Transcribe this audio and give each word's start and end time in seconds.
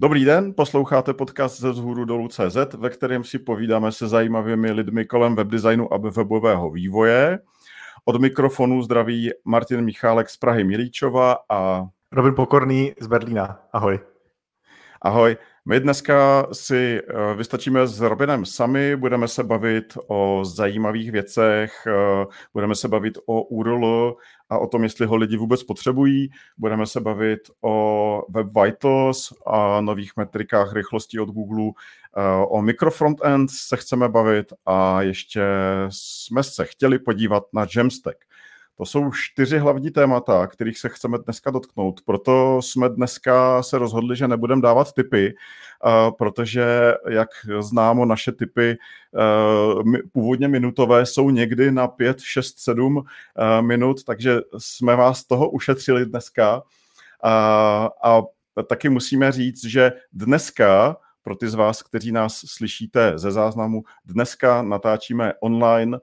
Dobrý 0.00 0.24
den, 0.24 0.54
posloucháte 0.56 1.14
podcast 1.14 1.60
ze 1.60 1.70
vzhůru 1.70 2.04
dolů 2.04 2.28
CZ, 2.28 2.56
ve 2.78 2.90
kterém 2.90 3.24
si 3.24 3.38
povídáme 3.38 3.92
se 3.92 4.08
zajímavými 4.08 4.72
lidmi 4.72 5.04
kolem 5.04 5.34
webdesignu 5.34 5.94
a 5.94 5.96
webového 5.96 6.70
vývoje. 6.70 7.38
Od 8.04 8.20
mikrofonu 8.20 8.82
zdraví 8.82 9.30
Martin 9.44 9.84
Michálek 9.84 10.30
z 10.30 10.36
Prahy 10.36 10.64
Milíčova 10.64 11.36
a 11.48 11.88
Robin 12.12 12.34
Pokorný 12.34 12.92
z 13.00 13.06
Berlína. 13.06 13.60
Ahoj. 13.72 14.00
Ahoj. 15.02 15.36
My 15.64 15.80
dneska 15.80 16.46
si 16.52 17.00
eh, 17.00 17.34
vystačíme 17.34 17.86
s 17.86 18.00
Robinem 18.00 18.44
sami, 18.44 18.96
budeme 18.96 19.28
se 19.28 19.44
bavit 19.44 19.98
o 20.08 20.44
zajímavých 20.44 21.12
věcech, 21.12 21.72
eh, 21.86 22.26
budeme 22.54 22.74
se 22.74 22.88
bavit 22.88 23.18
o 23.26 23.42
URL 23.42 24.16
a 24.50 24.58
o 24.58 24.66
tom, 24.66 24.82
jestli 24.82 25.06
ho 25.06 25.16
lidi 25.16 25.36
vůbec 25.36 25.62
potřebují, 25.62 26.30
budeme 26.58 26.86
se 26.86 27.00
bavit 27.00 27.40
o 27.60 28.22
Web 28.28 28.46
Vitals 28.64 29.32
a 29.46 29.80
nových 29.80 30.12
metrikách 30.16 30.72
rychlosti 30.72 31.20
od 31.20 31.28
Google, 31.28 31.70
eh, 32.16 32.46
o 32.48 32.62
microfrontend 32.62 33.50
se 33.50 33.76
chceme 33.76 34.08
bavit 34.08 34.52
a 34.66 35.02
ještě 35.02 35.42
jsme 35.88 36.42
se 36.42 36.64
chtěli 36.64 36.98
podívat 36.98 37.44
na 37.52 37.66
Jamstack. 37.76 38.16
To 38.80 38.86
jsou 38.86 39.10
čtyři 39.12 39.58
hlavní 39.58 39.90
témata, 39.90 40.46
kterých 40.46 40.78
se 40.78 40.88
chceme 40.88 41.18
dneska 41.18 41.50
dotknout. 41.50 42.00
Proto 42.04 42.62
jsme 42.62 42.88
dneska 42.88 43.62
se 43.62 43.78
rozhodli, 43.78 44.16
že 44.16 44.28
nebudeme 44.28 44.62
dávat 44.62 44.92
typy, 44.92 45.34
protože, 46.18 46.94
jak 47.08 47.28
známo, 47.60 48.04
naše 48.04 48.32
typy 48.32 48.78
původně 50.12 50.48
minutové 50.48 51.06
jsou 51.06 51.30
někdy 51.30 51.70
na 51.70 51.88
5, 51.88 52.20
6, 52.20 52.58
7 52.58 53.04
minut, 53.60 54.04
takže 54.04 54.36
jsme 54.58 54.96
vás 54.96 55.24
toho 55.24 55.50
ušetřili 55.50 56.06
dneska. 56.06 56.62
A 58.02 58.22
taky 58.68 58.88
musíme 58.88 59.32
říct, 59.32 59.64
že 59.64 59.92
dneska 60.12 60.96
pro 61.22 61.36
ty 61.36 61.48
z 61.48 61.54
vás, 61.54 61.82
kteří 61.82 62.12
nás 62.12 62.40
slyšíte 62.46 63.12
ze 63.18 63.30
záznamu, 63.30 63.82
dneska 64.04 64.62
natáčíme 64.62 65.32
online, 65.40 65.98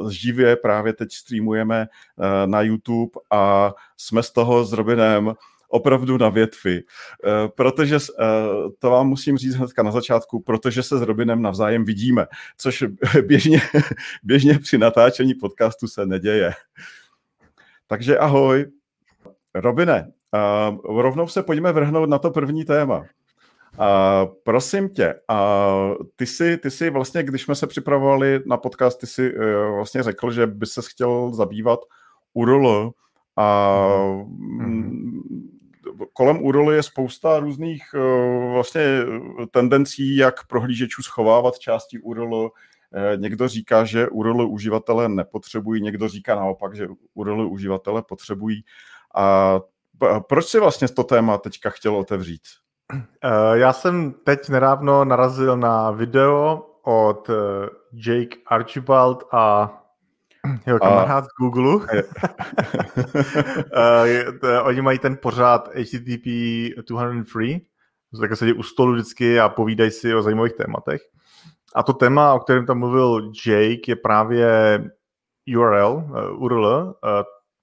uh, 0.00 0.10
živě 0.10 0.56
právě 0.56 0.92
teď 0.92 1.12
streamujeme 1.12 1.86
uh, 2.16 2.24
na 2.50 2.62
YouTube 2.62 3.20
a 3.30 3.72
jsme 3.96 4.22
z 4.22 4.30
toho 4.30 4.64
s 4.64 4.72
Robinem 4.72 5.34
opravdu 5.68 6.18
na 6.18 6.28
větvi, 6.28 6.82
uh, 6.82 7.48
protože 7.56 7.98
to 8.78 8.90
vám 8.90 9.08
musím 9.08 9.38
říct 9.38 9.54
hnedka 9.54 9.82
na 9.82 9.90
začátku, 9.90 10.40
protože 10.40 10.82
se 10.82 10.98
s 10.98 11.02
Robinem 11.02 11.42
navzájem 11.42 11.84
vidíme, 11.84 12.26
což 12.58 12.84
běžně, 13.26 13.60
běžně 14.22 14.58
při 14.58 14.78
natáčení 14.78 15.34
podcastu 15.34 15.88
se 15.88 16.06
neděje. 16.06 16.52
Takže 17.86 18.18
ahoj. 18.18 18.66
Robine, 19.54 20.12
rovnou 20.84 21.28
se 21.28 21.42
pojďme 21.42 21.72
vrhnout 21.72 22.08
na 22.08 22.18
to 22.18 22.30
první 22.30 22.64
téma. 22.64 23.04
Uh, 23.78 24.34
prosím 24.42 24.88
tě, 24.88 25.14
uh, 25.30 26.06
ty, 26.16 26.26
jsi, 26.26 26.56
ty 26.56 26.70
jsi 26.70 26.90
vlastně, 26.90 27.22
když 27.22 27.42
jsme 27.42 27.54
se 27.54 27.66
připravovali 27.66 28.40
na 28.46 28.56
podcast, 28.56 29.00
ty 29.00 29.06
jsi 29.06 29.34
uh, 29.34 29.74
vlastně 29.74 30.02
řekl, 30.02 30.30
že 30.30 30.46
by 30.46 30.66
se 30.66 30.80
chtěl 30.88 31.34
zabývat 31.34 31.80
URL 32.34 32.92
a 33.36 33.76
mm-hmm. 34.58 35.22
kolem 36.12 36.42
URL 36.42 36.72
je 36.72 36.82
spousta 36.82 37.38
různých 37.38 37.82
uh, 37.94 38.52
vlastně 38.52 38.82
tendencí, 39.50 40.16
jak 40.16 40.46
prohlížečů 40.46 41.02
schovávat 41.02 41.58
části 41.58 41.98
URL. 41.98 42.34
Uh, 42.34 42.50
někdo 43.16 43.48
říká, 43.48 43.84
že 43.84 44.08
URL 44.08 44.42
uživatele 44.42 45.08
nepotřebují, 45.08 45.82
někdo 45.82 46.08
říká 46.08 46.34
naopak, 46.34 46.76
že 46.76 46.88
URL 47.14 47.48
uživatele 47.48 48.02
potřebují. 48.02 48.64
A 49.14 49.60
proč 50.28 50.46
si 50.46 50.60
vlastně 50.60 50.88
to 50.88 51.04
téma 51.04 51.38
teďka 51.38 51.70
chtěl 51.70 51.96
otevřít? 51.96 52.42
Eh, 52.94 53.58
já 53.58 53.72
jsem 53.72 54.12
teď 54.12 54.48
nedávno 54.48 55.04
narazil 55.04 55.56
na 55.56 55.90
video 55.90 56.66
od 56.84 57.30
eh, 57.30 57.34
Jake 57.92 58.36
Archibald 58.46 59.24
a 59.32 59.74
jeho 60.66 60.78
kamarád 60.78 61.24
z 61.24 61.28
Google. 61.38 61.74
uh, 61.76 61.86
oni 64.62 64.82
mají 64.82 64.98
ten 64.98 65.16
pořád 65.22 65.68
HTTP 65.68 66.26
203, 66.88 67.60
tak 68.20 68.36
se 68.36 68.52
u 68.52 68.62
stolu 68.62 68.92
vždycky 68.92 69.40
a 69.40 69.48
povídají 69.48 69.90
si 69.90 70.14
o 70.14 70.22
zajímavých 70.22 70.52
tématech. 70.52 71.00
A 71.74 71.82
to 71.82 71.92
téma, 71.92 72.34
o 72.34 72.38
kterém 72.38 72.66
tam 72.66 72.78
mluvil 72.78 73.32
Jake, 73.46 73.82
je 73.88 73.96
právě 73.96 74.78
URL, 75.56 76.04
URL, 76.36 76.94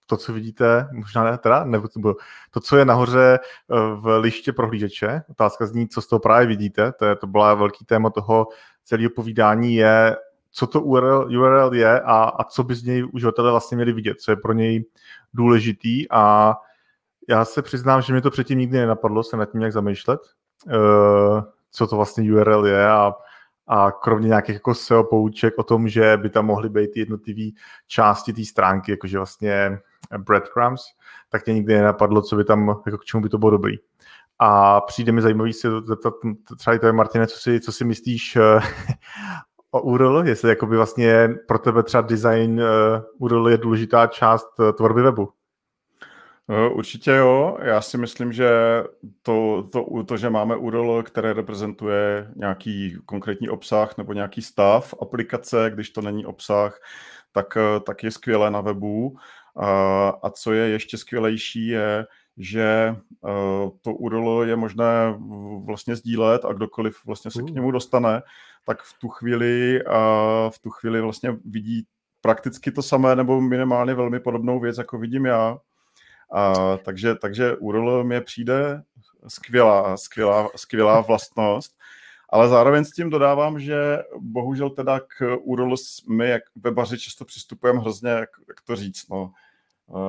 to, 0.06 0.18
co 0.18 0.34
vidíte, 0.34 0.88
možná 0.94 1.24
ne 1.24 1.38
teda, 1.38 1.64
nebo 1.64 1.88
to, 1.88 2.16
to, 2.52 2.60
co 2.60 2.78
je 2.78 2.86
nahoře 2.86 3.40
eh, 3.40 3.76
v 3.96 4.18
liště 4.20 4.54
prohlížeče. 4.54 5.22
Otázka 5.30 5.66
zní, 5.66 5.88
co 5.88 6.02
z 6.02 6.08
toho 6.08 6.20
právě 6.20 6.48
vidíte. 6.48 6.92
To, 6.92 7.06
je, 7.06 7.16
to 7.16 7.28
byla 7.28 7.54
velký 7.54 7.86
téma 7.86 8.10
toho 8.10 8.48
celého 8.84 9.10
povídání 9.16 9.76
je, 9.76 10.16
co 10.52 10.68
to 10.68 10.82
URL, 10.82 11.28
URL 11.38 11.76
je 11.76 12.02
a, 12.02 12.24
a 12.24 12.44
co 12.44 12.64
by 12.64 12.76
z 12.76 12.84
něj 12.84 13.08
uživatelé 13.14 13.52
vlastně 13.52 13.76
měli 13.76 13.94
vidět, 13.94 14.22
co 14.22 14.32
je 14.32 14.36
pro 14.36 14.54
něj 14.54 14.86
důležitý 15.34 16.12
a 16.12 16.56
já 17.30 17.46
se 17.46 17.62
přiznám, 17.62 18.02
že 18.02 18.14
mi 18.14 18.22
to 18.22 18.32
předtím 18.32 18.60
nikdy 18.60 18.78
nenapadlo 18.78 19.24
se 19.24 19.38
nad 19.38 19.46
tím 19.46 19.62
jak 19.62 19.72
zamýšlet, 19.72 20.20
uh, 20.66 21.42
co 21.72 21.88
to 21.88 21.96
vlastně 21.96 22.34
URL 22.34 22.68
je 22.68 22.90
a 22.90 23.14
a 23.68 23.92
kromě 23.92 24.28
nějakých 24.28 24.54
jako 24.54 24.74
SEO 24.74 25.04
pouček 25.04 25.54
o 25.58 25.64
tom, 25.64 25.88
že 25.88 26.18
by 26.18 26.30
tam 26.30 26.46
mohly 26.46 26.70
být 26.70 26.98
jednotlivé 26.98 27.52
části 27.88 28.34
té 28.34 28.46
stránky, 28.46 28.92
jakože 28.92 29.18
vlastně 29.18 29.80
breadcrumbs, 30.18 30.82
tak 31.30 31.46
mě 31.46 31.56
nikdy 31.56 31.74
nenapadlo, 31.74 32.22
co 32.22 32.36
by 32.36 32.44
tam, 32.44 32.82
jako 32.86 32.98
k 32.98 33.06
čemu 33.06 33.24
by 33.24 33.30
to 33.30 33.38
bylo 33.38 33.52
dobrý. 33.52 33.76
A 34.40 34.82
přijde 34.82 35.12
mi 35.12 35.22
zajímavý 35.22 35.54
se 35.54 35.70
zeptat 35.86 36.14
třeba 36.58 36.78
to 36.78 36.86
je 36.86 36.94
Martine, 36.94 37.28
co 37.28 37.40
si, 37.40 37.60
co 37.60 37.72
si 37.72 37.86
myslíš 37.86 38.36
eh, 38.36 38.60
o 39.72 39.82
URL, 39.82 40.28
jestli 40.28 40.50
jakoby 40.50 40.78
vlastně 40.78 41.30
pro 41.48 41.60
tebe 41.60 41.84
třeba 41.84 42.02
design 42.02 42.62
uh, 42.62 43.26
URL 43.26 43.50
je 43.50 43.58
důležitá 43.58 44.08
část 44.08 44.48
tvorby 44.78 45.02
webu. 45.02 45.30
Určitě 46.74 47.12
jo. 47.12 47.58
Já 47.62 47.82
si 47.82 47.98
myslím, 47.98 48.34
že 48.34 48.50
to, 49.22 49.68
to, 49.72 50.04
to, 50.04 50.18
že 50.18 50.30
máme 50.30 50.56
URL, 50.56 51.04
které 51.04 51.34
reprezentuje 51.34 52.32
nějaký 52.36 52.98
konkrétní 53.06 53.50
obsah 53.50 53.98
nebo 53.98 54.14
nějaký 54.14 54.42
stav 54.42 54.94
aplikace, 55.02 55.72
když 55.74 55.90
to 55.90 56.02
není 56.02 56.26
obsah, 56.26 56.80
tak, 57.32 57.58
tak 57.86 58.04
je 58.04 58.12
skvělé 58.12 58.52
na 58.52 58.62
webu. 58.62 59.18
A, 59.56 60.10
a 60.10 60.30
co 60.30 60.54
je 60.54 60.70
ještě 60.70 60.98
skvělejší, 60.98 61.68
je, 61.68 62.06
že 62.38 62.96
uh, 63.22 63.70
to 63.82 63.94
URL 63.94 64.44
je 64.48 64.56
možné 64.56 65.16
vlastně 65.66 65.96
sdílet 65.96 66.46
a 66.46 66.54
kdokoliv 66.54 67.06
vlastně 67.06 67.32
se 67.32 67.44
k 67.44 67.50
němu 67.50 67.72
dostane, 67.72 68.22
tak 68.66 68.82
v 68.82 69.00
tu 69.00 69.10
chvíli, 69.10 69.84
uh, 69.86 70.50
v 70.50 70.60
tu 70.60 70.70
chvíli 70.70 71.02
vlastně 71.02 71.38
vidí 71.46 71.88
prakticky 72.22 72.72
to 72.72 72.82
samé 72.82 73.16
nebo 73.16 73.42
minimálně 73.42 73.94
velmi 73.94 74.20
podobnou 74.20 74.60
věc, 74.60 74.78
jako 74.78 74.98
vidím 74.98 75.26
já. 75.26 75.58
A, 76.34 76.54
takže, 76.78 77.16
takže 77.16 77.56
URL 77.56 78.04
mě 78.04 78.22
přijde 78.22 78.84
skvělá, 79.28 79.98
skvělá, 79.98 80.50
skvělá 80.56 81.02
vlastnost, 81.02 81.78
ale 82.30 82.50
zároveň 82.50 82.86
s 82.86 82.92
tím 82.92 83.10
dodávám, 83.10 83.60
že 83.60 83.98
bohužel 84.20 84.70
teda 84.70 85.00
k 85.00 85.38
URL 85.42 85.76
my, 86.10 86.30
jak 86.30 86.44
webaři, 86.56 87.00
často 87.00 87.26
přistupujeme 87.26 87.80
hrozně, 87.80 88.10
jak, 88.10 88.30
jak 88.48 88.62
to 88.62 88.76
říct, 88.76 89.10
no, 89.10 89.32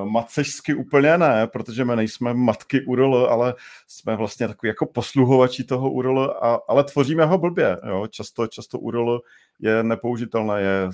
macežsky 0.04 0.74
úplně 0.74 1.18
ne, 1.18 1.46
protože 1.46 1.84
my 1.84 1.96
nejsme 1.96 2.34
matky 2.34 2.84
URL, 2.84 3.28
ale 3.30 3.54
jsme 3.86 4.16
vlastně 4.16 4.48
takový 4.48 4.68
jako 4.68 4.86
posluhovači 4.86 5.64
toho 5.64 5.90
URL, 5.90 6.38
a, 6.42 6.58
ale 6.68 6.84
tvoříme 6.84 7.24
ho 7.24 7.38
blbě. 7.38 7.76
Jo? 7.88 8.06
Často, 8.06 8.46
často 8.46 8.78
URL 8.78 9.20
je 9.58 9.82
nepoužitelné, 9.82 10.60
je 10.60 10.88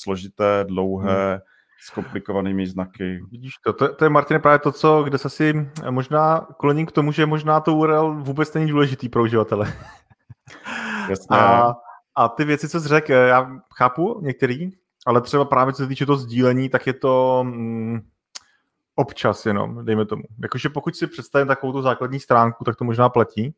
složité, 0.00 0.64
dlouhé, 0.68 1.30
hmm. 1.30 1.40
s 1.80 1.90
komplikovanými 1.90 2.66
znaky. 2.66 3.20
Vidíš 3.30 3.52
to, 3.64 3.72
to, 3.72 3.94
to 3.94 4.04
je 4.04 4.08
Martin 4.08 4.40
právě 4.40 4.58
to, 4.58 4.72
co, 4.72 5.02
kde 5.02 5.18
se 5.18 5.30
si 5.30 5.70
možná 5.90 6.40
kloním 6.58 6.86
k 6.86 6.92
tomu, 6.92 7.12
že 7.12 7.26
možná 7.26 7.60
to 7.60 7.74
URL 7.74 8.14
vůbec 8.22 8.54
není 8.54 8.70
důležitý 8.70 9.08
pro 9.08 9.22
uživatele. 9.22 9.72
Jasně. 11.08 11.36
A, 11.36 11.74
a 12.14 12.28
ty 12.28 12.44
věci, 12.44 12.68
co 12.68 12.80
jsi 12.80 12.88
řekl, 12.88 13.12
já 13.12 13.50
chápu 13.76 14.20
některý, 14.22 14.70
ale 15.06 15.20
třeba 15.20 15.44
právě 15.44 15.74
co 15.74 15.82
se 15.82 15.88
týče 15.88 16.06
toho 16.06 16.18
sdílení, 16.18 16.68
tak 16.68 16.86
je 16.86 16.92
to 16.92 17.44
mm, 17.44 18.00
občas 18.94 19.46
jenom, 19.46 19.84
dejme 19.84 20.06
tomu. 20.06 20.22
Jakože 20.42 20.68
pokud 20.68 20.96
si 20.96 21.06
představím 21.06 21.48
takovou 21.48 21.72
tu 21.72 21.82
základní 21.82 22.20
stránku, 22.20 22.64
tak 22.64 22.76
to 22.76 22.84
možná 22.84 23.08
platí, 23.08 23.54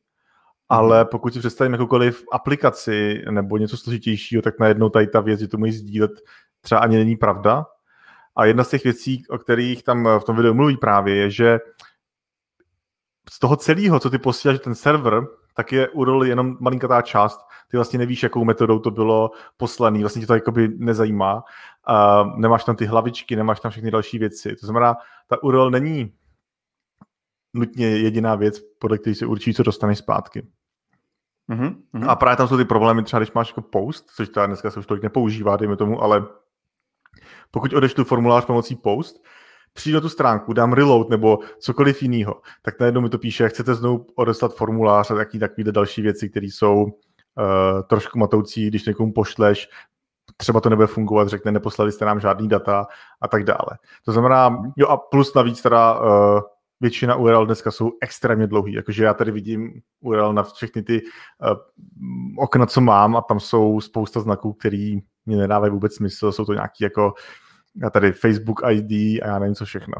ale 0.68 1.00
mhm. 1.00 1.08
pokud 1.10 1.32
si 1.32 1.38
představím 1.38 1.72
jakoukoliv 1.72 2.24
aplikaci 2.32 3.24
nebo 3.30 3.56
něco 3.56 3.76
složitějšího, 3.76 4.42
tak 4.42 4.58
najednou 4.58 4.88
tady 4.88 5.06
ta 5.06 5.20
věc, 5.20 5.40
že 5.40 5.48
to 5.48 5.58
můžeš 5.58 5.78
sdílet, 5.78 6.10
třeba 6.60 6.80
ani 6.80 6.96
není 6.96 7.16
pravda. 7.16 7.66
A 8.36 8.44
jedna 8.44 8.64
z 8.64 8.68
těch 8.68 8.84
věcí, 8.84 9.24
o 9.28 9.38
kterých 9.38 9.82
tam 9.82 10.08
v 10.18 10.24
tom 10.24 10.36
videu 10.36 10.54
mluví 10.54 10.76
právě, 10.76 11.16
je, 11.16 11.30
že 11.30 11.58
z 13.30 13.38
toho 13.38 13.56
celého, 13.56 14.00
co 14.00 14.10
ty 14.10 14.18
posíláš 14.18 14.58
ten 14.60 14.74
server, 14.74 15.22
tak 15.54 15.72
je 15.72 15.88
URL 15.88 16.24
jenom 16.24 16.56
malinkatá 16.60 17.02
část. 17.02 17.40
Ty 17.70 17.76
vlastně 17.76 17.98
nevíš, 17.98 18.22
jakou 18.22 18.44
metodou 18.44 18.78
to 18.78 18.90
bylo 18.90 19.30
poslaný, 19.56 20.00
vlastně 20.00 20.20
tě 20.20 20.26
to 20.26 20.34
jakoby 20.34 20.68
nezajímá. 20.76 21.44
Uh, 21.88 22.38
nemáš 22.38 22.64
tam 22.64 22.76
ty 22.76 22.86
hlavičky, 22.86 23.36
nemáš 23.36 23.60
tam 23.60 23.70
všechny 23.70 23.90
další 23.90 24.18
věci. 24.18 24.56
To 24.56 24.66
znamená, 24.66 24.96
ta 25.26 25.42
URL 25.42 25.70
není 25.70 26.12
nutně 27.54 27.86
jediná 27.86 28.34
věc, 28.34 28.60
podle 28.78 28.98
které 28.98 29.14
se 29.14 29.26
určí, 29.26 29.54
co 29.54 29.62
dostaneš 29.62 29.98
zpátky. 29.98 30.46
Mm-hmm. 31.50 32.08
A 32.08 32.16
právě 32.16 32.36
tam 32.36 32.48
jsou 32.48 32.56
ty 32.56 32.64
problémy, 32.64 33.02
třeba 33.02 33.20
když 33.20 33.32
máš 33.32 33.48
jako 33.48 33.62
post, 33.62 34.10
což 34.10 34.28
teda 34.28 34.46
dneska 34.46 34.70
se 34.70 34.78
už 34.78 34.86
tolik 34.86 35.02
nepoužívá, 35.02 35.56
dejme 35.56 35.76
tomu, 35.76 36.02
ale 36.02 36.26
pokud 37.50 37.72
odešlu 37.72 38.04
formulář 38.04 38.44
pomocí 38.44 38.76
post, 38.76 39.24
přijdu 39.72 39.96
na 39.96 40.00
tu 40.00 40.08
stránku, 40.08 40.52
dám 40.52 40.72
reload 40.72 41.10
nebo 41.10 41.38
cokoliv 41.58 42.02
jiného, 42.02 42.40
tak 42.62 42.80
najednou 42.80 43.00
mi 43.00 43.08
to 43.08 43.18
píše, 43.18 43.48
chcete 43.48 43.74
znovu 43.74 44.06
odeslat 44.14 44.54
formulář 44.56 45.10
a 45.10 45.14
taky 45.14 45.38
takový 45.38 45.64
další 45.64 46.02
věci, 46.02 46.28
které 46.28 46.46
jsou 46.46 46.82
uh, 46.84 46.90
trošku 47.88 48.18
matoucí, 48.18 48.66
když 48.66 48.84
někomu 48.84 49.12
pošleš, 49.12 49.68
třeba 50.36 50.60
to 50.60 50.70
nebude 50.70 50.86
fungovat, 50.86 51.28
řekne, 51.28 51.52
neposlali 51.52 51.92
jste 51.92 52.04
nám 52.04 52.20
žádný 52.20 52.48
data 52.48 52.86
a 53.20 53.28
tak 53.28 53.44
dále. 53.44 53.78
To 54.04 54.12
znamená, 54.12 54.62
jo 54.76 54.86
a 54.88 54.96
plus 54.96 55.34
navíc 55.34 55.62
teda 55.62 56.00
uh, 56.00 56.40
většina 56.80 57.16
URL 57.16 57.46
dneska 57.46 57.70
jsou 57.70 57.92
extrémně 58.02 58.46
dlouhý, 58.46 58.72
jakože 58.72 59.04
já 59.04 59.14
tady 59.14 59.30
vidím 59.30 59.72
URL 60.00 60.32
na 60.32 60.42
všechny 60.42 60.82
ty 60.82 61.02
uh, 61.02 61.56
okna, 62.38 62.66
co 62.66 62.80
mám 62.80 63.16
a 63.16 63.20
tam 63.20 63.40
jsou 63.40 63.80
spousta 63.80 64.20
znaků, 64.20 64.52
který 64.52 64.98
mě 65.26 65.36
nedávají 65.36 65.72
vůbec 65.72 65.94
smysl, 65.94 66.32
jsou 66.32 66.44
to 66.44 66.54
nějaký 66.54 66.84
jako 66.84 67.14
a 67.86 67.90
tady 67.90 68.12
Facebook 68.12 68.60
ID 68.70 69.22
a 69.22 69.26
já 69.26 69.38
nevím 69.38 69.54
co 69.54 69.64
všechno. 69.64 69.94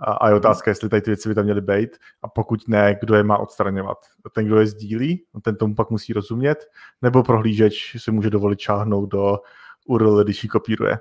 A, 0.00 0.12
a 0.12 0.28
je 0.28 0.34
otázka, 0.34 0.70
jestli 0.70 0.88
tady 0.88 1.02
ty 1.02 1.10
věci 1.10 1.28
by 1.28 1.34
tam 1.34 1.44
měly 1.44 1.60
být 1.60 1.90
a 2.22 2.28
pokud 2.28 2.68
ne, 2.68 2.96
kdo 3.00 3.14
je 3.14 3.22
má 3.22 3.38
odstraňovat. 3.38 3.98
Ten, 4.32 4.46
kdo 4.46 4.60
je 4.60 4.66
sdílí, 4.66 5.24
ten 5.42 5.56
tomu 5.56 5.74
pak 5.74 5.90
musí 5.90 6.12
rozumět, 6.12 6.66
nebo 7.02 7.22
prohlížeč 7.22 7.96
si 7.98 8.10
může 8.10 8.30
dovolit 8.30 8.58
čáhnout 8.58 9.06
do 9.06 9.38
URL, 9.86 10.24
když 10.24 10.44
ji 10.44 10.48
kopíruje. 10.48 10.98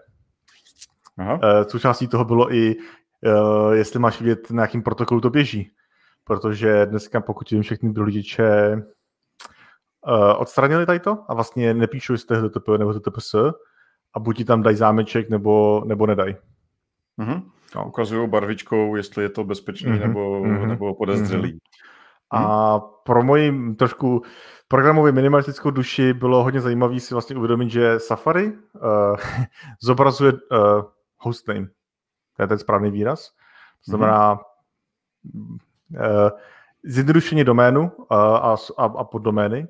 Aha. 1.18 1.40
E, 1.44 1.70
součástí 1.70 2.08
toho 2.08 2.26
bylo 2.26 2.54
i, 2.54 2.76
e, 3.24 3.76
jestli 3.76 4.00
máš 4.00 4.22
vidět, 4.22 4.52
na 4.52 4.62
jakým 4.62 4.84
protokolu 4.84 5.22
to 5.22 5.30
běží. 5.30 5.72
Protože 6.24 6.86
dneska, 6.86 7.22
pokud 7.22 7.52
vím, 7.52 7.62
všechny 7.62 7.94
prohlížeče 7.94 8.48
e, 8.48 8.84
odstranili 10.38 10.86
tady 10.86 11.00
to 11.00 11.18
a 11.28 11.34
vlastně 11.34 11.76
to 12.28 12.34
je 12.34 12.40
HTTP 12.40 12.68
nebo 12.78 12.94
HTTPS, 12.94 13.36
a 14.18 14.20
buď 14.20 14.38
ti 14.38 14.46
tam 14.46 14.64
dají 14.64 14.76
zámeček, 14.76 15.30
nebo, 15.30 15.84
nebo 15.86 16.06
nedají. 16.06 16.36
Mm-hmm. 17.20 17.44
No. 17.76 17.88
Ukazují 17.88 18.30
barvičkou, 18.30 18.96
jestli 18.96 19.24
je 19.24 19.30
to 19.30 19.44
bezpečný 19.44 19.92
mm-hmm. 19.92 20.08
nebo, 20.08 20.42
mm-hmm. 20.42 20.68
nebo 20.68 20.96
podezřelý. 20.96 21.54
Mm-hmm. 21.54 21.60
A 22.32 22.80
pro 22.80 23.24
moji 23.24 23.76
trošku 23.76 24.22
programově 24.68 25.12
minimalistickou 25.12 25.72
duši 25.72 26.14
bylo 26.14 26.44
hodně 26.44 26.62
zajímavé 26.62 27.00
si 27.00 27.14
vlastně 27.14 27.36
uvědomit, 27.36 27.70
že 27.70 28.00
Safari 28.00 28.54
uh, 28.54 29.18
zobrazuje 29.82 30.34
uh, 30.34 30.40
hostname. 31.18 31.68
To 32.36 32.44
je 32.44 32.48
ten 32.48 32.58
správný 32.58 32.92
výraz. 32.92 33.30
To 33.86 33.92
znamená 33.92 34.36
mm-hmm. 34.36 35.58
uh, 35.92 36.30
zjednodušení 36.84 37.44
doménu 37.44 37.82
uh, 37.82 38.18
a, 38.18 38.56
a, 38.78 38.84
a 38.84 39.04
poddomény. 39.04 39.68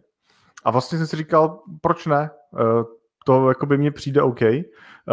A 0.63 0.71
vlastně 0.71 0.97
jsem 0.97 1.07
si 1.07 1.15
říkal, 1.15 1.59
proč 1.81 2.05
ne? 2.05 2.29
Uh, 2.51 2.96
to 3.27 3.49
jako 3.49 3.65
by 3.65 3.77
mně 3.77 3.91
přijde 3.91 4.21
OK. 4.21 4.41
Uh, 4.41 4.57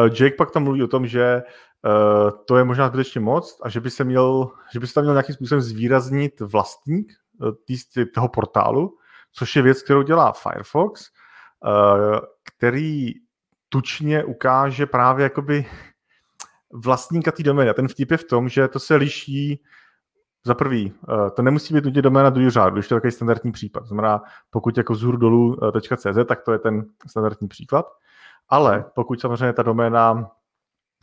Jake 0.06 0.37
pak 0.37 0.50
tam 0.50 0.62
mluví 0.62 0.82
o 0.82 0.87
tom, 0.87 1.06
že 1.06 1.43
uh, 1.43 2.31
to 2.46 2.56
je 2.56 2.64
možná 2.64 2.88
zbytečně 2.88 3.20
moc 3.20 3.61
a 3.62 3.69
že 3.69 3.81
by 3.81 3.90
se 3.90 4.05
měl, 4.05 4.50
že 4.72 4.81
by 4.81 4.87
se 4.87 4.94
tam 4.94 5.05
měl 5.05 5.14
nějakým 5.14 5.34
způsobem 5.34 5.61
zvýraznit 5.61 6.40
vlastník 6.40 7.12
uh, 7.40 7.50
tý, 7.64 7.76
toho 8.14 8.28
portálu, 8.28 8.96
což 9.32 9.56
je 9.56 9.62
věc, 9.62 9.82
kterou 9.82 10.02
dělá 10.02 10.32
Firefox, 10.32 11.05
který 12.44 13.12
tučně 13.69 14.25
ukáže 14.25 14.87
právě 14.87 15.22
jakoby 15.22 15.67
vlastníka 16.72 17.32
té 17.32 17.43
domény. 17.43 17.70
A 17.70 17.75
ten 17.75 17.88
vtip 17.88 18.10
je 18.10 18.17
v 18.17 18.25
tom, 18.25 18.49
že 18.49 18.69
to 18.69 18.78
se 18.78 18.94
liší 18.94 19.62
za 20.46 20.55
prvý, 20.55 20.93
to 21.35 21.43
nemusí 21.43 21.75
být 21.75 21.85
nutně 21.85 22.02
doména 22.02 22.31
druhý 22.31 22.50
řád, 22.50 22.73
když 22.73 22.88
to 22.88 22.94
je 22.94 23.00
takový 23.00 23.12
standardní 23.12 23.52
případ. 23.52 23.87
Znamená, 23.87 24.23
pokud 24.50 24.76
jako 24.76 24.94
zhůru 24.94 25.17
dolů 25.17 25.56
.cz, 25.81 26.19
tak 26.26 26.43
to 26.43 26.52
je 26.52 26.58
ten 26.58 26.85
standardní 27.06 27.49
příklad. 27.49 27.87
Ale 28.49 28.85
pokud 28.94 29.20
samozřejmě 29.20 29.52
ta 29.52 29.62
doména 29.62 30.31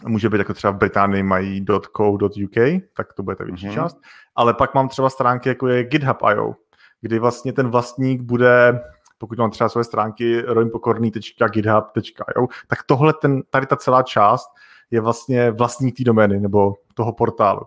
může 0.06 0.30
být 0.30 0.38
jako 0.38 0.54
třeba 0.54 0.72
v 0.72 0.78
Británii 0.78 1.24
mají 1.24 1.66
.co.uk, 1.98 2.56
tak 2.94 3.14
to 3.14 3.24
bude 3.24 3.36
ta 3.36 3.44
větší 3.44 3.68
mm-hmm. 3.68 3.74
část, 3.74 3.98
ale 4.36 4.54
pak 4.54 4.74
mám 4.74 4.90
třeba 4.90 5.10
stránky 5.10 5.50
jako 5.50 5.68
je 5.68 5.84
GitHub.io, 5.84 6.54
kdy 7.02 7.20
vlastně 7.20 7.54
ten 7.54 7.70
vlastník 7.70 8.22
bude, 8.22 8.82
pokud 9.18 9.38
mám 9.38 9.52
třeba 9.52 9.70
své 9.70 9.84
stránky 9.84 10.42
roimpokorný.github.io, 10.42 12.48
tak 12.68 12.84
tohle, 12.86 13.14
ten, 13.14 13.42
tady 13.50 13.66
ta 13.66 13.76
celá 13.76 14.04
část 14.04 14.48
je 14.92 15.02
vlastně 15.02 15.52
vlastník 15.52 15.98
té 15.98 16.04
domény 16.04 16.40
nebo 16.40 16.74
toho 16.94 17.14
portálu. 17.14 17.62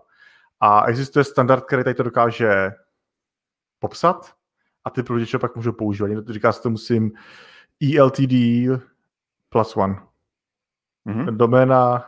A 0.65 0.85
existuje 0.85 1.23
standard, 1.23 1.65
který 1.65 1.83
tady 1.83 1.93
to 1.93 2.03
dokáže 2.03 2.71
popsat 3.79 4.33
a 4.85 4.89
ty 4.89 5.03
prohlížeče 5.03 5.39
pak 5.39 5.55
můžou 5.55 5.71
používat. 5.71 6.07
Někdo 6.07 6.33
říká, 6.33 6.51
že 6.51 6.59
to 6.59 6.69
musím 6.69 7.11
ELTD 7.97 8.33
plus 9.49 9.77
one. 9.77 9.95
Mm-hmm. 11.07 11.37
Doména, 11.37 12.05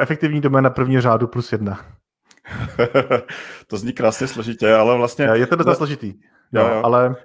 efektivní 0.00 0.40
doména 0.40 0.70
první 0.70 1.00
řádu 1.00 1.26
plus 1.26 1.52
jedna. 1.52 1.80
to 3.66 3.76
zní 3.76 3.92
krásně 3.92 4.26
složitě, 4.26 4.74
ale 4.74 4.96
vlastně... 4.96 5.28
Je 5.32 5.46
to 5.46 5.56
docela 5.56 5.74
složitý, 5.74 6.14
jo, 6.52 6.66
jo. 6.66 6.80
ale... 6.84 7.16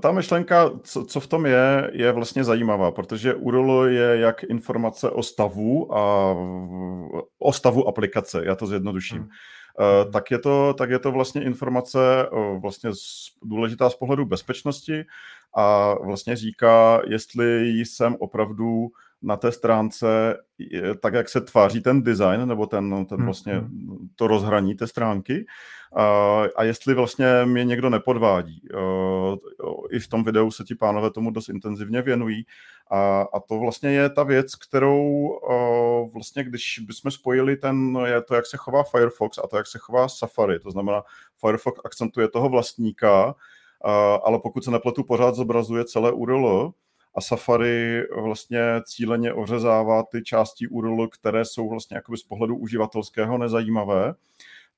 Ta 0.00 0.12
myšlenka, 0.12 0.70
co, 0.82 1.04
co 1.04 1.20
v 1.20 1.26
tom 1.26 1.46
je, 1.46 1.90
je 1.92 2.12
vlastně 2.12 2.44
zajímavá, 2.44 2.90
protože 2.90 3.34
URL 3.34 3.86
je 3.86 4.18
jak 4.18 4.42
informace 4.42 5.10
o 5.10 5.22
stavu 5.22 5.96
a 5.96 6.34
o 7.38 7.52
stavu 7.52 7.88
aplikace, 7.88 8.44
já 8.44 8.54
to 8.54 8.66
zjednoduším. 8.66 9.28
Uh, 9.78 10.12
tak, 10.12 10.30
je 10.30 10.38
to, 10.38 10.74
tak 10.78 10.90
je 10.90 10.98
to 10.98 11.12
vlastně 11.12 11.44
informace 11.44 12.28
uh, 12.30 12.60
vlastně 12.60 12.90
důležitá 13.42 13.90
z 13.90 13.94
pohledu 13.94 14.26
bezpečnosti 14.26 15.04
a 15.54 15.94
vlastně 15.94 16.36
říká, 16.36 17.00
jestli 17.06 17.68
jsem 17.80 18.16
opravdu 18.18 18.88
na 19.22 19.36
té 19.36 19.52
stránce, 19.52 20.36
tak 21.00 21.14
jak 21.14 21.28
se 21.28 21.40
tváří 21.40 21.80
ten 21.80 22.02
design, 22.02 22.48
nebo 22.48 22.66
ten, 22.66 23.06
ten 23.06 23.24
vlastně 23.24 23.52
mm-hmm. 23.52 24.08
to 24.16 24.26
rozhraní 24.26 24.74
té 24.74 24.86
stránky, 24.86 25.46
a, 25.96 26.42
a 26.56 26.64
jestli 26.64 26.94
vlastně 26.94 27.26
mě 27.44 27.64
někdo 27.64 27.90
nepodvádí. 27.90 28.62
I 29.90 29.98
v 29.98 30.08
tom 30.08 30.24
videu 30.24 30.50
se 30.50 30.64
ti 30.64 30.74
pánové 30.74 31.10
tomu 31.10 31.30
dost 31.30 31.48
intenzivně 31.48 32.02
věnují. 32.02 32.46
A, 32.90 33.20
a 33.20 33.40
to 33.40 33.58
vlastně 33.58 33.90
je 33.90 34.10
ta 34.10 34.22
věc, 34.22 34.54
kterou 34.54 35.28
vlastně, 36.14 36.44
když 36.44 36.78
bychom 36.78 37.10
spojili 37.10 37.56
ten, 37.56 37.98
je 38.04 38.22
to, 38.22 38.34
jak 38.34 38.46
se 38.46 38.56
chová 38.56 38.82
Firefox 38.82 39.38
a 39.38 39.46
to, 39.46 39.56
jak 39.56 39.66
se 39.66 39.78
chová 39.78 40.08
Safari, 40.08 40.58
to 40.58 40.70
znamená, 40.70 41.02
Firefox 41.40 41.80
akcentuje 41.84 42.28
toho 42.28 42.48
vlastníka, 42.48 43.34
ale 44.24 44.38
pokud 44.42 44.64
se 44.64 44.70
nepletu, 44.70 45.04
pořád 45.04 45.34
zobrazuje 45.34 45.84
celé 45.84 46.12
URL 46.12 46.72
a 47.14 47.20
Safari 47.20 48.02
vlastně 48.22 48.60
cíleně 48.84 49.32
ořezává 49.32 50.02
ty 50.02 50.22
části 50.22 50.68
URL, 50.68 51.08
které 51.08 51.44
jsou 51.44 51.68
vlastně 51.68 51.96
jakoby 51.96 52.18
z 52.18 52.22
pohledu 52.22 52.56
uživatelského 52.56 53.38
nezajímavé, 53.38 54.14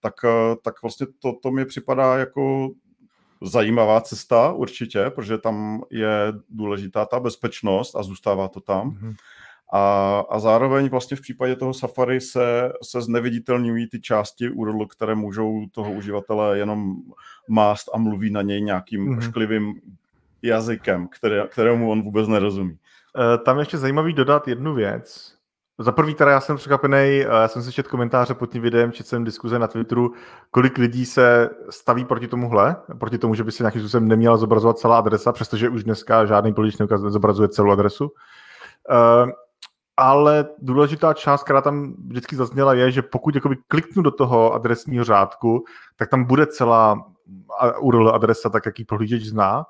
tak, 0.01 0.15
tak 0.63 0.83
vlastně 0.83 1.07
to, 1.19 1.33
to 1.43 1.51
mi 1.51 1.65
připadá 1.65 2.17
jako 2.19 2.71
zajímavá 3.43 4.01
cesta 4.01 4.53
určitě, 4.53 5.11
protože 5.11 5.39
tam 5.39 5.83
je 5.91 6.33
důležitá 6.49 7.05
ta 7.05 7.21
bezpečnost 7.21 7.97
a 7.97 8.03
zůstává 8.03 8.49
to 8.49 8.61
tam. 8.61 8.91
Mm-hmm. 8.91 9.15
A, 9.73 10.19
a 10.31 10.39
zároveň 10.39 10.89
vlastně 10.89 11.17
v 11.17 11.21
případě 11.21 11.57
toho 11.57 11.75
Safari 11.75 12.21
se, 12.21 12.73
se 12.83 13.03
zneviditelňují 13.03 13.89
ty 13.89 14.01
části 14.01 14.51
URL, 14.51 14.87
které 14.87 15.15
můžou 15.15 15.67
toho 15.73 15.93
uživatele 15.93 16.59
jenom 16.59 16.97
mást 17.49 17.89
a 17.95 17.99
mluví 17.99 18.31
na 18.31 18.43
něj 18.43 18.61
nějakým 18.61 19.07
mm-hmm. 19.07 19.19
ošklivým 19.19 19.75
jazykem, 20.43 21.09
které, 21.09 21.47
kterému 21.49 21.91
on 21.91 22.03
vůbec 22.03 22.29
nerozumí. 22.29 22.79
E, 23.35 23.39
tam 23.39 23.59
ještě 23.59 23.79
zajímavý 23.79 24.13
dodat 24.13 24.49
jednu 24.49 24.75
věc. 24.75 25.41
Za 25.81 25.93
prvý 25.93 26.15
teda 26.15 26.31
já 26.31 26.41
jsem 26.41 26.57
překvapený, 26.57 26.97
eh, 26.97 27.23
já 27.23 27.49
jsem 27.49 27.63
si 27.63 27.73
četl 27.73 27.89
komentáře 27.89 28.35
pod 28.35 28.53
tím 28.53 28.63
videem, 28.63 28.93
četl 28.93 29.09
jsem 29.09 29.25
diskuze 29.25 29.59
na 29.59 29.67
Twitteru, 29.67 30.13
kolik 30.51 30.79
lidí 30.79 31.07
se 31.07 31.51
staví 31.71 32.05
proti 32.05 32.29
tomuhle, 32.29 32.77
proti 32.99 33.19
tomu, 33.19 33.35
že 33.35 33.45
by 33.45 33.53
se 33.53 33.63
nějakým 33.63 33.83
způsobem 33.83 34.09
neměla 34.09 34.37
zobrazovat 34.37 34.79
celá 34.79 34.99
adresa, 34.99 35.33
přestože 35.33 35.69
už 35.69 35.85
dneska 35.85 36.27
žádný 36.27 36.55
polič 36.55 36.79
nezobrazuje 36.79 37.49
celou 37.49 37.71
adresu. 37.71 38.05
Uh, 38.05 39.31
ale 39.97 40.49
důležitá 40.59 41.15
část, 41.15 41.43
která 41.43 41.61
tam 41.61 41.95
vždycky 42.09 42.37
zazněla, 42.37 42.75
je, 42.75 42.91
že 42.91 43.03
pokud 43.03 43.35
jakoby 43.35 43.57
kliknu 43.69 44.03
do 44.03 44.11
toho 44.11 44.53
adresního 44.53 45.05
řádku, 45.05 45.65
tak 45.97 46.09
tam 46.09 46.25
bude 46.25 46.47
celá 46.47 47.05
URL 47.81 48.15
adresa, 48.15 48.51
tak 48.51 48.67
jak 48.67 48.79
ji 48.79 48.85
prohlížeč 48.85 49.23
zná. 49.23 49.65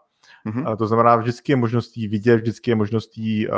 Mm-hmm. 0.46 0.76
To 0.76 0.86
znamená, 0.86 1.16
vždycky 1.16 1.52
je 1.52 1.56
možnost 1.56 1.96
jí 1.96 2.08
vidět, 2.08 2.36
vždycky 2.36 2.70
je 2.70 2.74
možnost 2.74 3.18
jí 3.18 3.48
uh, 3.48 3.54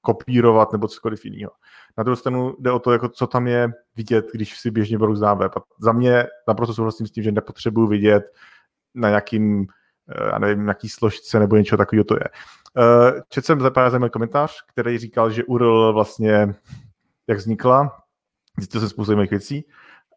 kopírovat 0.00 0.72
nebo 0.72 0.88
cokoliv 0.88 1.24
jiného. 1.24 1.52
Na 1.98 2.04
druhou 2.04 2.16
stranu 2.16 2.56
jde 2.58 2.72
o 2.72 2.78
to, 2.78 2.92
jako 2.92 3.08
co 3.08 3.26
tam 3.26 3.46
je 3.46 3.68
vidět, 3.96 4.26
když 4.32 4.58
si 4.58 4.70
běžně 4.70 4.98
brouzdám 4.98 5.38
web. 5.38 5.56
A 5.56 5.60
za 5.80 5.92
mě 5.92 6.26
naprosto 6.48 6.74
souhlasím 6.74 7.06
s 7.06 7.10
tím, 7.10 7.24
že 7.24 7.32
nepotřebuji 7.32 7.86
vidět 7.86 8.22
na 8.94 9.08
nějakým, 9.08 9.66
eh, 10.08 10.28
já 10.32 10.38
nevím, 10.38 10.64
nějaký 10.64 10.88
složce 10.88 11.38
nebo 11.38 11.56
něco 11.56 11.76
takového 11.76 12.04
to 12.04 12.14
je. 12.14 12.24
Uh, 12.76 13.20
četl 13.28 13.46
jsem 13.46 13.58
pár 13.74 13.90
zajímavý 13.90 14.10
komentář, 14.10 14.62
který 14.68 14.98
říkal, 14.98 15.30
že 15.30 15.44
URL 15.44 15.92
vlastně, 15.92 16.54
jak 17.26 17.38
vznikla, 17.38 18.02
zjistil 18.58 18.80
se 18.80 18.88
spoustu 18.88 19.06
zajímavých 19.06 19.30
věcí. 19.30 19.64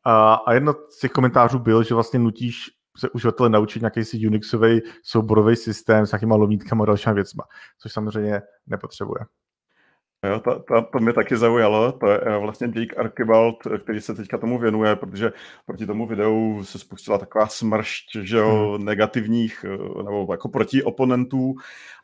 A, 0.04 0.34
a 0.34 0.54
jedno 0.54 0.74
z 0.90 1.00
těch 1.00 1.12
komentářů 1.12 1.60
byl, 1.60 1.84
že 1.84 1.94
vlastně 1.94 2.20
nutíš 2.20 2.70
se 2.98 3.10
uživatele 3.10 3.50
naučit 3.50 3.80
nějaký 3.82 4.06
si 4.06 4.28
Unixový 4.28 4.82
souborový 5.04 5.56
systém 5.56 6.06
s 6.06 6.12
nějakýma 6.12 6.36
lovítkama 6.36 6.84
a 6.84 6.86
dalšíma 6.86 7.14
věcma, 7.14 7.44
což 7.80 7.94
samozřejmě 7.94 8.42
nepotřebuje. 8.68 9.26
Jo, 10.26 10.40
to, 10.40 10.60
to, 10.60 10.82
to 10.82 11.00
mě 11.00 11.14
taky 11.14 11.38
zaujalo, 11.38 11.92
to 11.92 12.08
je 12.10 12.20
eh, 12.22 12.38
vlastně 12.38 12.68
Jake 12.76 12.96
Archibald, 12.96 13.56
který 13.84 14.02
se 14.02 14.14
teďka 14.14 14.38
tomu 14.38 14.60
věnuje, 14.60 14.96
protože 14.96 15.32
proti 15.66 15.86
tomu 15.86 16.08
videu 16.08 16.64
se 16.64 16.80
spustila 16.80 17.18
taková 17.18 17.48
smršť 17.48 18.18
že 18.22 18.38
jo, 18.38 18.76
hmm. 18.76 18.86
negativních, 18.86 19.66
eh, 19.68 20.04
nebo 20.04 20.28
jako 20.32 20.50
proti 20.50 20.84
oponentů 20.84 21.56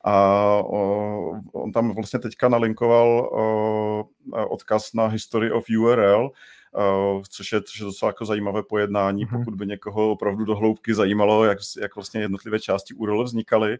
a 0.03 0.44
o, 0.65 1.41
on 1.53 1.72
tam 1.72 1.96
vlastně 1.96 2.20
teďka 2.20 2.50
nalinkoval 2.50 3.29
o, 3.32 4.06
odkaz 4.50 4.94
na 4.94 5.08
History 5.08 5.51
of 5.51 5.65
URL, 5.79 6.32
což, 7.30 7.52
je, 7.52 7.62
což 7.62 7.80
je 7.80 7.86
docela 7.86 8.10
jako 8.10 8.26
zajímavé 8.26 8.64
pojednání, 8.64 9.26
mm-hmm. 9.26 9.38
pokud 9.40 9.56
by 9.56 9.68
někoho 9.68 10.12
opravdu 10.12 10.46
do 10.46 10.56
hloubky 10.56 10.94
zajímalo, 10.94 11.46
jak, 11.46 11.58
jak 11.82 11.96
vlastně 11.96 12.22
jednotlivé 12.22 12.60
části 12.60 12.94
URL 12.94 13.24
vznikaly, 13.24 13.78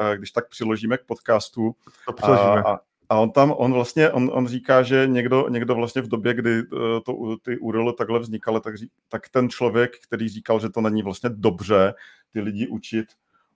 uh, 0.00 0.16
když 0.16 0.30
tak 0.30 0.48
přiložíme 0.48 0.98
k 0.98 1.04
podcastu. 1.04 1.74
To 2.06 2.12
přiložíme. 2.12 2.62
A, 2.62 2.78
a 3.08 3.18
on 3.18 3.30
tam, 3.30 3.54
on 3.56 3.72
vlastně, 3.72 4.10
on, 4.10 4.30
on 4.32 4.46
říká, 4.46 4.82
že 4.82 5.06
někdo, 5.06 5.48
někdo 5.48 5.74
vlastně 5.74 6.02
v 6.02 6.08
době, 6.08 6.34
kdy 6.34 6.62
uh, 6.62 6.78
to, 7.04 7.36
ty 7.42 7.58
URL 7.58 7.92
takhle 7.92 8.18
vznikaly, 8.18 8.60
tak, 8.60 8.74
tak 9.08 9.28
ten 9.28 9.48
člověk, 9.48 9.98
který 10.04 10.28
říkal, 10.28 10.60
že 10.60 10.68
to 10.68 10.80
není 10.80 11.02
vlastně 11.02 11.30
dobře 11.32 11.94
ty 12.32 12.40
lidi 12.40 12.68
učit, 12.68 13.06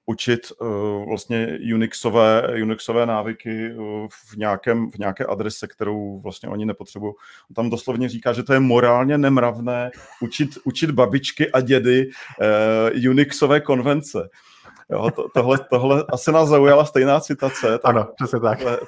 učit 0.06 0.40
uh, 0.60 1.08
vlastně 1.08 1.58
Unixové, 1.74 2.42
Unixové 2.62 3.06
návyky 3.06 3.74
uh, 3.74 4.06
v, 4.10 4.36
nějakém, 4.36 4.90
v 4.90 4.98
nějaké 4.98 5.24
adrese, 5.24 5.66
kterou 5.66 6.20
vlastně 6.20 6.48
oni 6.48 6.66
nepotřebují. 6.66 7.12
On 7.50 7.54
tam 7.54 7.70
doslovně 7.70 8.08
říká, 8.08 8.32
že 8.32 8.42
to 8.42 8.52
je 8.52 8.60
morálně 8.60 9.18
nemravné 9.18 9.90
učit, 10.22 10.48
učit 10.64 10.90
babičky 10.90 11.52
a 11.52 11.60
dědy 11.60 12.06
uh, 12.96 13.10
Unixové 13.10 13.60
konvence. 13.60 14.28
Jo, 14.90 15.10
to, 15.10 15.28
tohle, 15.34 15.58
tohle 15.70 16.04
asi 16.12 16.32
nás 16.32 16.48
zaujala 16.48 16.84
stejná 16.84 17.20
citace. 17.20 17.78
Tak 17.78 17.80
ano, 17.84 18.06
přesně 18.14 18.40
tak. 18.40 18.58
Tohle, 18.58 18.78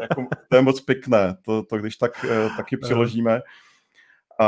jako, 0.00 0.26
to 0.48 0.56
je 0.56 0.62
moc 0.62 0.80
pěkné, 0.80 1.36
to, 1.44 1.62
to 1.62 1.78
když 1.78 1.96
tak 1.96 2.26
taky 2.56 2.76
přiložíme. 2.76 3.40
A, 4.40 4.46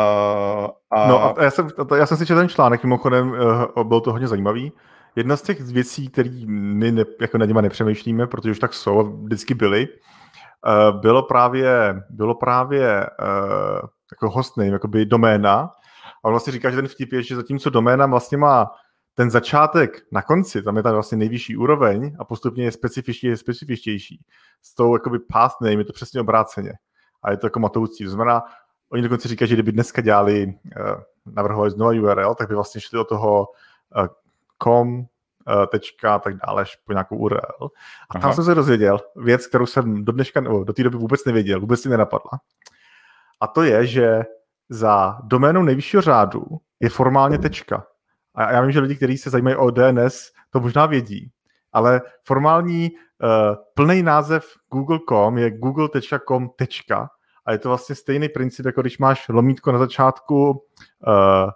a... 0.91 1.09
No 1.09 1.25
a 1.25 1.45
já 1.45 1.51
jsem, 1.51 1.69
já 1.97 2.07
jsem 2.07 2.17
si 2.17 2.27
četl 2.27 2.41
ten 2.41 2.49
článek, 2.49 2.85
mimochodem 2.85 3.37
byl 3.83 4.01
to 4.01 4.13
hodně 4.13 4.29
zajímavý. 4.29 4.73
Jedna 5.19 5.37
z 5.37 5.43
těch 5.43 5.61
věcí, 5.61 6.09
které 6.09 6.31
my 6.47 6.93
ne, 6.93 7.05
jako 7.21 7.39
na 7.39 7.45
něma 7.45 7.61
nepřemýšlíme, 7.61 8.27
protože 8.27 8.51
už 8.51 8.59
tak 8.59 8.75
jsou 8.75 9.23
vždycky 9.23 9.55
byly, 9.55 9.89
uh, 9.89 11.01
bylo 11.01 11.23
právě, 11.23 12.03
bylo 12.11 12.35
právě 12.35 13.07
uh, 13.07 13.89
jako 14.13 14.31
hostname, 14.31 14.71
jakoby 14.71 15.07
doména. 15.07 15.71
A 16.23 16.25
on 16.25 16.31
vlastně 16.31 16.53
říká, 16.53 16.71
že 16.71 16.77
ten 16.77 16.89
vtip 16.89 17.13
je, 17.13 17.23
že 17.23 17.37
zatímco 17.37 17.71
doména 17.71 18.07
vlastně 18.07 18.39
má 18.39 18.71
ten 19.15 19.31
začátek 19.31 20.03
na 20.13 20.23
konci, 20.23 20.63
tam 20.63 20.77
je 20.77 20.83
tam 20.83 20.93
vlastně 20.93 21.19
nejvyšší 21.19 21.57
úroveň 21.57 22.17
a 22.19 22.25
postupně 22.25 22.65
je 22.65 22.73
specifičtější, 22.73 23.37
specifičtější. 23.37 24.25
S 24.63 24.75
tou 24.75 24.95
jakoby 24.95 25.19
path 25.19 25.61
name 25.61 25.81
je 25.81 25.85
to 25.85 25.93
přesně 25.93 26.21
obráceně. 26.21 26.73
A 27.23 27.31
je 27.31 27.37
to 27.37 27.47
jako 27.47 27.61
matoucí. 27.61 28.05
To 28.05 28.11
znamená, 28.11 28.43
oni 28.93 29.03
dokonce 29.03 29.29
říkají, 29.29 29.49
že 29.49 29.55
kdyby 29.55 29.73
dneska 29.73 30.03
dělali, 30.03 30.47
uh, 30.47 31.01
navrhovali 31.27 31.71
znovu 31.71 31.91
URL, 31.91 32.35
tak 32.35 32.49
by 32.49 32.55
vlastně 32.55 32.81
šli 32.81 32.97
do 32.97 33.05
toho 33.05 33.47
com, 34.63 35.05
eh, 35.49 35.67
tečka 35.67 36.15
a 36.15 36.19
tak 36.19 36.35
dále, 36.47 36.63
až 36.63 36.77
po 36.77 36.93
nějakou 36.93 37.17
URL. 37.17 37.65
A 38.11 38.15
Aha. 38.15 38.23
tam 38.23 38.33
jsem 38.33 38.45
se 38.45 38.55
dozvěděl 38.55 39.01
věc, 39.17 39.47
kterou 39.47 39.67
jsem 39.67 40.05
do 40.05 40.13
dneška, 40.13 40.41
nebo 40.41 40.65
do 40.65 40.73
té 40.73 40.83
doby 40.83 40.97
vůbec 40.97 41.25
nevěděl, 41.25 41.61
vůbec 41.61 41.81
si 41.81 41.89
nenapadla. 41.89 42.31
A 43.41 43.47
to 43.47 43.63
je, 43.63 43.87
že 43.87 44.23
za 44.69 45.19
doménou 45.25 45.63
nejvyššího 45.63 46.03
řádu 46.03 46.43
je 46.81 46.89
formálně 46.89 47.39
tečka. 47.39 47.87
A 48.35 48.53
já 48.53 48.61
vím, 48.61 48.73
že 48.73 48.81
lidi, 48.81 48.97
kteří 48.97 49.19
se 49.19 49.31
zajímají 49.31 49.57
o 49.57 49.71
DNS, 49.71 50.31
to 50.51 50.61
možná 50.61 50.87
vědí. 50.87 51.31
Ale 51.73 52.01
formální 52.25 52.91
uh, 52.91 53.57
plný 53.75 54.03
název 54.03 54.45
google.com 54.73 55.39
je 55.39 55.51
google.com. 55.51 56.51
A 57.47 57.53
je 57.53 57.59
to 57.59 57.69
vlastně 57.69 57.95
stejný 57.95 58.29
princip, 58.29 58.67
jako 58.67 58.81
když 58.81 58.99
máš 58.99 59.29
lomítko 59.29 59.73
na 59.73 59.79
začátku 59.79 60.51
uh, 60.51 61.51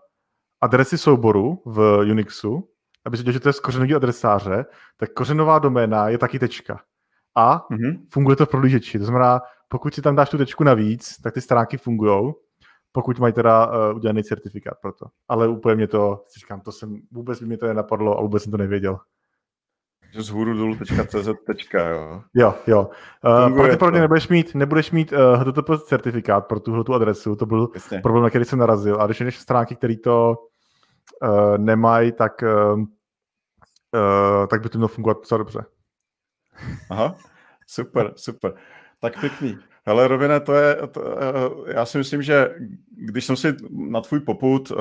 adresy 0.61 0.99
souboru 0.99 1.63
v 1.65 1.99
Unixu, 2.11 2.69
aby 3.05 3.17
se 3.17 3.33
že 3.33 3.41
to 3.41 3.49
je 3.49 3.53
z 3.53 3.61
kořenový 3.61 3.95
adresáře, 3.95 4.65
tak 4.97 5.13
kořenová 5.13 5.59
doména 5.59 6.09
je 6.09 6.19
taky 6.19 6.39
tečka. 6.39 6.81
A 7.37 7.67
mm-hmm. 7.71 7.99
funguje 8.13 8.37
to 8.37 8.47
v 8.47 8.49
prohlížeči. 8.49 8.99
To 8.99 9.05
znamená, 9.05 9.41
pokud 9.69 9.95
si 9.95 10.03
tam 10.03 10.17
dáš 10.17 10.31
tu 10.31 10.39
tečku 10.39 10.65
navíc, 10.65 11.21
tak 11.23 11.35
ty 11.35 11.41
stránky 11.41 11.77
fungují, 11.77 12.33
pokud 12.93 13.19
mají 13.19 13.33
teda 13.33 13.67
uh, 13.67 13.97
udělaný 13.97 14.23
certifikát 14.23 14.75
pro 14.83 14.93
to. 14.93 15.07
Ale 15.29 15.49
úplně 15.49 15.75
mě 15.75 15.89
to, 15.89 16.25
si 16.29 16.41
říkám, 16.41 16.61
to 16.61 16.73
jsem, 16.73 17.01
vůbec 17.11 17.41
by 17.41 17.47
mě 17.47 17.59
to 17.59 17.67
nenapadlo 17.67 18.19
a 18.19 18.23
vůbec 18.23 18.43
jsem 18.43 18.53
to 18.53 18.59
nevěděl. 18.59 18.99
Z 20.19 20.29
hůru 20.29 20.55
dolů 20.55 20.77
.cz, 21.07 21.29
jo. 21.75 22.23
Jo, 22.35 22.55
jo. 22.67 22.91
Uh, 23.49 23.55
pravděpodobně 23.55 24.01
nebudeš 24.01 24.29
mít, 24.29 24.55
nebudeš 24.55 24.91
mít 24.91 25.13
uh, 25.13 25.19
eh, 25.19 25.37
HTTP 25.37 25.71
certifikát 25.87 26.47
pro 26.47 26.61
tuhle 26.61 26.85
tu 26.85 26.95
adresu, 26.95 27.37
to 27.37 27.47
byl 27.47 27.69
Jasně. 27.75 28.01
problém, 28.01 28.23
na 28.23 28.31
který 28.31 28.45
jsem 28.45 28.59
narazil. 28.59 29.01
A 29.01 29.07
když 29.07 29.21
jdeš 29.21 29.39
stránky, 29.39 29.77
které 29.77 29.97
to 29.97 30.37
uh, 31.23 31.59
nemají, 31.59 32.13
tak, 32.13 32.43
uh, 32.43 32.81
uh, 32.81 34.47
tak 34.51 34.63
by 34.63 34.69
to 34.69 34.79
mělo 34.79 34.89
fungovat 34.89 35.17
docela 35.17 35.39
dobře. 35.39 35.65
Aha, 36.91 37.17
super, 37.67 38.13
super. 38.17 38.55
Tak 39.01 39.21
pěkný. 39.21 39.59
Hele, 39.87 40.09
Rovine, 40.09 40.41
to 40.41 40.55
je, 40.55 40.77
to, 40.91 41.03
já 41.67 41.87
si 41.87 41.99
myslím, 41.99 42.23
že 42.23 42.55
když 42.91 43.25
jsem 43.25 43.37
si 43.37 43.57
na 43.71 44.01
tvůj 44.01 44.21
poput 44.21 44.73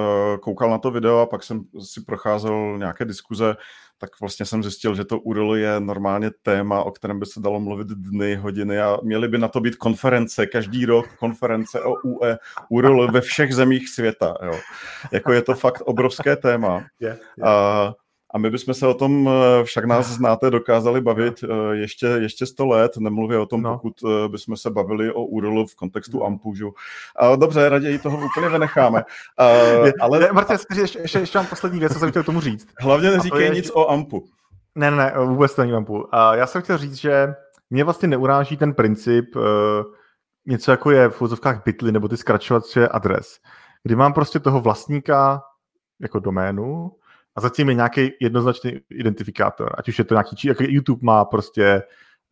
koukal 0.42 0.70
na 0.70 0.78
to 0.78 0.92
video 0.92 1.20
a 1.20 1.26
pak 1.26 1.44
jsem 1.44 1.64
si 1.80 2.02
procházel 2.02 2.78
nějaké 2.78 3.06
diskuze, 3.06 3.56
tak 4.02 4.10
vlastně 4.22 4.46
jsem 4.46 4.64
zjistil, 4.64 4.96
že 4.96 5.06
to 5.06 5.20
URL 5.20 5.56
je 5.56 5.80
normálně 5.80 6.32
téma, 6.42 6.84
o 6.84 6.92
kterém 6.92 7.20
by 7.20 7.26
se 7.26 7.40
dalo 7.40 7.60
mluvit 7.60 7.88
dny, 7.88 8.36
hodiny 8.36 8.80
a 8.80 8.98
měly 9.04 9.28
by 9.28 9.38
na 9.38 9.48
to 9.48 9.60
být 9.60 9.76
konference, 9.76 10.46
každý 10.46 10.86
rok 10.86 11.06
konference 11.20 11.82
o 11.82 11.94
UE, 12.04 12.38
URL 12.70 13.12
ve 13.12 13.22
všech 13.22 13.56
zemích 13.56 13.90
světa. 13.90 14.38
Jo. 14.46 14.60
Jako 15.12 15.34
je 15.34 15.42
to 15.42 15.54
fakt 15.54 15.82
obrovské 15.82 16.36
téma. 16.36 16.86
Yeah, 17.00 17.18
yeah. 17.38 17.50
A 17.50 17.94
a 18.34 18.38
my 18.38 18.50
bychom 18.50 18.74
se 18.74 18.88
o 18.88 18.94
tom, 18.94 19.30
eh, 19.30 19.64
však 19.64 19.86
nás 19.86 20.08
znáte, 20.08 20.50
dokázali 20.50 21.02
bavit 21.02 21.44
no. 21.44 21.74
ještě, 21.74 22.06
ještě 22.06 22.46
100 22.46 22.66
let, 22.66 22.98
nemluvě 22.98 23.38
o 23.38 23.46
tom, 23.46 23.62
no. 23.62 23.74
pokud 23.74 23.94
eh, 24.06 24.28
bychom 24.28 24.58
se 24.58 24.70
bavili 24.70 25.12
o 25.12 25.24
URL 25.24 25.68
v 25.68 25.76
kontextu 25.76 26.20
no. 26.20 26.26
AMPu. 26.26 26.56
Že? 26.56 26.66
A 27.16 27.36
dobře, 27.36 27.70
raději 27.70 28.00
toho 28.00 28.26
úplně 28.26 28.50
vynecháme. 28.50 29.04
A, 29.38 29.48
ale... 30.02 30.20
Ne, 30.20 30.32
Martin, 30.32 30.58
ještě, 30.82 31.00
ještě, 31.00 31.20
ještě 31.20 31.38
mám 31.38 31.48
poslední 31.48 31.80
věc, 31.80 31.94
co 31.94 32.00
jsem 32.00 32.10
chtěl 32.10 32.24
tomu 32.24 32.42
říct. 32.42 32.68
Hlavně 32.80 33.12
neříkej 33.12 33.44
je, 33.44 33.50
nic 33.50 33.72
o 33.74 33.90
AMPu. 33.90 34.26
Ne, 34.76 34.92
ne, 34.92 34.98
ne, 34.98 35.14
vůbec 35.26 35.56
to 35.56 35.62
není 35.62 35.74
AMPu. 35.74 36.16
A 36.16 36.36
já 36.36 36.48
jsem 36.48 36.62
chtěl 36.62 36.78
říct, 36.78 36.96
že 36.96 37.34
mě 37.70 37.84
vlastně 37.84 38.08
neuráží 38.08 38.58
ten 38.58 38.74
princip 38.74 39.36
uh, 39.36 39.44
něco 40.46 40.72
jako 40.72 40.92
je 40.92 41.10
v 41.10 41.22
úzovkách 41.22 41.64
bitly 41.66 41.92
nebo 41.92 42.08
ty 42.08 42.18
zkračovací 42.18 42.80
adres, 42.80 43.40
kdy 43.84 43.96
mám 43.96 44.14
prostě 44.14 44.40
toho 44.40 44.62
vlastníka 44.62 45.42
jako 46.00 46.20
doménu 46.20 46.92
a 47.36 47.42
zatím 47.42 47.70
je 47.70 47.76
nějaký 47.76 48.10
jednoznačný 48.22 48.80
identifikátor, 48.90 49.76
ať 49.78 49.90
už 49.90 50.00
je 50.00 50.06
to 50.06 50.14
nějaký, 50.14 50.36
či 50.36 50.48
jako 50.48 50.64
YouTube 50.68 51.00
má 51.04 51.26
prostě, 51.26 51.84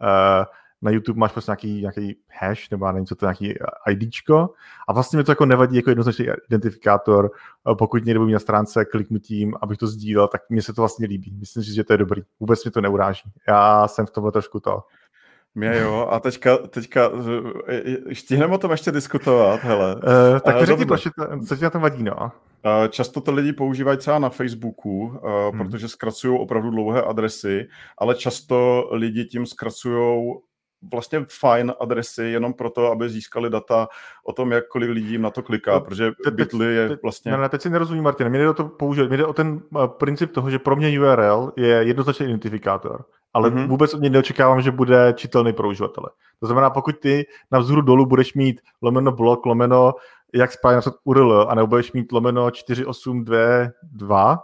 uh, 0.01 0.45
na 0.81 0.91
YouTube 0.91 1.19
máš 1.19 1.31
prostě 1.31 1.51
nějaký, 1.51 1.81
nějaký 1.81 2.17
hash, 2.39 2.71
nebo 2.71 2.91
nevím, 2.91 3.05
co 3.05 3.15
to 3.15 3.25
nějaký 3.25 3.53
IDčko 3.89 4.49
a 4.87 4.93
vlastně 4.93 5.17
mi 5.17 5.23
to 5.23 5.31
jako 5.31 5.45
nevadí 5.45 5.75
jako 5.75 5.89
jednoznačný 5.89 6.27
identifikátor, 6.47 7.31
pokud 7.77 8.05
někdo 8.05 8.19
bude 8.19 8.33
na 8.33 8.39
stránce 8.39 8.85
kliknutím, 8.85 9.53
abych 9.61 9.77
to 9.77 9.87
sdílel, 9.87 10.27
tak 10.27 10.41
mně 10.49 10.61
se 10.61 10.73
to 10.73 10.81
vlastně 10.81 11.07
líbí. 11.07 11.35
Myslím 11.39 11.63
si, 11.63 11.73
že 11.73 11.83
to 11.83 11.93
je 11.93 11.97
dobrý. 11.97 12.21
Vůbec 12.39 12.65
mi 12.65 12.71
to 12.71 12.81
neuráží. 12.81 13.31
Já 13.47 13.87
jsem 13.87 14.05
v 14.05 14.11
tomhle 14.11 14.31
trošku 14.31 14.59
to 14.59 14.83
mě 15.55 15.79
jo, 15.79 16.07
a 16.11 16.19
teďka, 16.19 16.57
teďka 16.57 17.11
stihneme 18.13 18.55
o 18.55 18.57
tom 18.57 18.71
ještě 18.71 18.91
diskutovat, 18.91 19.63
hele. 19.63 19.95
Uh, 19.95 20.39
tak 20.39 20.55
uh, 20.55 20.65
řekni, 20.65 20.85
proč 20.85 21.07
co 21.47 21.55
ti 21.55 21.63
na 21.63 21.69
tom 21.69 21.81
vadí, 21.81 22.03
no? 22.03 22.15
Uh, 22.21 22.87
často 22.89 23.21
to 23.21 23.31
lidi 23.31 23.53
používají 23.53 23.97
třeba 23.97 24.19
na 24.19 24.29
Facebooku, 24.29 25.03
uh, 25.05 25.09
hmm. 25.55 25.57
protože 25.57 25.87
zkracují 25.87 26.39
opravdu 26.39 26.69
dlouhé 26.69 27.01
adresy, 27.01 27.67
ale 27.97 28.15
často 28.15 28.89
lidi 28.91 29.25
tím 29.25 29.45
zkracují 29.45 30.33
vlastně 30.91 31.25
fajn 31.39 31.73
adresy 31.79 32.23
jenom 32.23 32.53
proto, 32.53 32.91
aby 32.91 33.09
získali 33.09 33.49
data 33.49 33.87
o 34.23 34.33
tom, 34.33 34.51
jak 34.51 34.67
kolik 34.67 34.89
lidí 34.89 35.17
na 35.17 35.29
to 35.29 35.43
kliká, 35.43 35.73
no, 35.73 35.81
protože 35.81 36.11
te, 36.23 36.31
Bitly 36.31 36.75
je 36.75 36.97
vlastně... 37.03 37.31
Ne, 37.31 37.37
ne, 37.37 37.49
teď 37.49 37.61
si 37.61 37.69
nerozumím, 37.69 38.03
Martin, 38.03 38.29
mě 38.29 38.39
jde 38.39 38.49
o 38.49 38.53
to 38.53 38.63
použít, 38.63 39.07
mě 39.07 39.17
jde 39.17 39.25
o 39.25 39.33
ten 39.33 39.61
princip 39.87 40.31
toho, 40.31 40.49
že 40.49 40.59
pro 40.59 40.75
mě 40.75 40.99
URL 40.99 41.51
je 41.57 41.67
jednoznačný 41.67 42.25
identifikátor 42.25 43.05
ale 43.33 43.49
mm-hmm. 43.49 43.67
vůbec 43.67 43.93
od 43.93 44.01
něj 44.01 44.09
neočekávám, 44.09 44.61
že 44.61 44.71
bude 44.71 45.13
čitelný 45.17 45.53
pro 45.53 45.69
uživatele. 45.69 46.09
To 46.39 46.45
znamená, 46.45 46.69
pokud 46.69 46.99
ty 46.99 47.25
na 47.51 47.59
vzhůru 47.59 47.81
dolů 47.81 48.05
budeš 48.05 48.33
mít 48.33 48.61
lomeno 48.81 49.11
blok, 49.11 49.45
lomeno 49.45 49.93
jak 50.33 50.51
spájí 50.51 50.75
například 50.75 50.99
URL, 51.03 51.47
a 51.49 51.55
nebo 51.55 51.67
budeš 51.67 51.91
mít 51.91 52.11
lomeno 52.11 52.51
4822, 52.51 54.39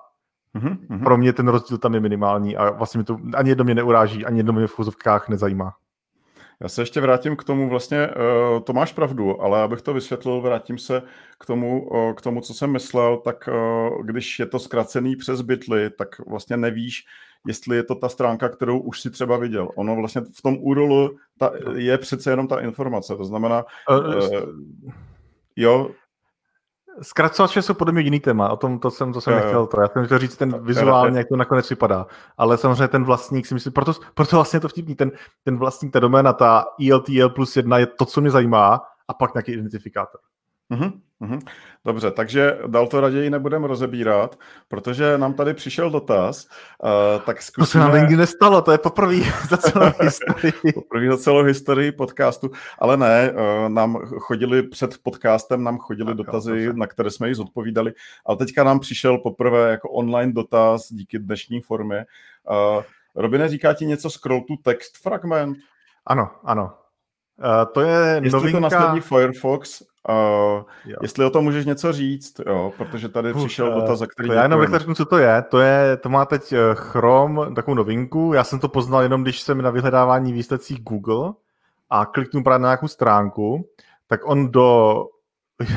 mm-hmm. 0.55 1.03
pro 1.03 1.17
mě 1.17 1.33
ten 1.33 1.47
rozdíl 1.47 1.77
tam 1.77 1.93
je 1.93 1.99
minimální 1.99 2.57
a 2.57 2.69
vlastně 2.69 2.97
mi 2.97 3.03
to 3.03 3.17
ani 3.33 3.49
jedno 3.49 3.63
mě 3.63 3.75
neuráží, 3.75 4.25
ani 4.25 4.39
jedno 4.39 4.53
mě 4.53 4.67
v 4.67 4.73
chůzovkách 4.73 5.29
nezajímá. 5.29 5.73
Já 6.59 6.69
se 6.69 6.81
ještě 6.81 7.01
vrátím 7.01 7.35
k 7.35 7.43
tomu, 7.43 7.69
vlastně 7.69 8.07
uh, 8.07 8.13
to 8.59 8.73
máš 8.73 8.93
pravdu, 8.93 9.41
ale 9.41 9.61
abych 9.61 9.81
to 9.81 9.93
vysvětlil, 9.93 10.41
vrátím 10.41 10.77
se 10.77 11.01
k 11.39 11.45
tomu, 11.45 11.89
uh, 11.89 12.13
k 12.13 12.21
tomu 12.21 12.41
co 12.41 12.53
jsem 12.53 12.71
myslel, 12.71 13.17
tak 13.17 13.49
uh, 13.51 14.05
když 14.05 14.39
je 14.39 14.45
to 14.45 14.59
zkracený 14.59 15.15
přes 15.15 15.41
bitly, 15.41 15.89
tak 15.89 16.07
vlastně 16.27 16.57
nevíš, 16.57 17.05
jestli 17.47 17.75
je 17.75 17.83
to 17.83 17.95
ta 17.95 18.09
stránka, 18.09 18.49
kterou 18.49 18.79
už 18.79 19.01
si 19.01 19.09
třeba 19.09 19.37
viděl. 19.37 19.69
Ono 19.75 19.95
vlastně 19.95 20.21
v 20.21 20.41
tom 20.41 20.57
URL 20.59 21.09
ta, 21.39 21.51
je 21.75 21.97
přece 21.97 22.29
jenom 22.29 22.47
ta 22.47 22.59
informace, 22.59 23.15
to 23.15 23.25
znamená... 23.25 23.65
Uh, 23.89 24.29
jo, 25.55 25.89
Zkracovače 27.01 27.61
jsou 27.61 27.73
podle 27.73 27.93
mě 27.93 28.01
jiný 28.01 28.19
téma, 28.19 28.49
o 28.49 28.57
tom 28.57 28.79
to 28.79 28.91
jsem, 28.91 29.13
to 29.13 29.21
jsem 29.21 29.33
jo, 29.33 29.39
nechtěl 29.39 29.67
to. 29.67 29.81
Já 29.81 29.87
jsem 29.87 30.05
chtěl 30.05 30.19
říct 30.19 30.37
ten 30.37 30.63
vizuálně, 30.63 31.17
jak 31.17 31.27
to 31.27 31.35
nakonec 31.35 31.69
vypadá. 31.69 32.07
Ale 32.37 32.57
samozřejmě 32.57 32.87
ten 32.87 33.03
vlastník 33.03 33.45
si 33.45 33.53
myslím, 33.53 33.73
proto, 33.73 33.93
proto 34.13 34.35
vlastně 34.35 34.59
to 34.59 34.67
vtipný, 34.67 34.95
ten, 34.95 35.11
ten 35.43 35.57
vlastník, 35.57 35.93
ta 35.93 35.99
doména, 35.99 36.33
ta 36.33 36.65
ELTL 36.89 37.29
plus 37.29 37.55
jedna 37.55 37.77
je 37.77 37.85
to, 37.85 38.05
co 38.05 38.21
mě 38.21 38.31
zajímá, 38.31 38.81
a 39.07 39.13
pak 39.13 39.33
nějaký 39.33 39.51
identifikátor. 39.51 40.21
Mm-hmm. 40.71 40.91
Mm-hmm. 41.21 41.39
Dobře, 41.85 42.11
takže 42.11 42.57
dal 42.67 42.87
to 42.87 43.01
raději 43.01 43.29
nebudeme 43.29 43.67
rozebírat, 43.67 44.39
protože 44.67 45.17
nám 45.17 45.33
tady 45.33 45.53
přišel 45.53 45.89
dotaz, 45.89 46.47
uh, 46.83 47.21
tak 47.25 47.41
zkusíme... 47.41 47.65
To 47.65 47.71
se 47.71 47.79
nám 47.79 48.01
nikdy 48.01 48.15
nestalo, 48.15 48.61
to 48.61 48.71
je 48.71 48.77
poprvé 48.77 49.15
za 49.49 49.57
celou 49.57 49.91
historii. 50.01 50.53
poprvé 50.73 51.11
za 51.11 51.17
celou 51.17 51.43
historii 51.43 51.91
podcastu, 51.91 52.51
ale 52.79 52.97
ne, 52.97 53.31
uh, 53.31 53.69
nám 53.69 53.95
chodili 54.05 54.63
před 54.63 54.97
podcastem, 55.03 55.63
nám 55.63 55.77
chodili 55.77 56.07
tak, 56.07 56.17
dotazy, 56.17 56.63
jo, 56.63 56.73
na 56.73 56.87
které 56.87 57.09
jsme 57.09 57.27
ji 57.27 57.35
zodpovídali, 57.35 57.93
ale 58.25 58.37
teďka 58.37 58.63
nám 58.63 58.79
přišel 58.79 59.17
poprvé 59.17 59.71
jako 59.71 59.89
online 59.89 60.33
dotaz 60.33 60.87
díky 60.91 61.19
dnešní 61.19 61.61
formě. 61.61 62.05
Uh, 62.49 62.83
Robine, 63.15 63.49
říká 63.49 63.73
ti 63.73 63.85
něco 63.85 64.09
scroll 64.09 64.41
to 64.41 64.53
text 64.63 64.97
fragment? 64.97 65.57
Ano, 66.05 66.29
ano. 66.43 66.73
Uh, 67.37 67.71
to 67.73 67.81
je 67.81 68.19
Jestli 68.23 68.29
novinka... 68.29 68.57
to 68.57 68.59
nasledí 68.59 69.01
Firefox, 69.01 69.83
uh, 70.09 70.63
jestli 71.01 71.25
o 71.25 71.29
tom 71.29 71.43
můžeš 71.43 71.65
něco 71.65 71.93
říct, 71.93 72.41
jo, 72.45 72.73
protože 72.77 73.09
tady 73.09 73.33
Uf, 73.33 73.45
přišel 73.45 73.67
uh, 73.67 73.75
dotaz, 73.75 73.99
za 73.99 74.07
který 74.07 74.29
Já 74.29 74.43
jenom 74.43 74.65
řeknu, 74.77 74.95
co 74.95 75.05
to 75.05 75.17
je. 75.17 75.41
To, 75.41 75.59
je. 75.59 75.97
to 75.97 76.09
má 76.09 76.25
teď 76.25 76.53
eh, 76.53 76.57
Chrome, 76.73 77.53
takovou 77.55 77.75
novinku. 77.75 78.33
Já 78.33 78.43
jsem 78.43 78.59
to 78.59 78.69
poznal 78.69 79.03
jenom, 79.03 79.23
když 79.23 79.41
jsem 79.41 79.61
na 79.61 79.69
vyhledávání 79.69 80.33
výsledcích 80.33 80.83
Google 80.83 81.33
a 81.89 82.05
kliknu 82.05 82.43
právě 82.43 82.59
na 82.59 82.67
nějakou 82.67 82.87
stránku, 82.87 83.69
tak 84.07 84.29
on 84.29 84.51
do 84.51 85.01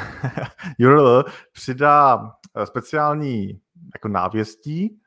URL 0.80 1.24
přidá 1.52 2.30
speciální 2.64 3.60
jako 3.94 4.08
návěstí 4.08 4.98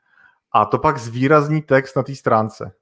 a 0.52 0.64
to 0.64 0.78
pak 0.78 0.98
zvýrazní 0.98 1.62
text 1.62 1.96
na 1.96 2.02
té 2.02 2.14
stránce. 2.14 2.72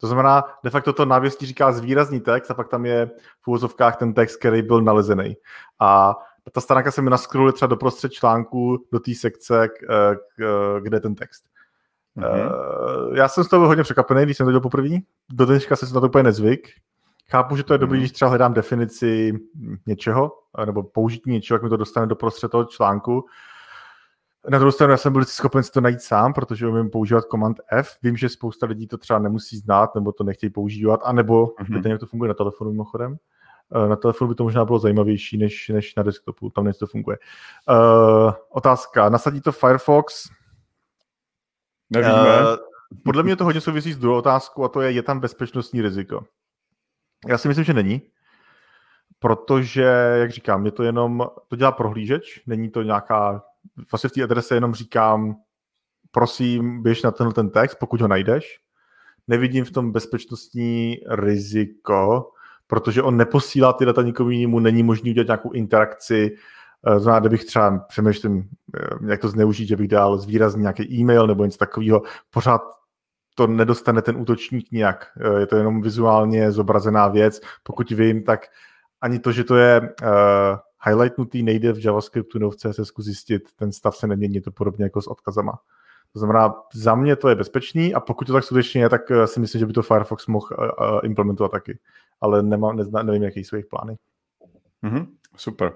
To 0.00 0.06
znamená, 0.06 0.44
de 0.64 0.70
facto 0.70 0.92
to 0.92 1.04
návěstí 1.04 1.46
říká 1.46 1.72
zvýrazný 1.72 2.20
text 2.20 2.50
a 2.50 2.54
pak 2.54 2.68
tam 2.68 2.86
je 2.86 3.10
v 3.42 3.48
úvozovkách 3.48 3.96
ten 3.96 4.14
text, 4.14 4.36
který 4.36 4.62
byl 4.62 4.82
nalezený. 4.82 5.36
A 5.80 6.16
ta 6.52 6.60
stránka 6.60 6.90
se 6.90 7.02
mi 7.02 7.10
naskroluje 7.10 7.52
třeba 7.52 7.66
doprostřed 7.66 8.12
článku 8.12 8.86
do 8.92 9.00
té 9.00 9.14
sekce, 9.14 9.68
kde 10.80 10.96
je 10.96 11.00
ten 11.00 11.14
text. 11.14 11.44
Mm-hmm. 12.16 12.50
Já 13.14 13.28
jsem 13.28 13.44
z 13.44 13.48
toho 13.48 13.66
hodně 13.66 13.82
překvapený, 13.82 14.22
když 14.22 14.36
jsem 14.36 14.46
to 14.46 14.50
dělal 14.50 14.60
poprvé. 14.60 14.88
Do 15.32 15.46
dneška 15.46 15.76
jsem 15.76 15.88
se 15.88 15.94
na 15.94 16.00
to 16.00 16.06
úplně 16.06 16.24
nezvyk. 16.24 16.68
Chápu, 17.30 17.56
že 17.56 17.64
to 17.64 17.74
je 17.74 17.78
dobrý, 17.78 17.98
mm-hmm. 17.98 18.00
když 18.00 18.12
třeba 18.12 18.28
hledám 18.28 18.54
definici 18.54 19.32
něčeho, 19.86 20.32
nebo 20.64 20.82
použití 20.82 21.30
něčeho, 21.30 21.54
jak 21.54 21.62
mi 21.62 21.68
to 21.68 21.76
dostane 21.76 22.06
do 22.06 22.16
prostřed 22.16 22.50
toho 22.50 22.64
článku. 22.64 23.24
Na 24.48 24.58
druhou 24.58 24.72
stranu 24.72 24.90
já 24.90 24.96
jsem 24.96 25.12
byl 25.12 25.24
schopen 25.24 25.62
si 25.62 25.70
to 25.72 25.80
najít 25.80 26.02
sám, 26.02 26.32
protože 26.32 26.66
umím 26.66 26.90
používat 26.90 27.24
Command 27.24 27.60
F. 27.72 27.98
Vím, 28.02 28.16
že 28.16 28.28
spousta 28.28 28.66
lidí 28.66 28.86
to 28.86 28.98
třeba 28.98 29.18
nemusí 29.18 29.56
znát, 29.56 29.94
nebo 29.94 30.12
to 30.12 30.24
nechtějí 30.24 30.50
používat, 30.50 31.00
anebo 31.04 31.46
mm-hmm. 31.46 31.90
jak 31.90 32.00
to 32.00 32.06
funguje 32.06 32.28
na 32.28 32.34
telefonu 32.34 32.70
mimochodem. 32.70 33.16
Eh, 33.74 33.88
na 33.88 33.96
telefonu 33.96 34.28
by 34.28 34.34
to 34.34 34.44
možná 34.44 34.64
bylo 34.64 34.78
zajímavější 34.78 35.38
než, 35.38 35.68
než 35.68 35.94
na 35.94 36.02
desktopu, 36.02 36.50
tam 36.50 36.64
něco 36.64 36.78
to 36.78 36.86
funguje. 36.86 37.18
Uh, 37.68 38.32
otázka, 38.48 39.08
nasadí 39.08 39.40
to 39.40 39.52
Firefox? 39.52 40.30
Nevíme. 41.90 42.40
Uh, 42.42 42.56
podle 43.04 43.22
mě 43.22 43.36
to 43.36 43.44
hodně 43.44 43.60
souvisí 43.60 43.92
s 43.92 43.98
druhou 43.98 44.18
otázkou 44.18 44.64
a 44.64 44.68
to 44.68 44.80
je, 44.80 44.92
je 44.92 45.02
tam 45.02 45.20
bezpečnostní 45.20 45.82
riziko. 45.82 46.24
Já 47.28 47.38
si 47.38 47.48
myslím, 47.48 47.64
že 47.64 47.74
není, 47.74 48.02
protože, 49.18 49.82
jak 50.14 50.30
říkám, 50.30 50.66
je 50.66 50.72
to 50.72 50.82
jenom, 50.82 51.26
to 51.48 51.56
dělá 51.56 51.72
prohlížeč, 51.72 52.42
není 52.46 52.70
to 52.70 52.82
nějaká 52.82 53.42
vlastně 53.90 54.08
v 54.08 54.12
té 54.12 54.22
adrese 54.22 54.54
jenom 54.54 54.74
říkám, 54.74 55.36
prosím, 56.10 56.82
běž 56.82 57.02
na 57.02 57.10
tenhle 57.10 57.34
ten 57.34 57.50
text, 57.50 57.74
pokud 57.74 58.00
ho 58.00 58.08
najdeš. 58.08 58.60
Nevidím 59.28 59.64
v 59.64 59.70
tom 59.70 59.92
bezpečnostní 59.92 60.96
riziko, 61.08 62.30
protože 62.66 63.02
on 63.02 63.16
neposílá 63.16 63.72
ty 63.72 63.84
data 63.84 64.02
nikomu 64.02 64.30
jinému, 64.30 64.58
není 64.58 64.82
možný 64.82 65.10
udělat 65.10 65.26
nějakou 65.26 65.50
interakci, 65.52 66.36
eh, 66.86 67.00
znamená, 67.00 67.20
kdybych 67.20 67.44
třeba 67.44 67.78
přemýšlím, 67.78 68.48
eh, 68.76 69.10
jak 69.10 69.20
to 69.20 69.28
zneužít, 69.28 69.68
že 69.68 69.76
bych 69.76 69.88
dal 69.88 70.18
zvýrazný 70.18 70.60
nějaký 70.60 70.94
e-mail 70.94 71.26
nebo 71.26 71.44
něco 71.44 71.58
takového, 71.58 72.02
pořád 72.30 72.62
to 73.34 73.46
nedostane 73.46 74.02
ten 74.02 74.16
útočník 74.16 74.70
nijak. 74.72 75.06
Eh, 75.20 75.40
je 75.40 75.46
to 75.46 75.56
jenom 75.56 75.82
vizuálně 75.82 76.52
zobrazená 76.52 77.08
věc. 77.08 77.40
Pokud 77.62 77.90
vím, 77.90 78.22
tak 78.22 78.46
ani 79.00 79.18
to, 79.18 79.32
že 79.32 79.44
to 79.44 79.56
je 79.56 79.94
highlightnutý 80.86 81.42
nejde 81.42 81.72
v 81.72 81.84
JavaScriptu 81.84 82.38
nebo 82.38 82.50
v 82.50 82.56
CSS 82.56 82.92
zjistit, 82.98 83.42
ten 83.56 83.72
stav 83.72 83.96
se 83.96 84.06
nemění, 84.06 84.34
je 84.34 84.40
to 84.40 84.50
podobně 84.50 84.84
jako 84.84 85.02
s 85.02 85.06
odkazama. 85.06 85.52
To 86.12 86.18
znamená, 86.18 86.54
za 86.74 86.94
mě 86.94 87.16
to 87.16 87.28
je 87.28 87.34
bezpečný 87.34 87.94
a 87.94 88.00
pokud 88.00 88.26
to 88.26 88.32
tak 88.32 88.44
skutečně 88.44 88.80
je, 88.80 88.88
tak 88.88 89.10
eh, 89.10 89.26
si 89.26 89.40
myslím, 89.40 89.58
že 89.58 89.66
by 89.66 89.72
to 89.72 89.82
Firefox 89.82 90.26
mohl 90.26 90.46
uh, 90.50 91.00
implementovat 91.04 91.52
taky. 91.52 91.78
Ale 92.20 92.42
nemám, 92.42 92.76
nezna, 92.76 93.02
nevím, 93.02 93.22
jaký 93.22 93.44
jsou 93.44 93.56
jejich 93.56 93.66
plány. 93.66 93.96
Mm-hmm, 94.82 95.06
super. 95.36 95.72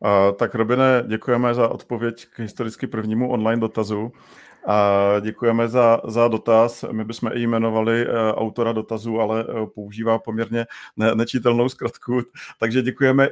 Uh, 0.00 0.36
tak 0.36 0.54
Robine, 0.54 1.04
děkujeme 1.06 1.54
za 1.54 1.68
odpověď 1.68 2.26
k 2.26 2.38
historicky 2.38 2.86
prvnímu 2.86 3.30
online 3.30 3.60
dotazu. 3.60 4.12
A 4.68 5.20
děkujeme 5.20 5.68
za, 5.68 6.00
za 6.04 6.28
dotaz. 6.28 6.84
My 6.92 7.04
bychom 7.04 7.30
i 7.34 7.40
jmenovali 7.40 8.06
uh, 8.06 8.14
autora 8.14 8.72
dotazu, 8.72 9.20
ale 9.20 9.44
uh, 9.44 9.66
používá 9.66 10.18
poměrně 10.18 10.66
ne, 10.96 11.14
nečitelnou 11.14 11.68
zkratku. 11.68 12.20
Takže 12.60 12.82
děkujeme 12.82 13.28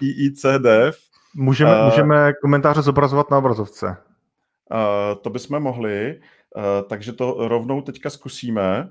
IICDF. 0.00 0.98
Můžeme, 1.34 1.78
uh, 1.78 1.84
můžeme 1.84 2.32
komentáře 2.32 2.82
zobrazovat 2.82 3.30
na 3.30 3.38
obrazovce. 3.38 3.86
Uh, 3.86 5.20
to 5.22 5.30
bychom 5.30 5.60
mohli, 5.60 6.20
uh, 6.56 6.62
takže 6.88 7.12
to 7.12 7.48
rovnou 7.48 7.80
teďka 7.80 8.10
zkusíme. 8.10 8.90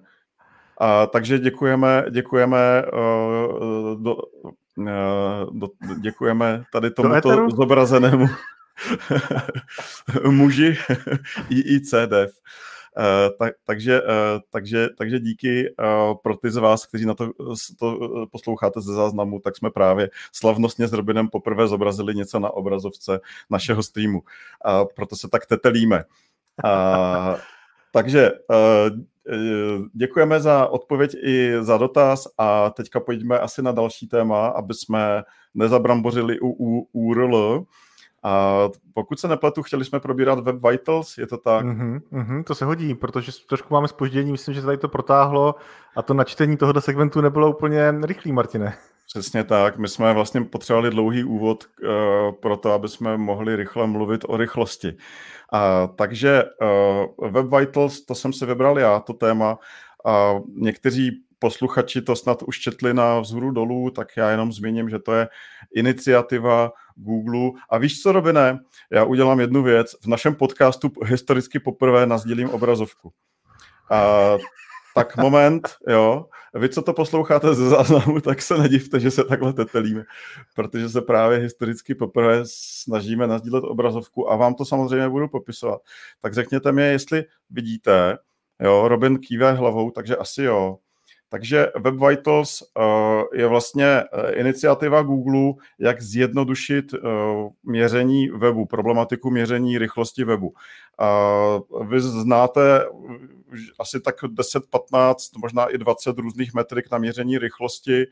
Uh, 0.81 0.87
takže 1.11 1.39
děkujeme, 1.39 2.05
děkujeme, 2.09 2.83
uh, 2.93 4.03
do, 4.03 4.15
uh, 4.15 4.87
do, 5.51 5.67
děkujeme 6.01 6.63
tady 6.71 6.91
tomuto 6.91 7.49
zobrazenému 7.49 8.27
muži 10.29 10.77
IICDF. 11.49 12.31
Uh, 12.97 13.05
eh, 13.05 13.29
tak, 13.39 13.53
takže, 13.65 14.01
uh, 14.01 14.07
takže, 14.49 14.87
takže 14.97 15.19
díky 15.19 15.69
uh, 15.69 16.13
pro 16.23 16.37
ty 16.37 16.51
z 16.51 16.55
vás, 16.55 16.85
kteří 16.85 17.05
na 17.05 17.13
to, 17.13 17.31
to 17.79 17.97
posloucháte 18.31 18.81
ze 18.81 18.93
záznamu, 18.93 19.39
tak 19.39 19.57
jsme 19.57 19.69
právě 19.69 20.09
slavnostně 20.31 20.87
s 20.87 20.93
Robinem 20.93 21.27
poprvé 21.27 21.67
zobrazili 21.67 22.15
něco 22.15 22.39
na 22.39 22.49
obrazovce 22.49 23.19
našeho 23.49 23.83
streamu. 23.83 24.19
Uh, 24.19 24.87
proto 24.95 25.15
se 25.15 25.27
tak 25.29 25.45
tetelíme. 25.45 26.03
Uh, 26.63 27.39
takže 27.91 28.31
uh, 28.31 28.97
děkujeme 29.93 30.39
za 30.39 30.67
odpověď 30.67 31.15
i 31.23 31.53
za 31.61 31.77
dotaz 31.77 32.27
a 32.37 32.69
teďka 32.69 32.99
pojďme 32.99 33.39
asi 33.39 33.61
na 33.61 33.71
další 33.71 34.07
téma, 34.07 34.47
aby 34.47 34.73
jsme 34.73 35.23
nezabrambořili 35.53 36.39
u, 36.39 36.49
u 36.49 36.87
URL. 36.93 37.65
A 38.23 38.63
pokud 38.93 39.19
se 39.19 39.27
nepletu, 39.27 39.63
chtěli 39.63 39.85
jsme 39.85 39.99
probírat 39.99 40.39
Web 40.39 40.55
Vitals, 40.69 41.17
je 41.17 41.27
to 41.27 41.37
tak? 41.37 41.65
Mm-hmm, 41.65 41.99
mm-hmm, 42.11 42.43
to 42.43 42.55
se 42.55 42.65
hodí, 42.65 42.95
protože 42.95 43.31
trošku 43.49 43.73
máme 43.73 43.87
spoždění, 43.87 44.31
myslím, 44.31 44.55
že 44.55 44.61
se 44.61 44.65
tady 44.65 44.77
to 44.77 44.87
protáhlo 44.87 45.55
a 45.95 46.01
to 46.01 46.13
načtení 46.13 46.57
tohoto 46.57 46.81
segmentu 46.81 47.21
nebylo 47.21 47.49
úplně 47.49 47.93
rychlý, 48.03 48.31
Martine. 48.31 48.73
Přesně 49.07 49.43
tak, 49.43 49.77
my 49.77 49.87
jsme 49.87 50.13
vlastně 50.13 50.41
potřebovali 50.41 50.89
dlouhý 50.89 51.23
úvod 51.23 51.63
uh, 51.63 51.89
pro 52.31 52.57
to, 52.57 52.71
aby 52.71 52.87
jsme 52.87 53.17
mohli 53.17 53.55
rychle 53.55 53.87
mluvit 53.87 54.25
o 54.27 54.37
rychlosti. 54.37 54.91
Uh, 54.91 55.95
takže 55.95 56.43
uh, 57.19 57.31
Web 57.31 57.45
Vitals, 57.45 58.01
to 58.01 58.15
jsem 58.15 58.33
si 58.33 58.45
vybral 58.45 58.79
já, 58.79 58.99
to 58.99 59.13
téma. 59.13 59.59
Uh, 60.05 60.41
někteří 60.55 61.23
posluchači 61.39 62.01
to 62.01 62.15
snad 62.15 62.43
už 62.43 62.59
četli 62.59 62.93
na 62.93 63.19
vzhůru 63.19 63.51
dolů, 63.51 63.89
tak 63.91 64.17
já 64.17 64.29
jenom 64.29 64.53
zmíním, 64.53 64.89
že 64.89 64.99
to 64.99 65.13
je 65.13 65.27
iniciativa 65.75 66.71
Google. 66.95 67.51
A 67.69 67.77
víš 67.77 68.01
co, 68.01 68.11
Robine, 68.11 68.59
já 68.91 69.03
udělám 69.03 69.39
jednu 69.39 69.63
věc. 69.63 69.95
V 70.01 70.07
našem 70.07 70.35
podcastu 70.35 70.91
historicky 71.05 71.59
poprvé 71.59 72.05
nazdílím 72.05 72.49
obrazovku. 72.49 73.13
A, 73.91 74.37
tak 74.95 75.17
moment, 75.17 75.75
jo. 75.87 76.25
Vy, 76.53 76.69
co 76.69 76.81
to 76.81 76.93
posloucháte 76.93 77.55
ze 77.55 77.69
záznamu, 77.69 78.21
tak 78.21 78.41
se 78.41 78.57
nedivte, 78.57 78.99
že 78.99 79.11
se 79.11 79.23
takhle 79.23 79.53
tetelíme, 79.53 80.03
protože 80.55 80.89
se 80.89 81.01
právě 81.01 81.37
historicky 81.37 81.95
poprvé 81.95 82.41
snažíme 82.43 83.27
nazdílet 83.27 83.63
obrazovku 83.63 84.31
a 84.31 84.35
vám 84.35 84.55
to 84.55 84.65
samozřejmě 84.65 85.09
budu 85.09 85.27
popisovat. 85.27 85.81
Tak 86.21 86.33
řekněte 86.33 86.71
mi, 86.71 86.83
jestli 86.83 87.23
vidíte, 87.49 88.17
jo, 88.59 88.87
Robin 88.87 89.17
kýve 89.17 89.51
hlavou, 89.53 89.91
takže 89.91 90.15
asi 90.15 90.43
jo. 90.43 90.77
Takže 91.29 91.67
Web 91.79 91.95
Vitals 91.95 92.63
je 93.33 93.47
vlastně 93.47 94.03
iniciativa 94.33 95.01
Google, 95.01 95.53
jak 95.79 96.01
zjednodušit 96.01 96.85
měření 97.63 98.29
webu, 98.29 98.65
problematiku 98.65 99.29
měření 99.29 99.77
rychlosti 99.77 100.23
webu. 100.23 100.53
Vy 101.87 102.01
znáte 102.01 102.85
asi 103.79 103.99
tak 103.99 104.15
10, 104.29 104.63
15, 104.69 105.37
možná 105.37 105.65
i 105.65 105.77
20 105.77 106.17
různých 106.17 106.53
metrik 106.53 106.91
na 106.91 106.97
měření 106.97 107.37
rychlosti 107.37 108.05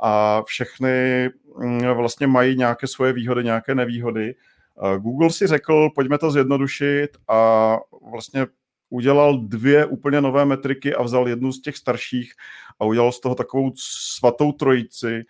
a 0.00 0.42
všechny 0.42 1.28
mm, 1.56 1.86
vlastně 1.86 2.26
mají 2.26 2.56
nějaké 2.56 2.86
svoje 2.86 3.12
výhody, 3.12 3.44
nějaké 3.44 3.74
nevýhody. 3.74 4.34
Google 4.98 5.30
si 5.30 5.46
řekl, 5.46 5.90
pojďme 5.94 6.18
to 6.18 6.30
zjednodušit 6.30 7.08
a 7.28 7.76
vlastně 8.10 8.46
udělal 8.90 9.38
dvě 9.38 9.86
úplně 9.86 10.20
nové 10.20 10.44
metriky 10.44 10.94
a 10.94 11.02
vzal 11.02 11.28
jednu 11.28 11.52
z 11.52 11.60
těch 11.60 11.76
starších 11.76 12.32
a 12.80 12.84
udělal 12.84 13.12
z 13.12 13.20
toho 13.20 13.34
takovou 13.34 13.72
svatou 13.76 14.52
trojici, 14.52 15.24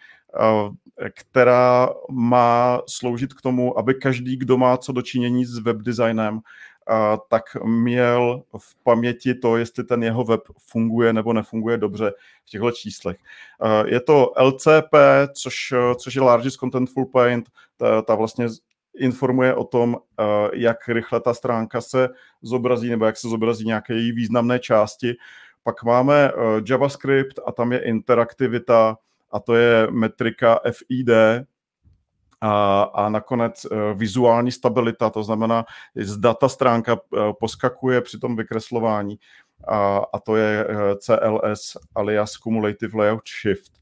která 1.15 1.89
má 2.11 2.81
sloužit 2.89 3.35
k 3.35 3.43
tomu, 3.43 3.79
aby 3.79 3.95
každý, 3.95 4.37
kdo 4.37 4.59
má 4.59 4.77
co 4.77 4.93
dočinění 4.93 5.45
s 5.45 5.59
webdesignem, 5.59 6.41
tak 7.29 7.43
měl 7.65 8.43
v 8.59 8.83
paměti 8.83 9.35
to, 9.35 9.57
jestli 9.57 9.85
ten 9.85 10.03
jeho 10.03 10.25
web 10.25 10.41
funguje 10.59 11.13
nebo 11.13 11.33
nefunguje 11.33 11.77
dobře 11.77 12.13
v 12.45 12.51
těchto 12.51 12.71
číslech. 12.71 13.17
Je 13.85 14.01
to 14.01 14.33
LCP, 14.41 14.95
což, 15.35 15.75
což 15.97 16.15
je 16.15 16.23
Largest 16.23 16.57
Contentful 16.57 17.07
Paint, 17.07 17.49
ta, 17.77 18.03
ta 18.03 18.15
vlastně 18.15 18.49
informuje 19.01 19.55
o 19.55 19.65
tom, 19.65 19.97
jak 20.53 20.89
rychle 20.89 21.21
ta 21.21 21.35
stránka 21.35 21.81
se 21.81 22.09
zobrazí 22.43 22.91
nebo 22.91 23.05
jak 23.05 23.17
se 23.17 23.29
zobrazí 23.29 23.67
nějaké 23.67 23.95
její 23.95 24.13
významné 24.13 24.59
části. 24.59 25.15
Pak 25.63 25.85
máme 25.85 26.33
JavaScript 26.69 27.41
a 27.47 27.53
tam 27.53 27.73
je 27.73 27.79
interaktivita 27.79 28.97
a 29.33 29.41
to 29.41 29.55
je 29.55 29.87
metrika 29.91 30.61
FID, 30.73 31.11
a, 32.41 32.83
a 32.83 33.09
nakonec 33.09 33.65
e, 33.65 33.95
vizuální 33.95 34.53
stabilita, 34.53 35.11
to 35.11 35.23
znamená, 35.23 35.65
zda 35.97 36.35
ta 36.35 36.49
stránka 36.49 36.97
poskakuje 37.41 38.01
při 38.01 38.19
tom 38.19 38.37
vykreslování 38.37 39.19
a, 39.69 40.03
a 40.13 40.19
to 40.19 40.37
je 40.37 40.67
CLS 40.99 41.77
alias 41.95 42.33
Cumulative 42.33 42.99
Layout 42.99 43.29
Shift. 43.43 43.73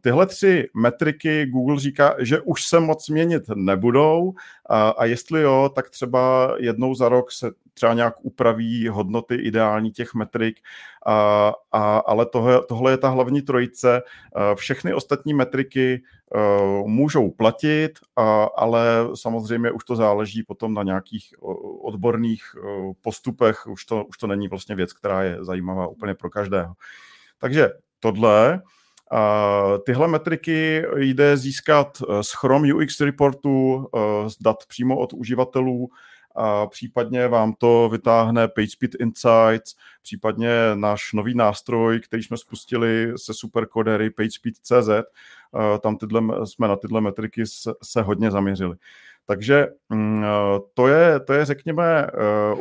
Tyhle 0.00 0.26
tři 0.26 0.68
metriky 0.74 1.46
Google 1.46 1.80
říká, 1.80 2.14
že 2.18 2.40
už 2.40 2.64
se 2.64 2.80
moc 2.80 3.08
měnit 3.08 3.42
nebudou 3.54 4.34
a, 4.68 4.88
a 4.88 5.04
jestli 5.04 5.42
jo, 5.42 5.70
tak 5.74 5.90
třeba 5.90 6.54
jednou 6.58 6.94
za 6.94 7.08
rok 7.08 7.32
se 7.32 7.50
třeba 7.74 7.94
nějak 7.94 8.14
upraví 8.22 8.88
hodnoty 8.88 9.34
ideální 9.34 9.90
těch 9.90 10.14
metrik, 10.14 10.56
a, 11.06 11.52
a, 11.72 11.98
ale 11.98 12.26
tohle, 12.26 12.62
tohle 12.68 12.90
je 12.92 12.96
ta 12.96 13.08
hlavní 13.08 13.42
trojice. 13.42 14.02
Všechny 14.54 14.94
ostatní 14.94 15.34
metriky 15.34 16.02
můžou 16.86 17.30
platit, 17.30 17.90
a, 18.16 18.44
ale 18.44 18.86
samozřejmě 19.14 19.70
už 19.70 19.84
to 19.84 19.96
záleží 19.96 20.42
potom 20.42 20.74
na 20.74 20.82
nějakých 20.82 21.34
odborných 21.82 22.42
postupech, 23.00 23.66
už 23.66 23.84
to, 23.84 24.04
už 24.04 24.18
to 24.18 24.26
není 24.26 24.48
vlastně 24.48 24.74
věc, 24.74 24.92
která 24.92 25.22
je 25.22 25.44
zajímavá 25.44 25.86
úplně 25.86 26.14
pro 26.14 26.30
každého. 26.30 26.74
Takže 27.38 27.70
tohle 28.00 28.62
Tyhle 29.86 30.08
metriky 30.08 30.84
jde 30.96 31.36
získat 31.36 32.02
eh, 32.02 32.22
z 32.22 32.32
Chrome 32.32 32.74
UX 32.74 33.00
reportu, 33.00 33.86
eh, 33.96 34.30
z 34.30 34.38
dat 34.38 34.56
přímo 34.68 34.98
od 34.98 35.12
uživatelů, 35.12 35.88
a 36.36 36.66
případně 36.66 37.28
vám 37.28 37.52
to 37.58 37.88
vytáhne 37.92 38.48
PageSpeed 38.48 38.94
Insights, 38.94 39.74
případně 40.02 40.50
náš 40.74 41.12
nový 41.12 41.34
nástroj, 41.34 42.00
který 42.00 42.22
jsme 42.22 42.36
spustili 42.36 43.12
se 43.16 43.34
superkodery 43.34 44.10
PageSpeed.cz, 44.10 44.88
eh, 44.88 45.02
tam 45.78 45.96
tyhle, 45.96 46.46
jsme 46.46 46.68
na 46.68 46.76
tyhle 46.76 47.00
metriky 47.00 47.42
se 47.82 48.02
hodně 48.02 48.30
zaměřili. 48.30 48.76
Takže 49.26 49.66
mm, 49.88 50.24
to 50.74 50.88
je, 50.88 51.20
to 51.20 51.32
je 51.32 51.44
řekněme, 51.44 52.06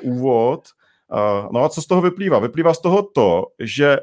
úvod. 0.01 0.67
No 1.51 1.63
a 1.63 1.69
co 1.69 1.81
z 1.81 1.87
toho 1.87 2.01
vyplývá? 2.01 2.39
Vyplývá 2.39 2.73
z 2.73 2.81
toho 2.81 3.03
to, 3.03 3.45
že 3.59 3.97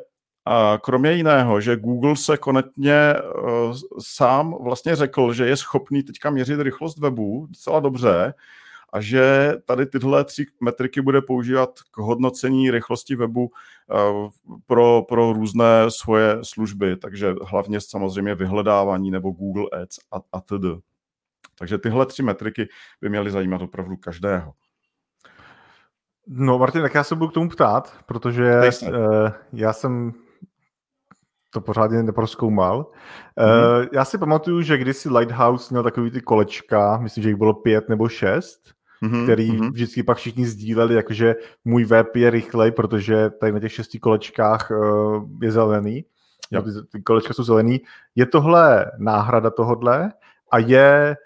a 0.51 0.79
kromě 0.79 1.13
jiného, 1.13 1.61
že 1.61 1.77
Google 1.77 2.17
se 2.17 2.37
konečně 2.37 3.15
uh, 3.15 3.77
sám 3.99 4.55
vlastně 4.63 4.97
řekl, 4.97 5.33
že 5.33 5.47
je 5.47 5.57
schopný 5.57 6.03
teďka 6.03 6.31
měřit 6.31 6.61
rychlost 6.61 6.99
webu 6.99 7.47
docela 7.47 7.81
dobře 7.81 8.35
a 8.93 9.01
že 9.01 9.53
tady 9.65 9.87
tyhle 9.87 10.25
tři 10.25 10.47
metriky 10.61 11.01
bude 11.01 11.23
používat 11.23 11.71
k 11.91 11.99
hodnocení 11.99 12.71
rychlosti 12.71 13.17
webu 13.17 13.51
uh, 13.51 14.31
pro, 14.67 15.03
pro 15.09 15.33
různé 15.33 15.85
svoje 15.89 16.39
služby, 16.43 16.97
takže 16.97 17.35
hlavně 17.47 17.81
samozřejmě 17.81 18.35
vyhledávání 18.35 19.11
nebo 19.11 19.31
Google 19.31 19.83
Ads 19.83 19.99
a, 20.13 20.17
a 20.33 20.41
td. 20.41 20.83
Takže 21.59 21.79
tyhle 21.79 22.07
tři 22.07 22.23
metriky 22.23 22.69
by 23.01 23.09
měly 23.09 23.31
zajímat 23.31 23.63
opravdu 23.63 23.97
každého. 23.97 24.53
No, 26.27 26.59
Martin, 26.59 26.83
tak 26.83 26.95
já 26.95 27.05
se 27.05 27.15
budu 27.15 27.31
k 27.31 27.35
tomu 27.35 27.49
ptát, 27.49 27.95
protože 28.07 28.61
uh, 28.83 28.95
já 29.53 29.73
jsem 29.73 30.13
to 31.51 31.61
pořádně 31.61 32.03
neproskoumal. 32.03 32.87
Mm-hmm. 33.39 33.81
Uh, 33.81 33.87
já 33.93 34.05
si 34.05 34.19
pamatuju, 34.19 34.63
že 34.63 34.79
kdysi 34.79 35.09
Lighthouse 35.09 35.75
měl 35.75 35.83
takový 35.83 36.11
ty 36.11 36.21
kolečka, 36.21 36.99
myslím, 36.99 37.23
že 37.23 37.29
jich 37.29 37.37
bylo 37.37 37.55
pět 37.55 37.89
nebo 37.89 38.09
šest, 38.09 38.61
mm-hmm. 39.03 39.23
který 39.23 39.53
mm-hmm. 39.53 39.71
vždycky 39.71 40.03
pak 40.03 40.17
všichni 40.17 40.47
sdíleli, 40.47 40.95
jakože 40.95 41.35
můj 41.65 41.85
web 41.85 42.17
je 42.17 42.31
rychlej, 42.31 42.71
protože 42.71 43.31
tady 43.31 43.53
na 43.53 43.61
těch 43.61 43.73
šesti 43.73 43.99
kolečkách 43.99 44.71
uh, 44.71 45.25
je 45.43 45.53
zelený. 45.53 46.05
Yep. 46.51 46.65
Ty, 46.65 46.71
ty 46.93 47.03
kolečka 47.03 47.35
jsou 47.35 47.43
zelený. 47.43 47.81
Je 48.15 48.27
tohle 48.27 48.87
náhrada 48.99 49.51
tohodle 49.51 50.13
a 50.51 50.59
je, 50.59 51.17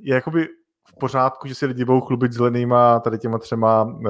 je 0.00 0.14
jakoby 0.14 0.48
v 0.88 0.98
pořádku, 1.00 1.48
že 1.48 1.54
si 1.54 1.66
lidi 1.66 1.84
budou 1.84 2.00
chlubit 2.00 2.32
zelenýma 2.32 3.00
tady 3.00 3.18
těma 3.18 3.38
třema 3.38 3.82
uh, 3.82 4.00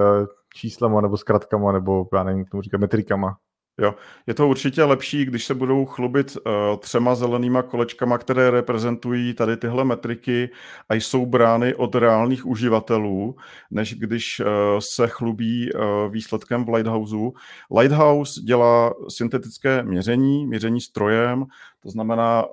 číslama 0.55 1.01
nebo 1.01 1.17
zkratkama 1.17 1.73
nebo 1.73 2.09
já 2.13 2.23
nevím, 2.23 2.45
tomu 2.45 2.63
říkat 2.63 2.81
metrikama. 2.81 3.37
Jo, 3.79 3.95
je 4.27 4.35
to 4.35 4.49
určitě 4.49 4.85
lepší, 4.85 5.25
když 5.25 5.45
se 5.45 5.55
budou 5.55 5.85
chlubit 5.85 6.37
uh, 6.37 6.77
třema 6.79 7.15
zelenýma 7.15 7.63
kolečkama, 7.63 8.19
které 8.19 8.51
reprezentují 8.51 9.35
tady 9.35 9.57
tyhle 9.57 9.85
metriky 9.85 10.51
a 10.89 10.95
jsou 10.95 11.27
brány 11.27 11.75
od 11.75 11.95
reálných 11.95 12.47
uživatelů, 12.47 13.37
než 13.71 13.95
když 13.95 14.41
uh, 14.41 14.47
se 14.79 15.09
chlubí 15.09 15.73
uh, 15.73 15.81
výsledkem 16.13 16.65
v 16.65 16.69
Lighthouseu. 16.69 17.35
Lighthouse 17.79 18.41
dělá 18.41 18.95
syntetické 19.09 19.83
měření, 19.83 20.47
měření 20.47 20.81
strojem, 20.81 21.47
to 21.83 21.91
znamená, 21.91 22.45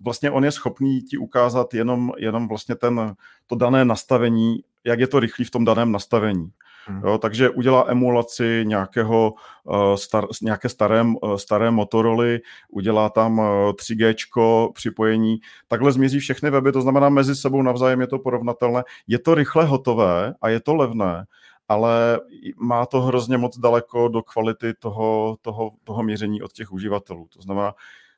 vlastně 0.00 0.30
on 0.30 0.44
je 0.44 0.52
schopný 0.52 1.02
ti 1.02 1.18
ukázat 1.18 1.74
jenom, 1.74 2.12
jenom 2.18 2.48
vlastně 2.48 2.74
ten, 2.74 3.14
to 3.46 3.54
dané 3.54 3.84
nastavení, 3.84 4.60
jak 4.84 5.00
je 5.00 5.06
to 5.06 5.20
rychlý 5.20 5.44
v 5.44 5.50
tom 5.50 5.64
daném 5.64 5.92
nastavení. 5.92 6.50
Hmm. 6.86 7.02
Jo, 7.04 7.18
takže 7.18 7.50
udělá 7.50 7.84
emulaci 7.88 8.62
nějakého, 8.66 9.32
uh, 9.64 9.94
star, 9.94 10.26
nějaké 10.42 10.68
staré, 10.68 11.02
uh, 11.02 11.34
staré 11.34 11.70
Motorola, 11.70 12.38
udělá 12.68 13.08
tam 13.08 13.38
uh, 13.38 13.44
3G 13.46 14.72
připojení, 14.72 15.40
takhle 15.68 15.92
změří 15.92 16.18
všechny 16.18 16.50
weby, 16.50 16.72
to 16.72 16.82
znamená 16.82 17.08
mezi 17.08 17.36
sebou 17.36 17.62
navzájem 17.62 18.00
je 18.00 18.06
to 18.06 18.18
porovnatelné. 18.18 18.82
Je 19.06 19.18
to 19.18 19.34
rychle 19.34 19.64
hotové 19.64 20.34
a 20.42 20.48
je 20.48 20.60
to 20.60 20.74
levné, 20.74 21.24
ale 21.68 22.20
má 22.56 22.86
to 22.86 23.00
hrozně 23.00 23.38
moc 23.38 23.58
daleko 23.58 24.08
do 24.08 24.22
kvality 24.22 24.74
toho, 24.74 25.36
toho, 25.42 25.70
toho 25.84 26.02
měření 26.02 26.42
od 26.42 26.52
těch 26.52 26.72
uživatelů. 26.72 27.28
To 27.34 27.42
znamená, 27.42 27.74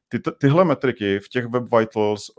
ty, 0.09 0.18
tyhle 0.38 0.64
metriky 0.64 1.18
v 1.18 1.29
těch 1.29 1.46
Web 1.46 1.64
Vitals 1.79 2.31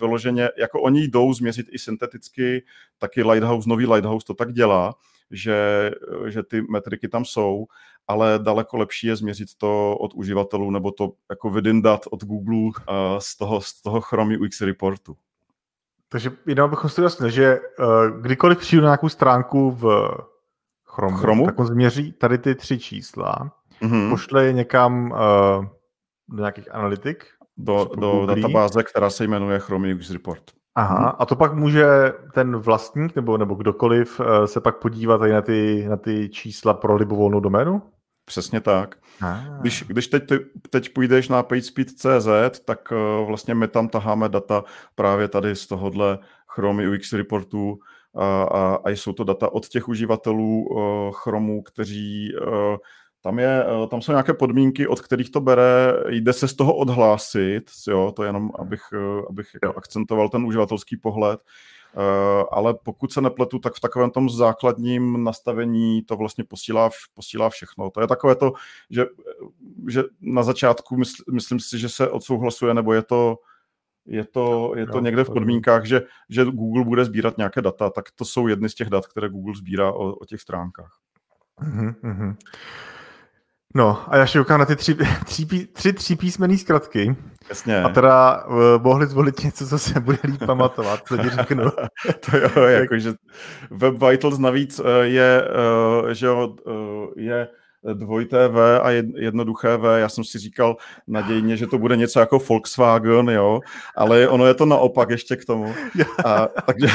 vyloženě, 0.00 0.48
jako 0.58 0.82
oni 0.82 1.08
jdou 1.08 1.32
změřit 1.32 1.66
i 1.70 1.78
synteticky, 1.78 2.64
taky 2.98 3.22
Lighthouse, 3.22 3.68
nový 3.68 3.86
Lighthouse 3.86 4.26
to 4.26 4.34
tak 4.34 4.52
dělá, 4.52 4.94
že, 5.30 5.90
že 6.26 6.42
ty 6.42 6.62
metriky 6.62 7.08
tam 7.08 7.24
jsou, 7.24 7.66
ale 8.08 8.38
daleko 8.38 8.76
lepší 8.76 9.06
je 9.06 9.16
změřit 9.16 9.48
to 9.58 9.96
od 9.96 10.14
uživatelů 10.14 10.70
nebo 10.70 10.90
to 10.90 11.12
jako 11.30 11.50
vydindat 11.50 12.00
od 12.10 12.24
Google 12.24 12.70
z 13.18 13.36
toho, 13.36 13.60
z 13.60 13.82
toho 13.82 14.00
Chrome 14.00 14.38
UX 14.38 14.60
reportu. 14.60 15.16
Takže 16.08 16.30
jenom 16.46 16.70
bychom 16.70 16.90
si 16.90 17.00
jasně, 17.00 17.30
že 17.30 17.60
uh, 17.60 18.20
kdykoliv 18.20 18.58
přijdu 18.58 18.82
na 18.82 18.88
nějakou 18.88 19.08
stránku 19.08 19.70
v 19.70 20.10
Chromu, 20.84 21.16
Chromu, 21.16 21.46
tak 21.46 21.58
on 21.58 21.66
změří 21.66 22.12
tady 22.12 22.38
ty 22.38 22.54
tři 22.54 22.78
čísla, 22.78 23.52
mm-hmm. 23.82 24.10
pošle 24.10 24.44
je 24.44 24.52
někam 24.52 25.10
uh, 25.10 25.66
do 26.28 26.38
nějakých 26.38 26.74
analytik, 26.74 27.24
do, 27.56 27.90
do 27.98 28.26
databáze, 28.26 28.82
která 28.82 29.10
se 29.10 29.24
jmenuje 29.24 29.58
Chrome 29.58 29.94
UX 29.94 30.10
Report. 30.10 30.42
Aha, 30.80 30.98
mhm. 30.98 31.12
a 31.18 31.26
to 31.26 31.36
pak 31.36 31.54
může 31.54 31.86
ten 32.34 32.56
vlastník 32.56 33.16
nebo, 33.16 33.38
nebo 33.38 33.54
kdokoliv 33.54 34.20
eh, 34.20 34.46
se 34.46 34.60
pak 34.60 34.78
podívat 34.78 35.18
tady 35.18 35.32
na 35.32 35.42
ty, 35.42 35.86
na 35.88 35.96
ty 35.96 36.28
čísla 36.28 36.74
pro 36.74 36.96
libovolnou 36.96 37.40
doménu? 37.40 37.82
Přesně 38.24 38.60
tak. 38.60 38.94
Když, 39.60 39.84
když 39.86 40.08
teď, 40.08 40.24
teď 40.70 40.92
půjdeš 40.94 41.28
na 41.28 41.42
pagespeed.cz, 41.42 42.60
tak 42.64 42.92
uh, 42.92 43.26
vlastně 43.26 43.54
my 43.54 43.68
tam 43.68 43.88
taháme 43.88 44.28
data 44.28 44.64
právě 44.94 45.28
tady 45.28 45.56
z 45.56 45.66
tohohle 45.66 46.18
Chrome 46.48 46.88
UX 46.88 47.12
reportu 47.12 47.78
a, 48.16 48.42
a, 48.42 48.78
a 48.84 48.90
jsou 48.90 49.12
to 49.12 49.24
data 49.24 49.52
od 49.52 49.68
těch 49.68 49.88
uživatelů 49.88 50.64
uh, 50.64 51.12
Chromu, 51.12 51.62
kteří 51.62 52.32
uh, 52.34 52.76
tam, 53.22 53.38
je, 53.38 53.64
tam 53.90 54.02
jsou 54.02 54.12
nějaké 54.12 54.34
podmínky, 54.34 54.86
od 54.86 55.00
kterých 55.00 55.30
to 55.30 55.40
bere, 55.40 55.94
jde 56.08 56.32
se 56.32 56.48
z 56.48 56.54
toho 56.54 56.76
odhlásit, 56.76 57.70
jo, 57.88 58.12
to 58.16 58.22
jenom, 58.22 58.50
abych, 58.58 58.82
abych 59.28 59.48
jako 59.62 59.78
akcentoval 59.78 60.28
ten 60.28 60.44
uživatelský 60.44 60.96
pohled, 60.96 61.40
ale 62.50 62.74
pokud 62.74 63.12
se 63.12 63.20
nepletu, 63.20 63.58
tak 63.58 63.74
v 63.74 63.80
takovém 63.80 64.10
tom 64.10 64.30
základním 64.30 65.24
nastavení 65.24 66.02
to 66.02 66.16
vlastně 66.16 66.44
posílá, 66.44 66.90
posílá 67.14 67.50
všechno. 67.50 67.90
To 67.90 68.00
je 68.00 68.06
takové 68.06 68.34
to, 68.34 68.52
že, 68.90 69.06
že 69.88 70.02
na 70.20 70.42
začátku 70.42 70.96
mysl, 70.96 71.22
myslím 71.32 71.60
si, 71.60 71.78
že 71.78 71.88
se 71.88 72.08
odsouhlasuje, 72.08 72.74
nebo 72.74 72.92
je 72.92 73.02
to 73.02 73.36
je 74.06 74.24
to, 74.24 74.72
je 74.76 74.86
to 74.86 74.98
jo, 74.98 75.04
někde 75.04 75.24
v 75.24 75.30
podmínkách, 75.30 75.84
že, 75.84 76.02
že 76.28 76.44
Google 76.44 76.84
bude 76.84 77.04
sbírat 77.04 77.38
nějaké 77.38 77.62
data, 77.62 77.90
tak 77.90 78.04
to 78.10 78.24
jsou 78.24 78.46
jedny 78.46 78.68
z 78.68 78.74
těch 78.74 78.88
dat, 78.88 79.06
které 79.06 79.28
Google 79.28 79.54
sbírá 79.56 79.92
o, 79.92 80.12
o 80.12 80.24
těch 80.24 80.40
stránkách. 80.40 80.98
Mm-hmm. 81.62 82.36
No 83.74 83.98
a 84.08 84.16
já 84.16 84.26
šoukám 84.26 84.60
na 84.60 84.66
ty 84.66 84.76
tři, 84.76 84.96
tři, 85.24 85.46
tři, 85.72 85.92
tři 85.92 86.16
písmený 86.16 86.58
zkratky. 86.58 87.16
Jasně. 87.48 87.82
A 87.82 87.88
teda 87.88 88.44
uh, 88.44 88.56
mohli 88.82 89.06
zvolit 89.06 89.44
něco, 89.44 89.66
co 89.66 89.78
se 89.78 90.00
bude 90.00 90.18
líp 90.24 90.44
pamatovat, 90.46 91.00
co 91.08 91.16
ti 91.16 91.28
řeknu. 91.28 91.64
to 92.30 92.36
jo, 92.36 92.62
jakože 92.66 93.12
Web 93.70 93.94
Vitals 94.02 94.38
navíc 94.38 94.80
uh, 94.80 94.86
je, 95.02 95.44
uh, 96.02 96.08
že 96.08 96.26
jo, 96.26 96.54
uh, 96.66 97.06
je 97.16 97.48
dvojité 97.94 98.48
V 98.48 98.80
a 98.80 98.90
jednoduché 99.16 99.76
V. 99.76 99.98
Já 99.98 100.08
jsem 100.08 100.24
si 100.24 100.38
říkal 100.38 100.76
nadějně, 101.06 101.56
že 101.56 101.66
to 101.66 101.78
bude 101.78 101.96
něco 101.96 102.20
jako 102.20 102.38
Volkswagen, 102.38 103.30
jo, 103.30 103.60
ale 103.96 104.28
ono 104.28 104.46
je 104.46 104.54
to 104.54 104.66
naopak 104.66 105.10
ještě 105.10 105.36
k 105.36 105.44
tomu. 105.44 105.74
A, 106.24 106.48
takže 106.66 106.86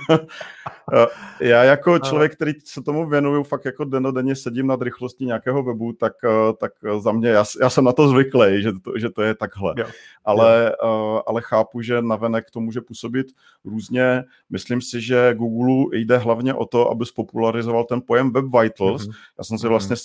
já 1.40 1.64
jako 1.64 1.98
člověk, 1.98 2.32
který 2.32 2.52
se 2.64 2.82
tomu 2.82 3.08
věnuju, 3.08 3.42
fakt 3.42 3.64
jako 3.64 3.84
denodenně 3.84 4.36
sedím 4.36 4.66
nad 4.66 4.82
rychlostí 4.82 5.26
nějakého 5.26 5.62
webu, 5.62 5.92
tak, 5.92 6.12
tak 6.60 6.72
za 6.98 7.12
mě, 7.12 7.28
já, 7.28 7.44
já 7.60 7.70
jsem 7.70 7.84
na 7.84 7.92
to 7.92 8.08
zvyklý, 8.08 8.62
že 8.62 8.72
to, 8.72 8.98
že 8.98 9.10
to 9.10 9.22
je 9.22 9.34
takhle. 9.34 9.74
Jo. 9.76 9.86
Ale, 10.24 10.72
jo. 10.84 11.22
ale 11.26 11.42
chápu, 11.42 11.82
že 11.82 12.02
navenek 12.02 12.50
to 12.50 12.60
může 12.60 12.80
působit 12.80 13.26
různě. 13.64 14.24
Myslím 14.50 14.80
si, 14.80 15.00
že 15.00 15.34
Google 15.34 15.98
jde 15.98 16.18
hlavně 16.18 16.54
o 16.54 16.66
to, 16.66 16.90
aby 16.90 17.06
spopularizoval 17.06 17.84
ten 17.84 18.02
pojem 18.06 18.32
Web 18.32 18.44
Vitals. 18.44 19.08
Mm-hmm. 19.08 19.14
Já 19.38 19.44
jsem 19.44 19.58
si 19.58 19.68
vlastně 19.68 19.96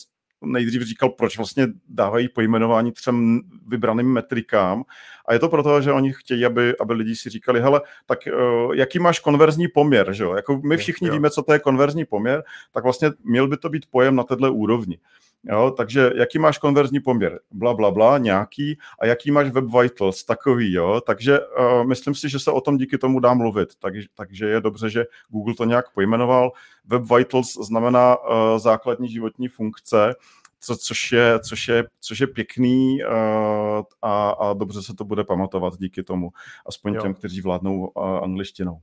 nejdřív 0.41 0.82
říkal, 0.82 1.10
proč 1.10 1.38
vlastně 1.38 1.67
dávají 1.89 2.30
pojmenování 2.30 2.91
třem 2.91 3.41
vybraným 3.67 4.13
metrikám. 4.13 4.84
A 5.25 5.34
je 5.34 5.39
to 5.39 5.49
proto, 5.49 5.82
že 5.82 5.91
oni 5.91 6.13
chtějí, 6.13 6.45
aby, 6.45 6.77
aby 6.77 6.93
lidi 6.93 7.15
si 7.15 7.30
říkali, 7.30 7.62
hele, 7.62 7.82
tak 8.06 8.19
uh, 8.27 8.75
jaký 8.75 8.99
máš 8.99 9.19
konverzní 9.19 9.67
poměr, 9.67 10.13
že 10.13 10.23
jo? 10.23 10.36
Jako 10.36 10.62
my 10.63 10.77
všichni 10.77 11.08
jo. 11.08 11.13
víme, 11.13 11.30
co 11.30 11.43
to 11.43 11.54
je 11.54 11.60
konverzní 11.60 12.06
poměr, 12.06 12.43
tak 12.71 12.84
vlastně 12.84 13.12
měl 13.23 13.47
by 13.47 13.58
to 13.58 13.69
být 13.69 13.86
pojem 13.91 14.15
na 14.15 14.23
této 14.23 14.54
úrovni. 14.54 14.97
Jo, 15.43 15.73
takže 15.77 16.12
jaký 16.15 16.39
máš 16.39 16.58
konverzní 16.58 16.99
poměr? 16.99 17.39
Bla, 17.51 17.73
bla, 17.73 17.91
bla, 17.91 18.17
nějaký. 18.17 18.77
A 18.99 19.06
jaký 19.06 19.32
máš 19.32 19.49
Web 19.49 19.65
Vitals? 19.82 20.23
Takový, 20.23 20.73
jo. 20.73 21.01
Takže 21.06 21.39
uh, 21.39 21.84
myslím 21.88 22.15
si, 22.15 22.30
že 22.30 22.39
se 22.39 22.51
o 22.51 22.62
tom 22.62 22.77
díky 22.77 22.97
tomu 22.97 23.19
dá 23.19 23.34
mluvit. 23.34 23.75
Tak, 23.80 23.93
takže 24.15 24.45
je 24.45 24.62
dobře, 24.62 24.89
že 24.89 25.06
Google 25.30 25.54
to 25.56 25.65
nějak 25.65 25.93
pojmenoval. 25.93 26.51
Web 26.86 27.04
Vitals 27.15 27.54
znamená 27.54 28.17
uh, 28.17 28.58
základní 28.58 29.10
životní 29.10 29.47
funkce, 29.47 30.15
co, 30.60 30.77
což, 30.77 31.12
je, 31.12 31.39
což, 31.39 31.67
je, 31.67 31.84
což 31.99 32.19
je 32.19 32.27
pěkný 32.27 32.97
uh, 33.04 33.84
a, 34.01 34.30
a 34.30 34.54
dobře 34.54 34.84
se 34.84 34.93
to 34.93 35.06
bude 35.06 35.23
pamatovat 35.23 35.73
díky 35.80 36.04
tomu. 36.04 36.32
Aspoň 36.65 36.93
jo. 36.93 37.01
těm, 37.01 37.13
kteří 37.13 37.41
vládnou 37.41 37.88
uh, 37.88 38.04
angličtinou. 38.04 38.82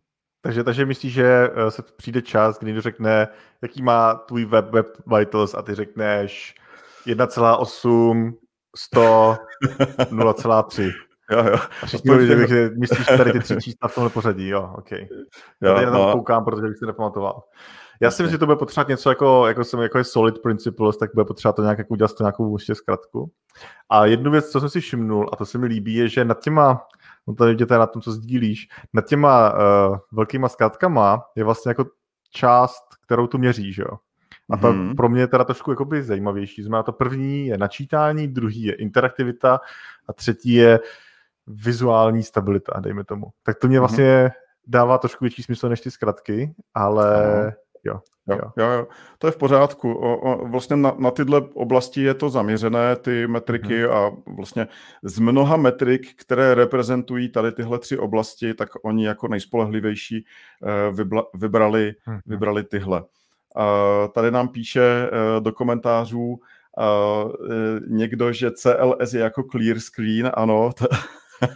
Takže, 0.49 0.65
takže 0.65 0.87
myslíš, 0.87 1.13
že 1.13 1.51
eh, 1.55 1.71
se 1.71 1.83
přijde 1.83 2.23
čas, 2.23 2.59
kdy 2.59 2.67
někdo 2.67 2.81
řekne, 2.81 3.29
jaký 3.63 3.83
má 3.83 4.15
tvůj 4.15 4.45
web, 4.45 4.71
web 4.71 4.87
vitals 5.19 5.55
a 5.55 5.63
ty 5.63 5.75
řekneš 5.75 6.55
1,8, 7.07 8.33
100, 8.77 9.37
0,3. 9.99 10.93
Jo, 11.31 11.45
jo. 11.45 11.57
A 11.83 11.87
všichni 11.87 12.11
lidi, 12.11 12.49
že 12.49 12.71
myslíš 12.79 13.07
tady 13.07 13.33
ty 13.33 13.41
tři 13.41 13.57
čísla 13.61 13.89
v 13.89 13.95
tomhle 13.95 14.11
pořadí, 14.11 14.49
jo, 14.49 14.75
ok. 14.79 14.91
Jo, 15.63 15.75
Já 15.77 15.91
na 15.91 15.91
to 15.91 16.07
no. 16.07 16.13
koukám, 16.13 16.45
protože 16.45 16.69
bych 16.69 16.79
si 16.79 16.87
nepamatoval. 16.87 17.43
Já 18.01 18.11
si 18.11 18.23
myslím, 18.23 18.35
že 18.35 18.39
to 18.39 18.47
bude 18.47 18.57
potřebovat 18.57 18.89
něco 18.89 19.09
jako, 19.09 19.47
jako, 19.47 19.65
jsem, 19.65 19.81
jako 19.81 19.99
je 19.99 20.05
Solid 20.05 20.43
Principles, 20.43 20.97
tak 20.97 21.11
bude 21.15 21.25
potřeba 21.25 21.53
to 21.53 21.63
nějak 21.63 21.79
jako 21.79 21.95
udělat 21.95 22.15
to 22.15 22.25
nějakou 22.25 22.57
ještě 22.57 22.75
zkratku. 22.75 23.31
A 23.91 24.07
jednu 24.07 24.31
věc, 24.31 24.51
co 24.51 24.61
jsem 24.61 24.69
si 24.69 24.81
všimnul, 24.81 25.31
a 25.33 25.37
to 25.37 25.47
se 25.47 25.59
mi 25.59 25.67
líbí, 25.67 25.95
je, 25.95 26.09
že 26.09 26.25
nad 26.25 26.41
těma 26.41 26.87
no 27.29 27.35
to 27.35 27.45
viděte 27.45 27.79
na 27.79 27.87
tom, 27.87 28.03
co 28.03 28.13
sdílíš, 28.13 28.69
nad 28.93 29.07
těma 29.07 29.53
uh, 29.53 29.97
velkýma 30.13 30.49
zkratkama 30.49 31.25
je 31.37 31.45
vlastně 31.45 31.71
jako 31.71 31.85
část, 32.31 32.85
kterou 33.05 33.27
tu 33.27 33.39
měří, 33.39 33.73
že 33.73 33.83
jo? 33.83 33.99
A 34.51 34.57
to 34.57 34.73
mm-hmm. 34.73 34.97
pro 34.97 35.09
mě 35.09 35.21
je 35.21 35.27
teda 35.27 35.45
trošku 35.45 35.71
jakoby 35.71 36.03
zajímavější. 36.03 36.63
Znamená 36.63 36.83
to 36.83 36.93
první 36.93 37.47
je 37.47 37.59
načítání, 37.59 38.29
druhý 38.29 38.63
je 38.63 38.75
interaktivita 38.75 39.61
a 40.09 40.13
třetí 40.13 40.53
je 40.53 40.81
vizuální 41.47 42.23
stabilita, 42.23 42.81
dejme 42.81 43.05
tomu. 43.05 43.27
Tak 43.43 43.59
to 43.59 43.69
mě 43.69 43.77
mhm. 43.77 43.81
vlastně 43.81 44.05
mm-hmm. 44.05 44.31
dává 44.67 44.99
trošku 44.99 45.25
větší 45.25 45.43
smysl 45.43 45.69
než 45.69 45.81
ty 45.81 45.91
zkratky, 45.91 46.55
ale 46.75 47.53
jo. 47.85 48.01
Jo, 48.29 48.39
jo, 48.57 48.71
jo, 48.71 48.87
to 49.19 49.27
je 49.27 49.31
v 49.31 49.37
pořádku. 49.37 49.93
O, 49.93 50.17
o, 50.17 50.49
vlastně 50.49 50.77
na, 50.77 50.95
na 50.99 51.11
tyhle 51.11 51.43
oblasti 51.55 52.03
je 52.03 52.15
to 52.15 52.31
zaměřené, 52.31 52.97
ty 52.97 53.27
metriky 53.27 53.83
hmm. 53.83 53.93
a 53.93 54.11
vlastně 54.37 54.69
z 55.03 55.19
mnoha 55.19 55.57
metrik, 55.57 56.15
které 56.15 56.55
reprezentují 56.55 57.29
tady 57.29 57.53
tyhle 57.53 57.79
tři 57.79 57.99
oblasti, 57.99 58.55
tak 58.55 58.69
oni 58.85 59.07
jako 59.07 59.29
nejspolehlivější 59.29 60.25
eh, 60.63 60.93
vybla, 60.93 61.27
vybrali, 61.35 61.95
hmm. 62.05 62.19
vybrali 62.27 62.65
tyhle. 62.65 63.05
A 63.57 64.09
tady 64.09 64.31
nám 64.31 64.49
píše 64.49 64.83
eh, 64.83 65.41
do 65.41 65.53
komentářů 65.53 66.39
eh, 66.79 67.81
někdo, 67.89 68.33
že 68.33 68.51
CLS 68.51 69.13
je 69.13 69.21
jako 69.21 69.43
clear 69.43 69.81
screen, 69.81 70.31
ano, 70.35 70.73
t- 70.73 70.87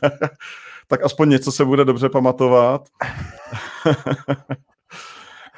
tak 0.88 1.04
aspoň 1.04 1.28
něco 1.28 1.52
se 1.52 1.64
bude 1.64 1.84
dobře 1.84 2.08
pamatovat. 2.08 2.88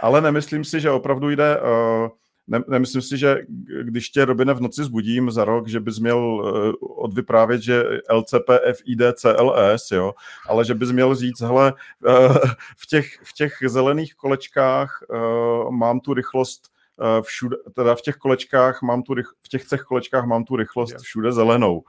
ale 0.04 0.20
nemyslím 0.20 0.64
si, 0.64 0.80
že 0.80 0.90
opravdu 0.90 1.30
jde... 1.30 1.60
Uh, 1.60 2.08
ne, 2.46 2.62
nemyslím 2.68 3.02
si, 3.02 3.18
že 3.18 3.38
když 3.82 4.10
tě 4.10 4.24
Robine 4.24 4.54
v 4.54 4.60
noci 4.60 4.84
zbudím 4.84 5.30
za 5.30 5.44
rok, 5.44 5.68
že 5.68 5.80
bys 5.80 5.98
měl 5.98 6.18
uh, 6.18 7.04
odvyprávět, 7.04 7.60
že 7.60 7.84
LCP, 8.10 8.50
FID, 8.72 9.02
CLS, 9.14 9.90
jo, 9.90 10.12
ale 10.48 10.64
že 10.64 10.74
bys 10.74 10.90
měl 10.90 11.14
říct, 11.14 11.40
hele, 11.40 11.72
uh, 12.06 12.36
v, 12.76 12.86
těch, 12.86 13.06
v 13.22 13.32
těch 13.32 13.52
zelených 13.66 14.14
kolečkách 14.14 15.00
mám 15.70 16.00
tu 16.00 16.14
rychlost 16.14 16.74
všude, 17.22 17.56
teda 17.74 17.94
v 17.94 18.00
těch 18.00 18.16
kolečkách 18.16 18.82
mám 18.82 19.02
tu, 19.02 19.14
v 19.42 19.48
těch 19.48 19.64
třech 19.64 19.80
kolečkách 19.80 20.24
mám 20.24 20.44
tu 20.44 20.56
rychlost 20.56 20.96
všude 21.02 21.32
zelenou. 21.32 21.82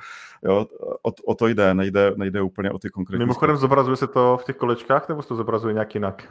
Jo, 0.43 0.65
o, 1.03 1.11
o 1.25 1.35
to 1.35 1.47
jde, 1.47 1.73
nejde, 1.73 2.13
nejde 2.15 2.41
úplně 2.41 2.71
o 2.71 2.79
ty 2.79 2.89
konkrétní. 2.89 3.19
Mimochodem 3.19 3.57
zobrazuje 3.57 3.97
se 3.97 4.07
to 4.07 4.37
v 4.41 4.45
těch 4.45 4.55
kolečkách, 4.55 5.09
nebo 5.09 5.21
se 5.21 5.27
to 5.27 5.35
zobrazuje 5.35 5.73
nějak 5.73 5.95
jinak? 5.95 6.23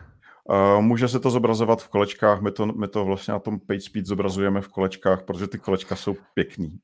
Uh, 0.50 0.82
může 0.82 1.08
se 1.08 1.20
to 1.20 1.30
zobrazovat 1.30 1.82
v 1.82 1.88
kolečkách, 1.88 2.40
my 2.40 2.50
to, 2.50 2.66
my 2.66 2.88
to 2.88 3.04
vlastně 3.04 3.32
na 3.32 3.38
tom 3.38 3.60
PageSpeed 3.60 4.06
zobrazujeme 4.06 4.60
v 4.60 4.68
kolečkách, 4.68 5.22
protože 5.22 5.46
ty 5.46 5.58
kolečka 5.58 5.96
jsou 5.96 6.16
pěkný. 6.34 6.78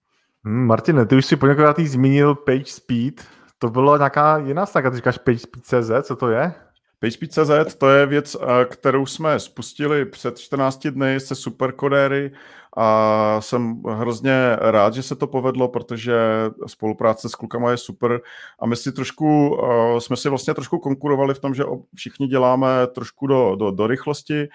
Hmm, 0.44 0.66
Martine, 0.66 1.06
ty 1.06 1.16
už 1.16 1.26
si 1.26 1.36
poněkrát 1.36 1.80
zmínil 1.80 2.34
PageSpeed, 2.34 3.26
to 3.58 3.70
bylo 3.70 3.96
nějaká 3.96 4.38
jiná 4.38 4.66
stránka, 4.66 4.90
ty 4.90 4.96
říkáš 4.96 5.18
PageSpeed.cz, 5.18 6.06
co 6.06 6.16
to 6.16 6.28
je? 6.28 6.52
PageSpeed.cz 6.98 7.74
to 7.74 7.90
je 7.90 8.06
věc, 8.06 8.36
kterou 8.68 9.06
jsme 9.06 9.40
spustili 9.40 10.04
před 10.04 10.38
14 10.38 10.86
dny 10.86 11.20
se 11.20 11.34
superkodéry 11.34 12.32
a 12.76 13.36
jsem 13.40 13.82
hrozně 13.82 14.56
rád, 14.60 14.94
že 14.94 15.02
se 15.02 15.16
to 15.16 15.26
povedlo, 15.26 15.68
protože 15.68 16.14
spolupráce 16.66 17.28
s 17.28 17.34
klukama 17.34 17.70
je 17.70 17.76
super. 17.76 18.20
A 18.58 18.66
my 18.66 18.76
si 18.76 18.92
trošku, 18.92 19.58
jsme 19.98 20.16
si 20.16 20.28
vlastně 20.28 20.54
trošku 20.54 20.78
konkurovali 20.78 21.34
v 21.34 21.38
tom, 21.38 21.54
že 21.54 21.64
všichni 21.94 22.26
děláme 22.26 22.86
trošku 22.94 23.26
do, 23.26 23.56
do, 23.56 23.70
do 23.70 23.86
rychlosti. 23.86 24.48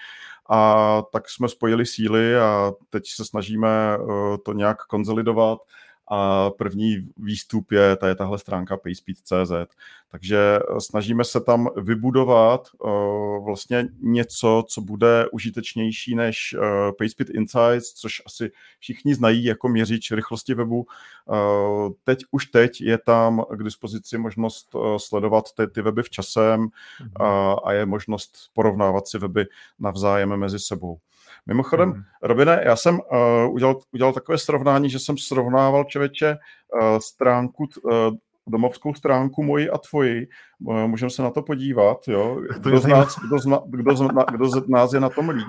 A 0.50 1.02
tak 1.12 1.30
jsme 1.30 1.48
spojili 1.48 1.86
síly 1.86 2.38
a 2.38 2.72
teď 2.90 3.02
se 3.08 3.24
snažíme 3.24 3.98
to 4.44 4.52
nějak 4.52 4.86
konzolidovat 4.86 5.58
a 6.08 6.50
první 6.50 7.08
výstup 7.16 7.72
je, 7.72 7.96
ta 7.96 8.08
je 8.08 8.14
tahle 8.14 8.38
stránka 8.38 8.76
payspeed.cz. 8.76 9.52
Takže 10.10 10.38
eh, 10.58 10.80
snažíme 10.80 11.24
se 11.24 11.40
tam 11.40 11.68
vybudovat 11.76 12.68
uh, 12.78 13.44
vlastně 13.44 13.88
něco, 14.00 14.64
co 14.68 14.80
bude 14.80 15.28
užitečnější 15.32 16.14
než 16.14 16.54
uh, 16.58 16.62
PaySpeed 16.98 17.30
Insights, 17.30 17.92
což 17.92 18.22
asi 18.26 18.50
všichni 18.78 19.14
znají 19.14 19.44
jako 19.44 19.68
měřič 19.68 20.10
rychlosti 20.10 20.54
webu. 20.54 20.86
Uh, 21.24 21.92
teď 22.04 22.24
už 22.30 22.46
teď 22.46 22.80
je 22.80 22.98
tam 22.98 23.44
k 23.56 23.62
dispozici 23.62 24.18
možnost 24.18 24.74
uh, 24.74 24.96
sledovat 24.96 25.44
ty, 25.56 25.66
ty 25.66 25.82
weby 25.82 26.02
v 26.02 26.10
časem 26.10 26.60
mm-hmm. 26.60 27.52
uh, 27.52 27.58
a 27.64 27.72
je 27.72 27.86
možnost 27.86 28.50
porovnávat 28.52 29.08
si 29.08 29.18
weby 29.18 29.46
navzájem 29.78 30.36
mezi 30.36 30.58
sebou. 30.58 30.98
Mimochodem, 31.46 31.92
hmm. 31.92 32.02
Robine, 32.22 32.62
já 32.64 32.76
jsem 32.76 32.94
uh, 32.94 33.54
udělal, 33.54 33.80
udělal 33.92 34.12
takové 34.12 34.38
srovnání, 34.38 34.90
že 34.90 34.98
jsem 34.98 35.18
srovnával 35.18 35.84
člověče 35.84 36.36
uh, 36.82 36.98
stránku, 36.98 37.64
uh, 37.82 37.92
domovskou 38.46 38.94
stránku 38.94 39.42
moji 39.42 39.70
a 39.70 39.78
tvoji. 39.78 40.26
Uh, 40.64 40.86
můžeme 40.86 41.10
se 41.10 41.22
na 41.22 41.30
to 41.30 41.42
podívat, 41.42 42.08
jo? 42.08 42.40
Kdo 42.58 42.78
z 42.78 42.86
nás, 42.86 43.18
kdo 43.18 43.38
z, 43.38 43.46
kdo 43.66 43.96
z, 43.96 44.08
kdo 44.32 44.48
z 44.48 44.68
nás 44.68 44.92
je 44.92 45.00
na 45.00 45.08
tom 45.08 45.28
líp. 45.28 45.46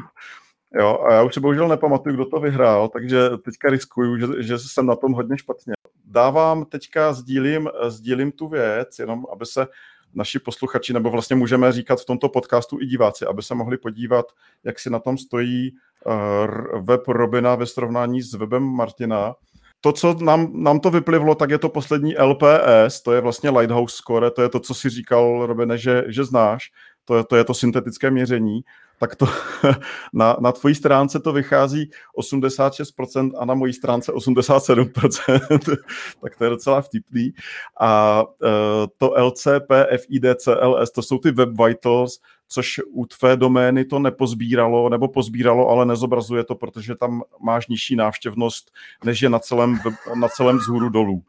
Jo, 0.79 0.99
a 1.09 1.13
já 1.13 1.23
už 1.23 1.33
se 1.33 1.39
bohužel 1.39 1.67
nepamatuju, 1.67 2.15
kdo 2.15 2.25
to 2.25 2.39
vyhrál, 2.39 2.89
takže 2.89 3.29
teďka 3.45 3.69
riskuju, 3.69 4.17
že, 4.17 4.43
že 4.43 4.59
jsem 4.59 4.85
na 4.85 4.95
tom 4.95 5.13
hodně 5.13 5.37
špatně. 5.37 5.73
Dávám 6.05 6.65
teďka, 6.65 7.13
sdílím, 7.13 7.69
sdílím 7.87 8.31
tu 8.31 8.47
věc, 8.47 8.99
jenom 8.99 9.25
aby 9.33 9.45
se 9.45 9.67
naši 10.17 10.39
posluchači, 10.39 10.93
nebo 10.93 11.09
vlastně 11.09 11.35
můžeme 11.35 11.71
říkat 11.71 12.01
v 12.01 12.05
tomto 12.05 12.29
podcastu 12.29 12.77
i 12.81 12.85
diváci, 12.85 13.25
aby 13.25 13.41
se 13.41 13.55
mohli 13.55 13.77
podívat, 13.77 14.25
jak 14.63 14.79
si 14.79 14.89
na 14.89 14.99
tom 14.99 15.17
stojí 15.17 15.71
uh, 16.05 16.81
web 16.85 17.07
Robina 17.07 17.55
ve 17.55 17.65
srovnání 17.65 18.21
s 18.21 18.33
webem 18.33 18.63
Martina. 18.63 19.35
To, 19.81 19.91
co 19.91 20.13
nám, 20.13 20.63
nám 20.63 20.79
to 20.79 20.91
vyplivlo, 20.91 21.35
tak 21.35 21.49
je 21.49 21.59
to 21.59 21.69
poslední 21.69 22.17
LPS, 22.17 23.01
to 23.01 23.13
je 23.13 23.21
vlastně 23.21 23.49
Lighthouse 23.49 23.95
Score, 23.95 24.31
to 24.31 24.41
je 24.41 24.49
to, 24.49 24.59
co 24.59 24.73
si 24.73 24.89
říkal, 24.89 25.45
Robine, 25.45 25.77
že, 25.77 26.03
že 26.07 26.23
znáš, 26.23 26.71
to 27.07 27.23
to 27.23 27.35
je 27.35 27.43
to 27.43 27.53
syntetické 27.53 28.11
měření 28.11 28.61
tak 28.99 29.15
to 29.15 29.25
na, 30.13 30.37
na 30.39 30.51
tvojí 30.51 30.75
stránce 30.75 31.19
to 31.19 31.33
vychází 31.33 31.89
86% 32.19 33.31
a 33.37 33.45
na 33.45 33.53
mojí 33.53 33.73
stránce 33.73 34.11
87%, 34.11 35.77
tak 36.21 36.35
to 36.37 36.43
je 36.43 36.49
docela 36.49 36.81
vtipný. 36.81 37.33
A 37.79 38.23
uh, 38.23 38.49
to 38.97 39.13
LCP, 39.17 39.71
FID, 39.97 40.25
CLS, 40.35 40.91
to 40.91 41.01
jsou 41.01 41.17
ty 41.17 41.31
Web 41.31 41.49
Vitals, 41.65 42.19
což 42.47 42.81
u 42.91 43.05
tvé 43.05 43.37
domény 43.37 43.85
to 43.85 43.99
nepozbíralo, 43.99 44.89
nebo 44.89 45.07
pozbíralo, 45.07 45.69
ale 45.69 45.85
nezobrazuje 45.85 46.43
to, 46.43 46.55
protože 46.55 46.95
tam 46.95 47.23
máš 47.41 47.67
nižší 47.67 47.95
návštěvnost, 47.95 48.71
než 49.03 49.21
je 49.21 49.29
na 49.29 49.39
celém, 49.39 49.79
na 50.15 50.27
celém 50.27 50.57
vzhůru 50.57 50.89
dolů. 50.89 51.23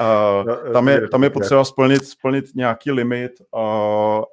Uh, 0.00 0.72
tam, 0.72 0.88
je, 0.88 1.08
tam 1.08 1.24
je 1.24 1.30
potřeba 1.30 1.64
splnit, 1.64 2.04
splnit 2.04 2.44
nějaký 2.54 2.92
limit 2.92 3.32
uh, 3.54 3.60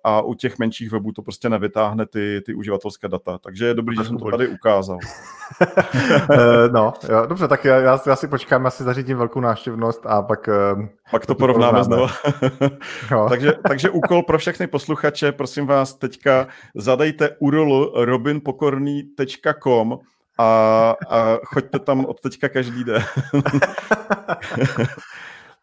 a 0.03 0.21
u 0.21 0.33
těch 0.33 0.59
menších 0.59 0.91
webů 0.91 1.11
to 1.11 1.21
prostě 1.21 1.49
nevytáhne 1.49 2.05
ty, 2.05 2.41
ty 2.45 2.53
uživatelské 2.53 3.07
data. 3.07 3.37
Takže 3.37 3.65
je 3.65 3.73
dobrý, 3.73 3.97
že 3.97 4.03
jsem 4.03 4.17
to 4.17 4.31
tady 4.31 4.47
ukázal. 4.47 4.97
Eh, 6.31 6.69
no, 6.73 6.93
jo, 7.09 7.25
dobře, 7.25 7.47
tak 7.47 7.65
já, 7.65 7.75
já, 7.75 7.99
já 8.07 8.15
si 8.15 8.27
počkám, 8.27 8.65
asi 8.65 8.83
zařídím 8.83 9.17
velkou 9.17 9.39
návštěvnost 9.39 10.05
a 10.05 10.21
pak... 10.21 10.49
Uh, 10.77 10.85
pak 11.11 11.25
to 11.25 11.35
porovnáme 11.35 11.83
znovu. 11.83 12.07
takže, 13.29 13.53
takže 13.67 13.89
úkol 13.89 14.23
pro 14.23 14.37
všechny 14.37 14.67
posluchače, 14.67 15.31
prosím 15.31 15.67
vás, 15.67 15.93
teďka 15.93 16.47
zadejte 16.75 17.29
URL 17.39 17.91
robinpokorný.com 17.95 19.99
a, 20.37 20.95
a 21.09 21.37
choďte 21.45 21.79
tam 21.79 22.05
od 22.05 22.21
teďka 22.21 22.49
každý 22.49 22.83
den. 22.83 23.03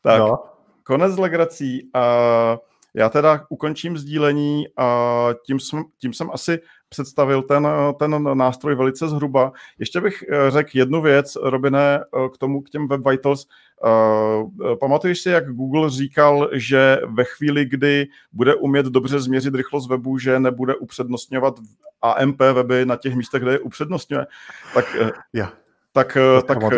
Tak, 0.02 0.18
no. 0.18 0.38
konec 0.84 1.16
legrací. 1.16 1.90
A 1.94 2.58
já 2.94 3.08
teda 3.08 3.46
ukončím 3.48 3.98
sdílení 3.98 4.66
a 4.76 5.28
tím 5.46 5.60
jsem, 5.60 5.84
tím 5.98 6.12
jsem 6.12 6.30
asi 6.32 6.60
představil 6.88 7.42
ten, 7.42 7.68
ten 7.98 8.38
nástroj 8.38 8.74
velice 8.74 9.08
zhruba. 9.08 9.52
Ještě 9.78 10.00
bych 10.00 10.24
eh, 10.28 10.50
řekl 10.50 10.70
jednu 10.74 11.02
věc, 11.02 11.36
Robine, 11.42 11.98
eh, 11.98 12.28
k 12.34 12.38
tomu, 12.38 12.62
k 12.62 12.70
těm 12.70 12.88
Web 12.88 13.08
Vitals. 13.08 13.46
Uh, 13.84 14.76
pamatuješ 14.80 15.20
si, 15.20 15.30
jak 15.30 15.52
Google 15.52 15.90
říkal, 15.90 16.48
že 16.52 17.00
ve 17.06 17.24
chvíli, 17.24 17.64
kdy 17.64 18.06
bude 18.32 18.54
umět 18.54 18.86
dobře 18.86 19.20
změřit 19.20 19.54
rychlost 19.54 19.88
webu, 19.88 20.18
že 20.18 20.40
nebude 20.40 20.74
upřednostňovat 20.74 21.54
AMP 22.02 22.38
weby 22.38 22.86
na 22.86 22.96
těch 22.96 23.14
místech, 23.14 23.42
kde 23.42 23.52
je 23.52 23.58
upřednostňuje? 23.58 24.26
Tak, 24.74 24.96
yeah. 25.32 25.52
tak, 25.92 26.18
tak, 26.46 26.58
tak 26.60 26.70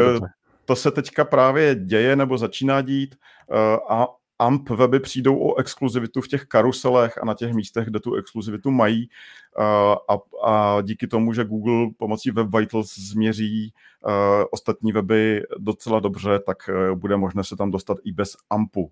to 0.64 0.76
se 0.76 0.90
teďka 0.90 1.24
právě 1.24 1.74
děje 1.74 2.16
nebo 2.16 2.38
začíná 2.38 2.80
dít 2.80 3.14
eh, 3.50 3.78
a 3.88 4.06
AMP 4.38 4.70
weby 4.70 5.00
přijdou 5.00 5.38
o 5.38 5.58
exkluzivitu 5.58 6.20
v 6.20 6.28
těch 6.28 6.44
karuselech 6.44 7.18
a 7.22 7.24
na 7.24 7.34
těch 7.34 7.52
místech, 7.52 7.86
kde 7.86 8.00
tu 8.00 8.14
exkluzivitu 8.14 8.70
mají 8.70 9.08
eh, 9.58 9.96
a, 10.08 10.46
a 10.48 10.80
díky 10.82 11.06
tomu, 11.06 11.32
že 11.32 11.44
Google 11.44 11.90
pomocí 11.96 12.30
Web 12.30 12.46
Vitals 12.56 12.98
změří 12.98 13.72
uh, 14.06 14.12
ostatní 14.50 14.92
weby 14.92 15.42
docela 15.58 16.00
dobře, 16.00 16.38
tak 16.46 16.56
bude 16.94 17.16
možné 17.16 17.44
se 17.44 17.56
tam 17.56 17.70
dostat 17.70 17.98
i 18.04 18.12
bez 18.12 18.36
AMPu. 18.50 18.82
Uh, 18.82 18.90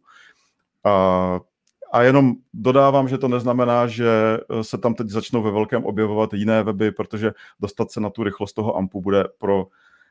a 1.93 2.03
jenom 2.03 2.35
dodávám, 2.55 3.09
že 3.09 3.19
to 3.19 3.29
neznamená, 3.29 3.87
že 3.87 4.39
se 4.63 4.79
tam 4.79 4.95
teď 4.95 5.09
začnou 5.09 5.43
ve 5.43 5.51
velkém 5.51 5.85
objevovat 5.85 6.35
jiné 6.35 6.63
weby, 6.63 6.93
protože 6.93 7.33
dostat 7.61 7.91
se 7.91 8.01
na 8.01 8.11
tu 8.11 8.23
rychlost 8.23 8.53
toho 8.53 8.77
AMPu 8.77 9.01
bude 9.01 9.25
pro 9.39 9.67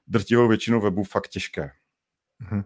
drtivou 0.07 0.47
většinu 0.47 0.81
webů 0.81 1.03
fakt 1.03 1.27
těžké. 1.27 1.71
Mm-hmm. 2.43 2.63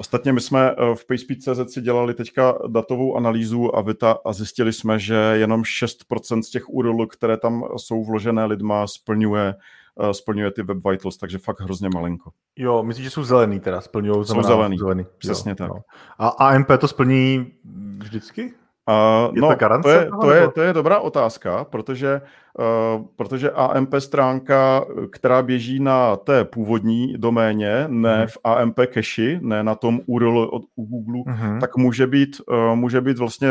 Ostatně 0.00 0.32
my 0.32 0.40
jsme 0.40 0.70
eh, 0.70 0.94
v 0.94 1.06
PageSpeed.cz 1.06 1.72
si 1.72 1.80
dělali 1.80 2.14
teďka 2.14 2.58
datovou 2.68 3.16
analýzu 3.16 3.76
a, 3.76 3.80
vyta, 3.80 4.18
a 4.24 4.32
zjistili 4.32 4.72
jsme, 4.72 4.98
že 4.98 5.14
jenom 5.14 5.62
6% 5.62 6.42
z 6.42 6.50
těch 6.50 6.68
URL, 6.68 7.06
které 7.06 7.36
tam 7.36 7.64
jsou 7.76 8.04
vložené 8.04 8.44
lidma, 8.44 8.86
splňuje, 8.86 9.54
uh, 9.94 10.10
splňuje 10.10 10.50
ty 10.50 10.62
Web 10.62 10.78
Vitals, 10.88 11.16
takže 11.16 11.38
fakt 11.38 11.60
hrozně 11.60 11.88
malinko. 11.94 12.30
Jo, 12.56 12.82
myslíš, 12.82 13.04
že 13.04 13.10
jsou 13.10 13.24
zelený 13.24 13.60
teda, 13.60 13.80
splňují 13.80 14.24
Jsou 14.24 14.42
zelený, 14.42 14.78
zelený. 14.78 15.06
přesně 15.18 15.50
jo, 15.50 15.56
tak. 15.56 15.68
Jo. 15.68 15.80
A 16.18 16.28
AMP 16.28 16.68
to 16.80 16.88
splní 16.88 17.52
vždycky? 17.98 18.54
Uh, 18.88 19.34
je 19.34 19.40
no, 19.40 19.48
to, 19.48 19.54
garance 19.54 19.82
to, 19.82 19.90
je, 19.90 20.10
to, 20.20 20.30
je, 20.30 20.48
to 20.48 20.60
je 20.62 20.72
dobrá 20.72 20.98
otázka, 20.98 21.64
protože, 21.64 22.20
uh, 22.58 23.04
protože 23.16 23.50
AMP 23.50 23.94
stránka, 23.98 24.84
která 25.12 25.42
běží 25.42 25.80
na 25.80 26.16
té 26.16 26.44
původní 26.44 27.14
doméně, 27.16 27.84
ne 27.88 28.24
uh-huh. 28.24 28.28
v 28.28 28.38
AMP 28.44 28.80
cache, 28.94 29.38
ne 29.40 29.62
na 29.62 29.74
tom 29.74 30.00
URL 30.06 30.38
od 30.38 30.62
u 30.76 30.84
Google, 30.84 31.34
uh-huh. 31.34 31.60
tak 31.60 31.76
může 31.76 32.06
být, 32.06 32.40
uh, 32.48 32.76
může 32.76 33.00
být 33.00 33.18
vlastně 33.18 33.48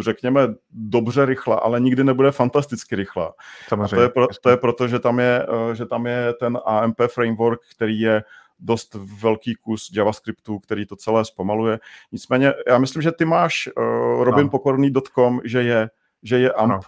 řekněme, 0.00 0.40
dobře 0.72 1.26
rychlá, 1.26 1.56
ale 1.56 1.80
nikdy 1.80 2.04
nebude 2.04 2.30
fantasticky 2.30 2.96
rychlá. 2.96 3.32
Samozřejmě. 3.68 3.96
to 3.96 4.02
je, 4.02 4.08
pro, 4.08 4.26
to 4.42 4.50
je 4.50 4.56
proto, 4.56 4.88
že 4.88 4.98
tam 4.98 5.18
je, 5.18 5.46
že 5.72 5.86
tam 5.86 6.06
je 6.06 6.32
ten 6.40 6.58
AMP 6.66 7.00
framework, 7.06 7.60
který 7.76 8.00
je 8.00 8.22
dost 8.58 8.96
velký 9.22 9.54
kus 9.54 9.90
JavaScriptu, 9.94 10.58
který 10.58 10.86
to 10.86 10.96
celé 10.96 11.24
zpomaluje. 11.24 11.78
Nicméně 12.12 12.52
já 12.68 12.78
myslím, 12.78 13.02
že 13.02 13.12
ty 13.12 13.24
máš 13.24 13.68
uh, 13.76 14.24
robinpokorný.com, 14.24 15.40
že 15.44 15.62
je, 15.62 15.90
že 16.22 16.38
je 16.38 16.52
AMP. 16.52 16.72
No. 16.72 16.80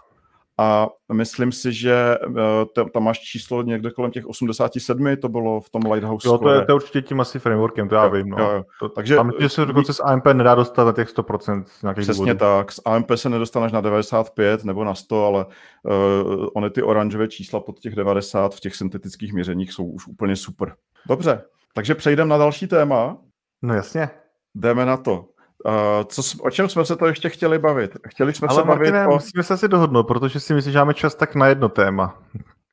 A 0.60 0.88
myslím 1.12 1.52
si, 1.52 1.72
že 1.72 2.18
uh, 2.26 2.84
tam 2.92 3.02
máš 3.02 3.18
číslo 3.18 3.62
někde 3.62 3.90
kolem 3.90 4.10
těch 4.10 4.26
87, 4.26 5.16
to 5.16 5.28
bylo 5.28 5.60
v 5.60 5.70
tom 5.70 5.92
Lighthouse. 5.92 6.28
Jo, 6.28 6.38
to 6.38 6.50
je, 6.50 6.64
to 6.64 6.72
je 6.72 6.74
určitě 6.74 7.02
tím 7.02 7.20
asi 7.20 7.38
frameworkem, 7.38 7.88
to 7.88 7.94
já 7.94 8.04
jo, 8.04 8.10
vím. 8.10 8.28
No. 8.28 8.38
Jo, 8.38 8.50
jo. 8.50 8.64
To, 8.80 8.88
Takže, 8.88 9.16
a 9.16 9.22
myslím, 9.22 9.42
že 9.42 9.48
se 9.48 9.66
dokonce 9.66 9.92
z 9.92 10.00
AMP 10.00 10.26
nedá 10.26 10.54
dostat 10.54 10.84
na 10.84 10.92
těch 10.92 11.08
100%. 11.14 11.64
Přesně 11.94 12.14
důvodů. 12.14 12.38
tak, 12.38 12.72
z 12.72 12.80
AMP 12.84 13.10
se 13.14 13.28
nedostaneš 13.28 13.72
na 13.72 13.80
95 13.80 14.64
nebo 14.64 14.84
na 14.84 14.94
100, 14.94 15.26
ale 15.26 15.46
uh, 15.82 16.46
ony 16.54 16.70
ty 16.70 16.82
oranžové 16.82 17.28
čísla 17.28 17.60
pod 17.60 17.78
těch 17.78 17.94
90 17.94 18.54
v 18.54 18.60
těch 18.60 18.76
syntetických 18.76 19.32
měřeních 19.32 19.72
jsou 19.72 19.84
už 19.84 20.06
úplně 20.06 20.36
super. 20.36 20.74
Dobře, 21.06 21.42
takže 21.78 21.94
přejdeme 21.94 22.30
na 22.30 22.38
další 22.38 22.66
téma. 22.66 23.16
No 23.62 23.74
jasně. 23.74 24.10
Jdeme 24.54 24.86
na 24.86 24.96
to. 24.96 25.28
Uh, 25.64 26.04
co, 26.06 26.22
o 26.40 26.50
čem 26.50 26.68
jsme 26.68 26.84
se 26.84 26.96
to 26.96 27.06
ještě 27.06 27.28
chtěli 27.28 27.58
bavit? 27.58 27.96
Chtěli 28.08 28.32
jsme 28.32 28.48
Ale 28.48 28.60
se 28.60 28.66
bavit 28.66 28.78
Martine, 28.78 29.06
o... 29.06 29.10
musíme 29.10 29.42
se 29.42 29.54
asi 29.54 29.68
dohodnout, 29.68 30.04
protože 30.04 30.40
si 30.40 30.54
myslím, 30.54 30.72
že 30.72 30.78
máme 30.78 30.94
čas 30.94 31.14
tak 31.14 31.34
na 31.34 31.46
jedno 31.46 31.68
téma. 31.68 32.22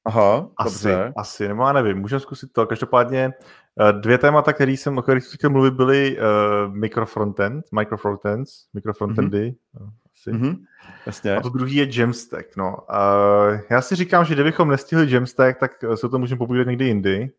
Aha, 0.05 0.47
asi, 0.57 0.87
dobře. 0.87 1.13
Asi, 1.17 1.47
nebo 1.47 1.63
já 1.63 1.73
nevím, 1.73 1.97
můžeme 1.97 2.19
zkusit 2.19 2.53
to. 2.53 2.67
Každopádně 2.67 3.33
eh, 3.81 3.93
dvě 3.93 4.17
témata, 4.17 4.53
které 4.53 4.71
jsem, 4.71 4.97
o 4.97 5.01
kterých 5.01 5.23
jsem 5.23 5.37
chtěl 5.37 5.49
mluvit, 5.49 5.73
byly 5.73 6.17
uh, 6.17 6.75
microfrontend, 6.75 7.65
microfrontends, 7.71 8.51
microfrontendy. 8.73 9.55
Mm-hmm. 9.75 9.89
Asi. 10.13 10.31
Mm-hmm. 10.31 10.57
Jasně. 11.05 11.35
A 11.35 11.41
to 11.41 11.49
druhý 11.49 11.75
je 11.75 11.99
Jamstack. 11.99 12.57
No. 12.57 12.77
Uh, 12.89 13.59
já 13.69 13.81
si 13.81 13.95
říkám, 13.95 14.25
že 14.25 14.33
kdybychom 14.33 14.69
nestihli 14.69 15.11
Jamstack, 15.11 15.59
tak 15.59 15.71
se 15.95 16.09
to 16.09 16.19
můžeme 16.19 16.39
popovídat 16.39 16.67
někdy 16.67 16.85
jindy. 16.85 17.31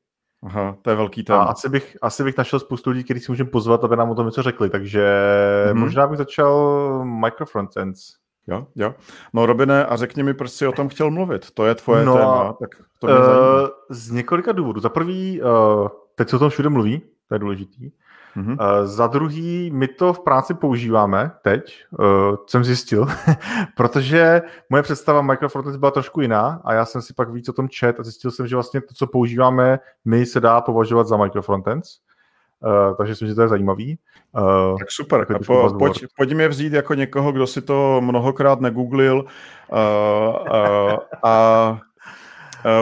Aha, 0.47 0.77
to 0.83 0.91
je 0.91 0.97
velký 0.97 1.25
téma. 1.25 1.43
A 1.43 1.45
asi 1.45 1.69
bych, 1.69 1.97
asi 2.03 2.25
bych 2.25 2.37
našel 2.39 2.61
spoustu 2.61 2.91
lidí, 2.91 3.05
kteří 3.05 3.21
si 3.21 3.33
můžeme 3.33 3.51
pozvat, 3.51 3.85
aby 3.85 3.97
nám 3.97 4.11
o 4.11 4.15
tom 4.15 4.27
něco 4.27 4.43
řekli, 4.43 4.71
takže 4.71 5.09
mm-hmm. 5.67 5.75
možná 5.75 6.07
bych 6.07 6.19
začal 6.19 7.05
microfrontends. 7.05 8.13
Jo, 8.47 8.67
jo. 8.77 8.95
No 9.33 9.47
Robine, 9.47 9.87
a 9.87 9.97
řekni 9.97 10.23
mi, 10.23 10.35
proč 10.35 10.51
jsi 10.51 10.67
o 10.67 10.73
tom 10.73 10.89
chtěl 10.89 11.11
mluvit? 11.11 11.51
To 11.51 11.67
je 11.67 11.75
tvoje 11.75 12.05
no, 12.05 12.15
téma, 12.15 12.57
tak 12.61 12.71
to 12.99 13.07
mě 13.07 13.17
uh, 13.17 13.69
Z 13.91 14.11
několika 14.11 14.53
důvodů. 14.53 14.81
Za 14.81 14.89
prvý, 14.89 15.43
uh, 15.43 15.89
teď 16.15 16.29
se 16.29 16.37
o 16.37 16.39
tom 16.39 16.51
všude 16.51 16.69
mluví, 16.69 17.03
to 17.29 17.35
je 17.35 17.39
důležitý. 17.39 17.91
Mm-hmm. 18.37 18.85
Za 18.85 19.07
druhý, 19.07 19.71
my 19.71 19.89
to 19.89 20.13
v 20.13 20.21
práci 20.21 20.55
používáme 20.55 21.31
teď, 21.43 21.85
uh, 21.99 22.07
jsem 22.47 22.65
zjistil, 22.65 23.07
protože 23.77 24.43
moje 24.71 24.83
představa 24.83 25.23
Microfrontends 25.23 25.77
byla 25.77 25.91
trošku 25.91 26.21
jiná 26.21 26.61
a 26.65 26.75
já 26.75 26.85
jsem 26.85 27.03
si 27.03 27.15
pak 27.15 27.31
víc 27.31 27.49
o 27.49 27.53
tom 27.53 27.69
čet 27.69 28.01
a 28.01 28.03
zjistil 28.03 28.31
jsem, 28.31 28.47
že 28.47 28.57
vlastně 28.57 28.81
to, 28.81 28.95
co 28.95 29.07
používáme, 29.07 29.79
my 30.05 30.27
se 30.27 30.41
dá 30.41 30.61
považovat 30.61 31.07
za 31.07 31.17
Microfrontends. 31.17 31.89
Uh, 32.61 32.97
takže 32.97 33.11
myslím, 33.11 33.29
že 33.29 33.35
to 33.35 33.43
je 33.43 33.49
zajímavý. 33.49 33.99
Uh, 34.33 34.79
tak 34.79 34.91
super, 34.91 35.27
a 35.35 35.39
po, 35.47 35.75
pojď, 35.79 36.07
pojď 36.17 36.33
mě 36.33 36.49
vzít 36.49 36.73
jako 36.73 36.95
někoho, 36.95 37.33
kdo 37.33 37.47
si 37.47 37.63
to 37.63 38.01
mnohokrát 38.01 38.61
negooglil 38.61 39.25
uh, 39.73 39.79
uh, 39.79 40.99
a 41.23 41.79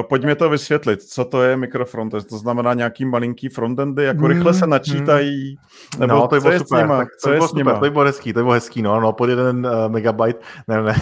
pojďme 0.09 0.35
to 0.35 0.51
vysvětlit, 0.51 1.03
co 1.03 1.25
to 1.25 1.43
je 1.43 1.57
mikrofrontend. 1.57 2.27
To 2.27 2.39
znamená 2.39 2.75
nějaký 2.75 3.05
malinký 3.05 3.49
frontendy, 3.49 4.05
jako 4.05 4.27
rychle 4.27 4.55
se 4.55 4.65
hmm, 4.65 4.71
načítají, 4.71 5.59
hmm. 5.93 6.01
nebo 6.01 6.15
no, 6.15 6.29
to 6.29 6.41
co 6.41 6.51
je 6.51 6.59
super, 6.59 6.79
s 6.79 6.83
nima? 6.83 6.99
Tak 6.99 7.09
co 7.21 7.29
to 7.29 7.33
je 7.33 7.39
bylo 7.39 7.49
super, 7.49 7.79
to 7.79 7.91
bylo 7.91 8.05
hezký, 8.05 8.33
to 8.33 8.41
bylo 8.41 8.53
hezký, 8.53 8.83
no, 8.83 9.01
no, 9.01 9.13
pod 9.13 9.29
jeden 9.29 9.67
uh, 9.67 9.89
megabyte, 9.89 10.41
ne, 10.69 10.83
ne. 10.83 10.95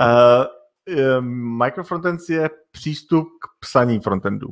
uh, 0.00 1.24
microfrontends 1.60 2.28
je 2.28 2.50
přístup 2.70 3.24
k 3.24 3.60
psaní 3.60 4.00
frontendu. 4.00 4.48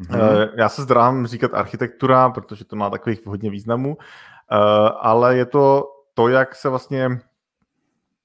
Mm-hmm. 0.00 0.50
Já 0.56 0.68
se 0.68 0.82
zdrám 0.82 1.26
říkat 1.26 1.54
architektura, 1.54 2.30
protože 2.30 2.64
to 2.64 2.76
má 2.76 2.90
takových 2.90 3.26
hodně 3.26 3.50
významů, 3.50 3.96
ale 5.00 5.36
je 5.36 5.46
to 5.46 5.88
to, 6.14 6.28
jak 6.28 6.54
se 6.54 6.68
vlastně 6.68 7.20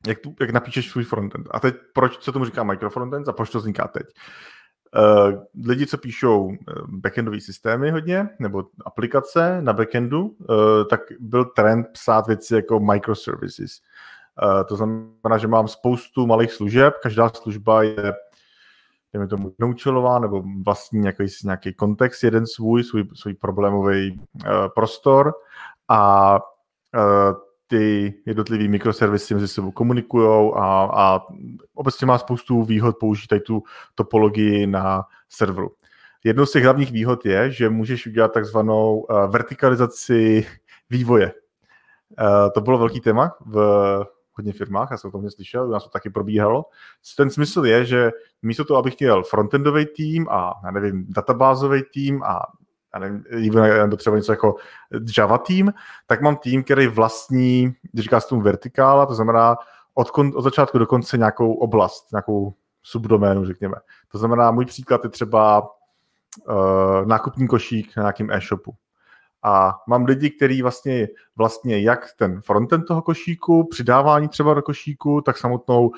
jak, 0.08 0.20
tu, 0.20 0.36
jak 0.40 0.50
napíšeš 0.50 0.90
svůj 0.90 1.04
frontend. 1.04 1.48
A 1.52 1.60
teď 1.60 1.76
proč 1.94 2.24
se 2.24 2.32
tomu 2.32 2.46
říká 2.46 2.64
microfrontend 2.64 3.28
a 3.28 3.34
proč 3.34 3.50
to 3.50 3.60
vzniká 3.60 3.88
teď? 3.88 4.06
Uh, 4.98 5.44
lidi, 5.68 5.88
co 5.88 5.98
píšou 5.98 6.52
backendové 6.88 7.42
systémy 7.42 7.92
hodně, 7.92 8.30
nebo 8.40 8.64
aplikace 8.86 9.62
na 9.62 9.74
backendu, 9.74 10.26
uh, 10.26 10.56
tak 10.90 11.02
byl 11.20 11.46
trend 11.46 11.88
psát 11.94 12.28
věci 12.28 12.56
jako 12.56 12.80
microservices. 12.80 13.72
Uh, 14.44 14.64
to 14.64 14.76
znamená, 14.76 15.38
že 15.38 15.48
mám 15.48 15.68
spoustu 15.68 16.28
malých 16.28 16.52
služeb, 16.52 16.94
každá 17.04 17.30
služba 17.30 17.84
je 17.84 18.14
dejme 19.14 19.28
tomu 19.28 19.54
noučelová 19.60 20.20
nebo 20.20 20.44
vlastní 20.66 21.00
nějaký, 21.00 21.24
nějaký 21.44 21.74
kontext, 21.74 22.24
jeden 22.24 22.48
svůj, 22.48 22.84
svůj, 22.84 23.04
svůj 23.14 23.34
problémový 23.34 24.20
uh, 24.20 24.52
prostor 24.76 25.34
a 25.88 26.34
uh, 26.96 27.47
ty 27.68 28.14
jednotlivý 28.26 28.68
mikroservisy 28.68 29.34
mezi 29.34 29.48
sebou 29.48 29.72
komunikují 29.72 30.52
a, 30.56 30.90
a 30.94 31.20
obecně 31.74 32.08
má 32.08 32.18
spoustu 32.18 32.64
výhod 32.64 32.98
použít 33.00 33.28
tady 33.28 33.42
tu 33.42 33.64
topologii 33.96 34.68
na 34.68 35.04
serveru. 35.30 35.72
Jednou 36.24 36.46
z 36.46 36.52
těch 36.52 36.64
hlavních 36.64 36.92
výhod 36.92 37.26
je, 37.26 37.52
že 37.52 37.70
můžeš 37.70 38.08
udělat 38.08 38.34
takzvanou 38.34 39.00
uh, 39.00 39.32
vertikalizaci 39.32 40.48
vývoje. 40.90 41.34
Uh, 42.20 42.50
to 42.54 42.62
bylo 42.62 42.78
velký 42.78 43.00
téma 43.00 43.32
v 43.46 43.58
hodně 44.34 44.54
firmách, 44.54 44.88
já 44.92 44.98
jsem 44.98 45.12
to 45.12 45.18
hodně 45.18 45.32
slyšel, 45.32 45.68
u 45.68 45.72
nás 45.72 45.84
to 45.84 45.90
taky 45.90 46.10
probíhalo. 46.10 46.66
Ten 47.18 47.30
smysl 47.30 47.66
je, 47.66 47.86
že 47.86 48.12
místo 48.42 48.66
toho, 48.66 48.80
abych 48.80 49.00
měl 49.00 49.24
frontendový 49.24 49.86
tým 49.86 50.28
a, 50.30 50.54
já 50.66 50.72
nevím, 50.72 51.06
databázový 51.10 51.82
tým 51.94 52.24
a 52.24 52.42
já 52.94 53.00
nevím, 53.00 53.24
even 53.32 53.98
třeba 53.98 54.16
něco 54.16 54.32
jako 54.32 54.56
Java 55.18 55.38
tým, 55.38 55.74
tak 56.06 56.22
mám 56.22 56.36
tým, 56.36 56.64
který 56.64 56.88
vlastní, 56.88 57.74
když 57.92 58.04
říká 58.04 58.20
se 58.20 58.28
tomu 58.28 58.42
vertikála, 58.42 59.06
to 59.06 59.16
znamená 59.16 59.58
od, 59.94 60.12
kon, 60.12 60.32
od 60.36 60.42
začátku 60.42 60.78
do 60.78 60.86
konce 60.86 61.18
nějakou 61.18 61.54
oblast, 61.54 62.12
nějakou 62.12 62.54
subdoménu, 62.84 63.46
řekněme. 63.46 63.76
To 64.12 64.18
znamená, 64.18 64.52
můj 64.52 64.66
příklad 64.66 65.04
je 65.04 65.10
třeba 65.10 65.62
uh, 65.62 67.06
nákupní 67.06 67.48
košík 67.48 67.98
na 67.98 68.04
nějakém 68.04 68.32
e-shopu. 68.32 68.74
A 69.44 69.74
mám 69.88 70.06
lidi, 70.06 70.30
kteří 70.30 70.62
vlastně, 70.62 71.08
vlastně 71.36 71.82
jak 71.82 72.08
ten 72.18 72.42
frontend 72.42 72.86
toho 72.88 73.02
košíku, 73.02 73.68
přidávání 73.68 74.28
třeba 74.28 74.54
do 74.54 74.62
košíku, 74.62 75.22
tak 75.22 75.38
samotnou 75.38 75.92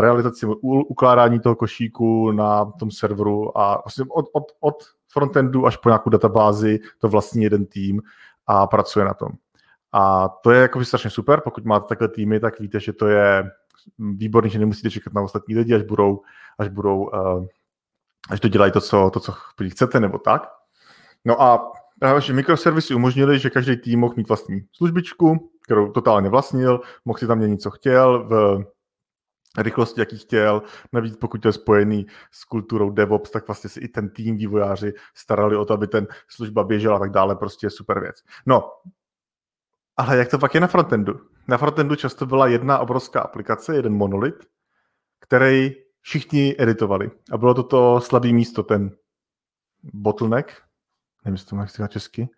realizaci, 0.00 0.46
ukládání 0.88 1.40
toho 1.40 1.56
košíku 1.56 2.32
na 2.32 2.64
tom 2.64 2.90
serveru 2.90 3.58
a 3.58 3.82
vlastně 3.84 4.04
od, 4.10 4.26
od, 4.32 4.44
od 4.60 4.74
frontendu 5.12 5.66
až 5.66 5.76
po 5.76 5.88
nějakou 5.88 6.10
databázi 6.10 6.78
to 6.98 7.08
vlastní 7.08 7.42
jeden 7.42 7.66
tým 7.66 8.02
a 8.46 8.66
pracuje 8.66 9.04
na 9.04 9.14
tom. 9.14 9.28
A 9.92 10.28
to 10.28 10.50
je 10.50 10.60
jako 10.60 10.84
strašně 10.84 11.10
super, 11.10 11.40
pokud 11.40 11.64
máte 11.64 11.88
takhle 11.88 12.08
týmy, 12.08 12.40
tak 12.40 12.60
víte, 12.60 12.80
že 12.80 12.92
to 12.92 13.08
je 13.08 13.50
výborný, 13.98 14.50
že 14.50 14.58
nemusíte 14.58 14.90
čekat 14.90 15.14
na 15.14 15.22
ostatní 15.22 15.56
lidi, 15.56 15.74
až 15.74 15.82
budou, 15.82 16.22
až 16.58 16.68
budou, 16.68 17.04
uh, 17.04 17.46
až 18.30 18.40
dodělají 18.40 18.72
to, 18.72 18.80
co, 18.80 19.10
to, 19.10 19.20
co 19.20 19.32
chcete, 19.68 20.00
nebo 20.00 20.18
tak. 20.18 20.48
No 21.24 21.42
a 21.42 21.72
právě, 21.98 22.20
že 22.20 22.32
mikroservisy 22.32 22.94
umožnili, 22.94 23.38
že 23.38 23.50
každý 23.50 23.76
tým 23.76 24.00
mohl 24.00 24.14
mít 24.16 24.28
vlastní 24.28 24.60
službičku, 24.72 25.50
kterou 25.64 25.92
totálně 25.92 26.28
vlastnil, 26.28 26.80
mohl 27.04 27.18
si 27.18 27.26
tam 27.26 27.38
měnit, 27.38 27.62
co 27.62 27.70
chtěl, 27.70 28.28
v 28.28 28.64
rychlosti, 29.58 30.00
jaký 30.00 30.18
chtěl. 30.18 30.62
Navíc 30.92 31.16
pokud 31.16 31.42
to 31.42 31.48
je 31.48 31.52
spojený 31.52 32.06
s 32.30 32.44
kulturou 32.44 32.90
DevOps, 32.90 33.30
tak 33.30 33.46
vlastně 33.48 33.70
si 33.70 33.80
i 33.80 33.88
ten 33.88 34.10
tým 34.10 34.36
vývojáři 34.36 34.92
starali 35.14 35.56
o 35.56 35.64
to, 35.64 35.74
aby 35.74 35.86
ten 35.86 36.06
služba 36.28 36.64
běžela 36.64 36.96
a 36.96 36.98
tak 36.98 37.10
dále. 37.10 37.36
Prostě 37.36 37.66
je 37.66 37.70
super 37.70 38.00
věc. 38.00 38.16
No, 38.46 38.70
ale 39.96 40.16
jak 40.16 40.28
to 40.28 40.38
pak 40.38 40.54
je 40.54 40.60
na 40.60 40.66
frontendu? 40.66 41.20
Na 41.48 41.58
frontendu 41.58 41.96
často 41.96 42.26
byla 42.26 42.46
jedna 42.46 42.78
obrovská 42.78 43.20
aplikace, 43.20 43.76
jeden 43.76 43.94
monolit, 43.94 44.34
který 45.20 45.72
všichni 46.00 46.56
editovali. 46.58 47.10
A 47.32 47.38
bylo 47.38 47.54
to 47.54 47.62
to 47.62 48.00
slabý 48.00 48.32
místo, 48.32 48.62
ten 48.62 48.90
bottleneck. 49.82 50.52
Nevím, 51.24 51.34
jestli 51.34 51.48
to 51.48 51.56
má 51.56 51.88
česky. 51.88 52.28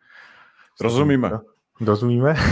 Rozumíme. 0.80 1.30
Rozumíme. 1.80 2.34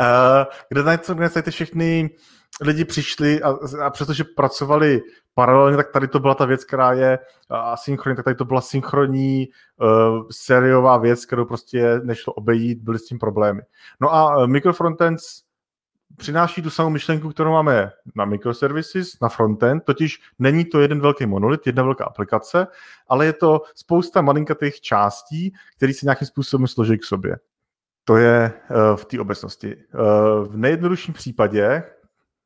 Eh, 0.00 0.46
kde 0.68 0.82
najít 0.82 1.00
ty 1.42 1.50
všechny 1.50 2.10
lidi 2.60 2.84
přišli 2.84 3.42
a, 3.42 3.54
a 3.84 3.90
přestože 3.90 4.24
pracovali 4.36 5.00
paralelně, 5.34 5.76
tak 5.76 5.90
tady 5.90 6.08
to 6.08 6.20
byla 6.20 6.34
ta 6.34 6.44
věc, 6.44 6.64
která 6.64 6.92
je 6.92 7.18
asynchronní, 7.48 8.16
tak 8.16 8.24
tady 8.24 8.36
to 8.36 8.44
byla 8.44 8.60
synchronní 8.60 9.48
uh, 9.80 10.22
sériová 10.30 10.98
věc, 10.98 11.26
kterou 11.26 11.44
prostě 11.44 12.00
nešlo 12.04 12.32
obejít, 12.32 12.78
byly 12.78 12.98
s 12.98 13.04
tím 13.04 13.18
problémy. 13.18 13.62
No 14.00 14.14
a 14.14 14.36
uh, 14.36 14.46
Microfrontends 14.46 15.42
přináší 16.16 16.62
tu 16.62 16.70
samou 16.70 16.90
myšlenku, 16.90 17.30
kterou 17.30 17.50
máme 17.50 17.90
na 18.16 18.24
microservices, 18.24 19.20
na 19.22 19.28
frontend, 19.28 19.84
totiž 19.84 20.18
není 20.38 20.64
to 20.64 20.80
jeden 20.80 21.00
velký 21.00 21.26
monolit, 21.26 21.66
jedna 21.66 21.82
velká 21.82 22.04
aplikace, 22.04 22.66
ale 23.08 23.26
je 23.26 23.32
to 23.32 23.62
spousta 23.74 24.20
malinkatých 24.20 24.80
částí, 24.80 25.52
které 25.76 25.94
se 25.94 26.06
nějakým 26.06 26.26
způsobem 26.26 26.66
složí 26.66 26.98
k 26.98 27.04
sobě. 27.04 27.36
To 28.04 28.16
je 28.16 28.52
uh, 28.70 28.96
v 28.96 29.04
té 29.04 29.20
obecnosti. 29.20 29.76
Uh, 29.76 30.48
v 30.48 30.56
nejjednodušším 30.56 31.14
případě, 31.14 31.82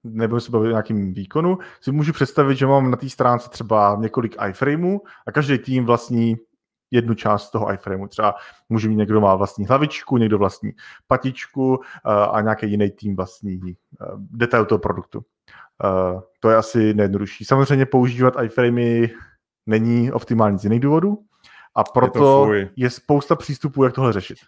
nebo 0.05 0.41
se 0.41 0.51
bavit 0.51 0.67
o 0.67 0.71
nějakým 0.71 1.15
výkonu, 1.15 1.59
si 1.81 1.93
můžu 1.93 2.13
představit, 2.13 2.57
že 2.57 2.67
mám 2.67 2.91
na 2.91 2.97
té 2.97 3.09
stránce 3.11 3.51
třeba 3.51 3.97
několik 4.01 4.37
iframeů 4.49 5.01
a 5.27 5.33
každý 5.33 5.59
tým 5.59 5.85
vlastní 5.85 6.37
jednu 6.91 7.15
část 7.15 7.51
toho 7.51 7.73
iframeu. 7.73 8.07
Třeba 8.07 8.35
může 8.69 8.89
mít 8.89 8.97
někdo 8.97 9.21
má 9.21 9.35
vlastní 9.35 9.67
hlavičku, 9.67 10.17
někdo 10.17 10.39
vlastní 10.39 10.73
patičku 11.07 11.77
uh, 11.77 11.83
a 12.31 12.41
nějaký 12.41 12.71
jiný 12.71 12.91
tým 12.91 13.17
vlastní 13.17 13.61
uh, 13.63 13.75
detail 14.19 14.65
toho 14.65 14.79
produktu. 14.79 15.19
Uh, 15.19 16.21
to 16.41 16.51
je 16.51 16.57
asi 16.57 16.95
nejjednodušší. 16.95 17.45
Samozřejmě 17.45 17.87
používat 17.87 18.35
iframey 18.43 19.11
není 19.67 20.13
optimální 20.13 20.59
z 20.59 20.65
jiných 20.65 20.81
důvodů 20.81 21.19
a 21.75 21.85
proto 21.85 22.53
je, 22.53 22.71
je 22.77 22.91
spousta 22.91 23.37
přístupů, 23.37 23.85
jak 23.85 23.95
tohle 23.95 24.13
řešit. 24.13 24.39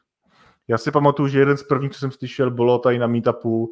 Já 0.69 0.79
si 0.79 0.91
pamatuju, 0.91 1.29
že 1.29 1.39
jeden 1.39 1.57
z 1.57 1.63
prvních, 1.63 1.93
co 1.93 1.99
jsem 1.99 2.11
slyšel, 2.11 2.51
bylo 2.51 2.79
tady 2.79 2.99
na 2.99 3.07
meetupu 3.07 3.71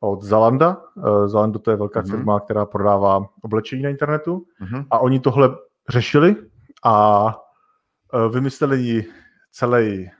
od 0.00 0.22
Zalanda. 0.22 0.76
Uh, 0.94 1.26
Zalando 1.26 1.58
to 1.58 1.70
je 1.70 1.76
velká 1.76 2.02
mm-hmm. 2.02 2.10
firma, 2.10 2.40
která 2.40 2.66
prodává 2.66 3.26
oblečení 3.42 3.82
na 3.82 3.90
internetu 3.90 4.46
mm-hmm. 4.62 4.86
a 4.90 4.98
oni 4.98 5.20
tohle 5.20 5.50
řešili 5.88 6.36
a 6.84 7.26
uh, 7.26 8.32
vymysleli 8.32 9.04
celý 9.52 10.10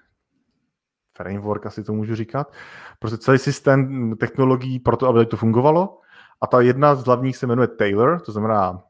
framework, 1.16 1.66
asi 1.66 1.84
to 1.84 1.92
můžu 1.92 2.14
říkat, 2.14 2.52
prostě 2.98 3.18
celý 3.18 3.38
systém 3.38 4.16
technologií 4.16 4.78
pro 4.78 4.96
to, 4.96 5.08
aby 5.08 5.26
to 5.26 5.36
fungovalo. 5.36 5.98
A 6.40 6.46
ta 6.46 6.60
jedna 6.60 6.94
z 6.94 7.04
hlavních 7.04 7.36
se 7.36 7.46
jmenuje 7.46 7.68
Taylor, 7.68 8.20
to 8.20 8.32
znamená 8.32 8.82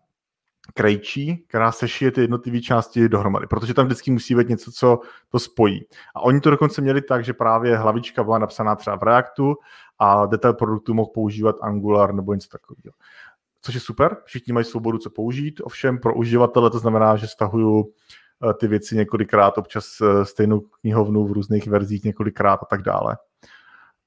krejčí, 0.75 1.45
která 1.49 1.73
sešije 1.73 2.11
ty 2.11 2.21
jednotlivé 2.21 2.61
části 2.61 3.09
dohromady, 3.09 3.47
protože 3.47 3.75
tam 3.75 3.87
vždycky 3.87 4.11
musí 4.11 4.35
být 4.35 4.49
něco, 4.49 4.73
co 4.73 5.01
to 5.29 5.39
spojí. 5.39 5.87
A 6.15 6.21
oni 6.21 6.41
to 6.41 6.51
dokonce 6.51 6.83
měli 6.83 7.03
tak, 7.03 7.25
že 7.25 7.33
právě 7.33 7.77
hlavička 7.77 8.25
byla 8.25 8.39
napsaná 8.39 8.77
třeba 8.77 8.97
v 8.97 9.03
Reactu 9.03 9.55
a 9.99 10.27
detail 10.27 10.55
produktu 10.55 10.95
mohl 10.95 11.11
používat 11.15 11.57
Angular 11.63 12.15
nebo 12.15 12.35
něco 12.35 12.49
takového. 12.49 12.95
Což 13.63 13.75
je 13.75 13.81
super, 13.81 14.17
všichni 14.25 14.53
mají 14.53 14.65
svobodu, 14.65 14.99
co 14.99 15.11
použít, 15.11 15.61
ovšem 15.65 15.99
pro 15.99 16.15
uživatele 16.15 16.71
to 16.71 16.79
znamená, 16.79 17.17
že 17.17 17.27
stahuju 17.27 17.85
eh, 18.51 18.55
ty 18.55 18.67
věci 18.69 18.97
několikrát, 18.97 19.59
občas 19.59 19.87
eh, 20.01 20.25
stejnou 20.25 20.61
knihovnu 20.61 21.27
v 21.27 21.33
různých 21.33 21.67
verzích 21.67 22.05
několikrát 22.05 22.61
a 22.63 22.67
tak 22.67 22.83
dále. 22.83 23.17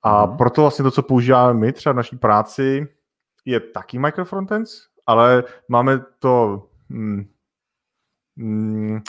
A 0.03 0.25
mm. 0.25 0.37
proto 0.37 0.61
vlastně 0.61 0.83
to, 0.83 0.91
co 0.91 1.03
používáme 1.03 1.53
my 1.53 1.73
třeba 1.73 1.93
v 1.93 1.95
naší 1.95 2.17
práci, 2.17 2.87
je 3.45 3.59
taky 3.59 3.99
microfrontends, 3.99 4.71
ale 5.09 5.43
máme 5.67 5.99
to... 6.19 6.63
Mm, 6.89 7.25
mm, 8.35 9.01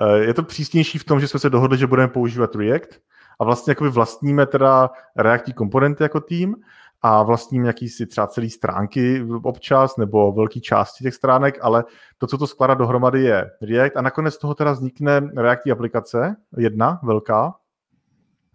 eh, 0.00 0.18
je 0.18 0.34
to 0.34 0.42
přísnější 0.42 0.98
v 0.98 1.04
tom, 1.04 1.20
že 1.20 1.28
jsme 1.28 1.40
se 1.40 1.50
dohodli, 1.50 1.78
že 1.78 1.86
budeme 1.86 2.08
používat 2.08 2.54
React 2.54 3.00
a 3.40 3.44
vlastně 3.44 3.70
jakoby 3.70 3.90
vlastníme 3.90 4.46
teda 4.46 4.90
reaktní 5.16 5.52
komponenty 5.52 6.02
jako 6.02 6.20
tým 6.20 6.56
a 7.02 7.22
vlastním 7.22 7.64
jakýsi 7.64 8.06
třeba 8.06 8.26
celý 8.26 8.50
stránky 8.50 9.26
občas 9.42 9.96
nebo 9.96 10.32
velký 10.32 10.60
části 10.60 11.04
těch 11.04 11.14
stránek, 11.14 11.58
ale 11.62 11.84
to, 12.18 12.26
co 12.26 12.38
to 12.38 12.46
skládá 12.46 12.74
dohromady 12.74 13.22
je 13.22 13.50
React 13.62 13.96
a 13.96 14.02
nakonec 14.02 14.34
z 14.34 14.38
toho 14.38 14.54
teda 14.54 14.72
vznikne 14.72 15.30
reaktní 15.36 15.72
aplikace, 15.72 16.36
jedna 16.56 17.00
velká, 17.02 17.54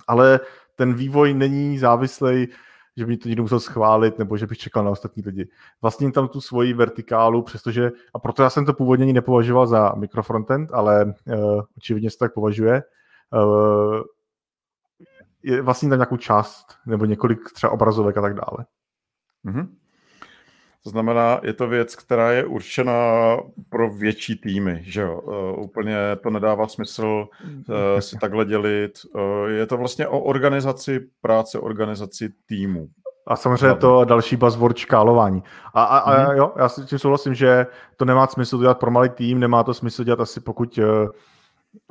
ale 0.08 0.40
ten 0.76 0.94
vývoj 0.94 1.34
není 1.34 1.78
závislý 1.78 2.48
že 3.02 3.06
by 3.06 3.18
to 3.18 3.30
někdo 3.30 3.44
musel 3.44 3.60
schválit, 3.60 4.20
nebo 4.20 4.38
že 4.38 4.48
bych 4.48 4.58
čekal 4.58 4.84
na 4.84 4.92
ostatní 4.92 5.24
lidi. 5.26 5.50
Vlastně 5.82 6.12
tam 6.12 6.28
tu 6.28 6.42
svoji 6.42 6.74
vertikálu, 6.74 7.42
přestože, 7.42 7.92
a 8.14 8.20
proto 8.20 8.44
já 8.44 8.50
jsem 8.50 8.66
to 8.66 8.74
původně 8.74 9.04
ani 9.06 9.14
nepovažoval 9.14 9.68
za 9.68 9.92
mikrofrontend, 9.96 10.70
ale 10.74 11.06
uh, 11.06 11.62
očividně 11.78 12.10
se 12.10 12.18
tak 12.18 12.34
považuje, 12.34 12.84
uh, 13.34 14.02
je 15.44 15.62
vlastně 15.62 15.90
tam 15.90 16.00
nějakou 16.00 16.18
část, 16.18 16.66
nebo 16.86 17.06
několik 17.06 17.40
třeba 17.54 17.72
obrazovek 17.72 18.18
a 18.18 18.22
tak 18.22 18.34
dále. 18.34 18.66
Mm-hmm. 19.46 19.68
To 20.84 20.90
znamená, 20.90 21.40
je 21.44 21.54
to 21.54 21.68
věc, 21.68 21.96
která 21.96 22.32
je 22.32 22.46
určena 22.46 22.94
pro 23.70 23.90
větší 23.90 24.36
týmy, 24.36 24.82
že 24.84 25.02
jo? 25.02 25.22
Uh, 25.22 25.64
úplně 25.64 25.96
to 26.24 26.30
nedává 26.30 26.68
smysl 26.68 27.28
uh, 27.44 28.00
si 28.00 28.18
takhle 28.18 28.46
dělit. 28.46 28.92
Uh, 29.16 29.22
je 29.50 29.66
to 29.66 29.78
vlastně 29.78 30.08
o 30.08 30.20
organizaci 30.20 31.08
práce, 31.22 31.60
organizaci 31.60 32.34
týmu. 32.46 32.90
A 33.28 33.36
samozřejmě 33.36 33.76
to 33.76 34.06
další 34.06 34.36
buzzword 34.36 34.78
škálování. 34.78 35.44
A, 35.74 35.84
a, 35.84 35.98
a 35.98 36.14
mm-hmm. 36.14 36.38
jo, 36.38 36.54
já 36.58 36.70
si 36.70 36.86
tím 36.86 37.00
souhlasím, 37.00 37.34
že 37.34 37.68
to 37.98 38.06
nemá 38.06 38.28
smysl 38.28 38.60
dělat 38.60 38.80
pro 38.80 38.92
malý 38.92 39.10
tým, 39.10 39.40
nemá 39.40 39.64
to 39.64 39.74
smysl 39.74 40.04
dělat 40.04 40.20
asi 40.20 40.40
pokud, 40.40 40.78
uh, 40.78 40.86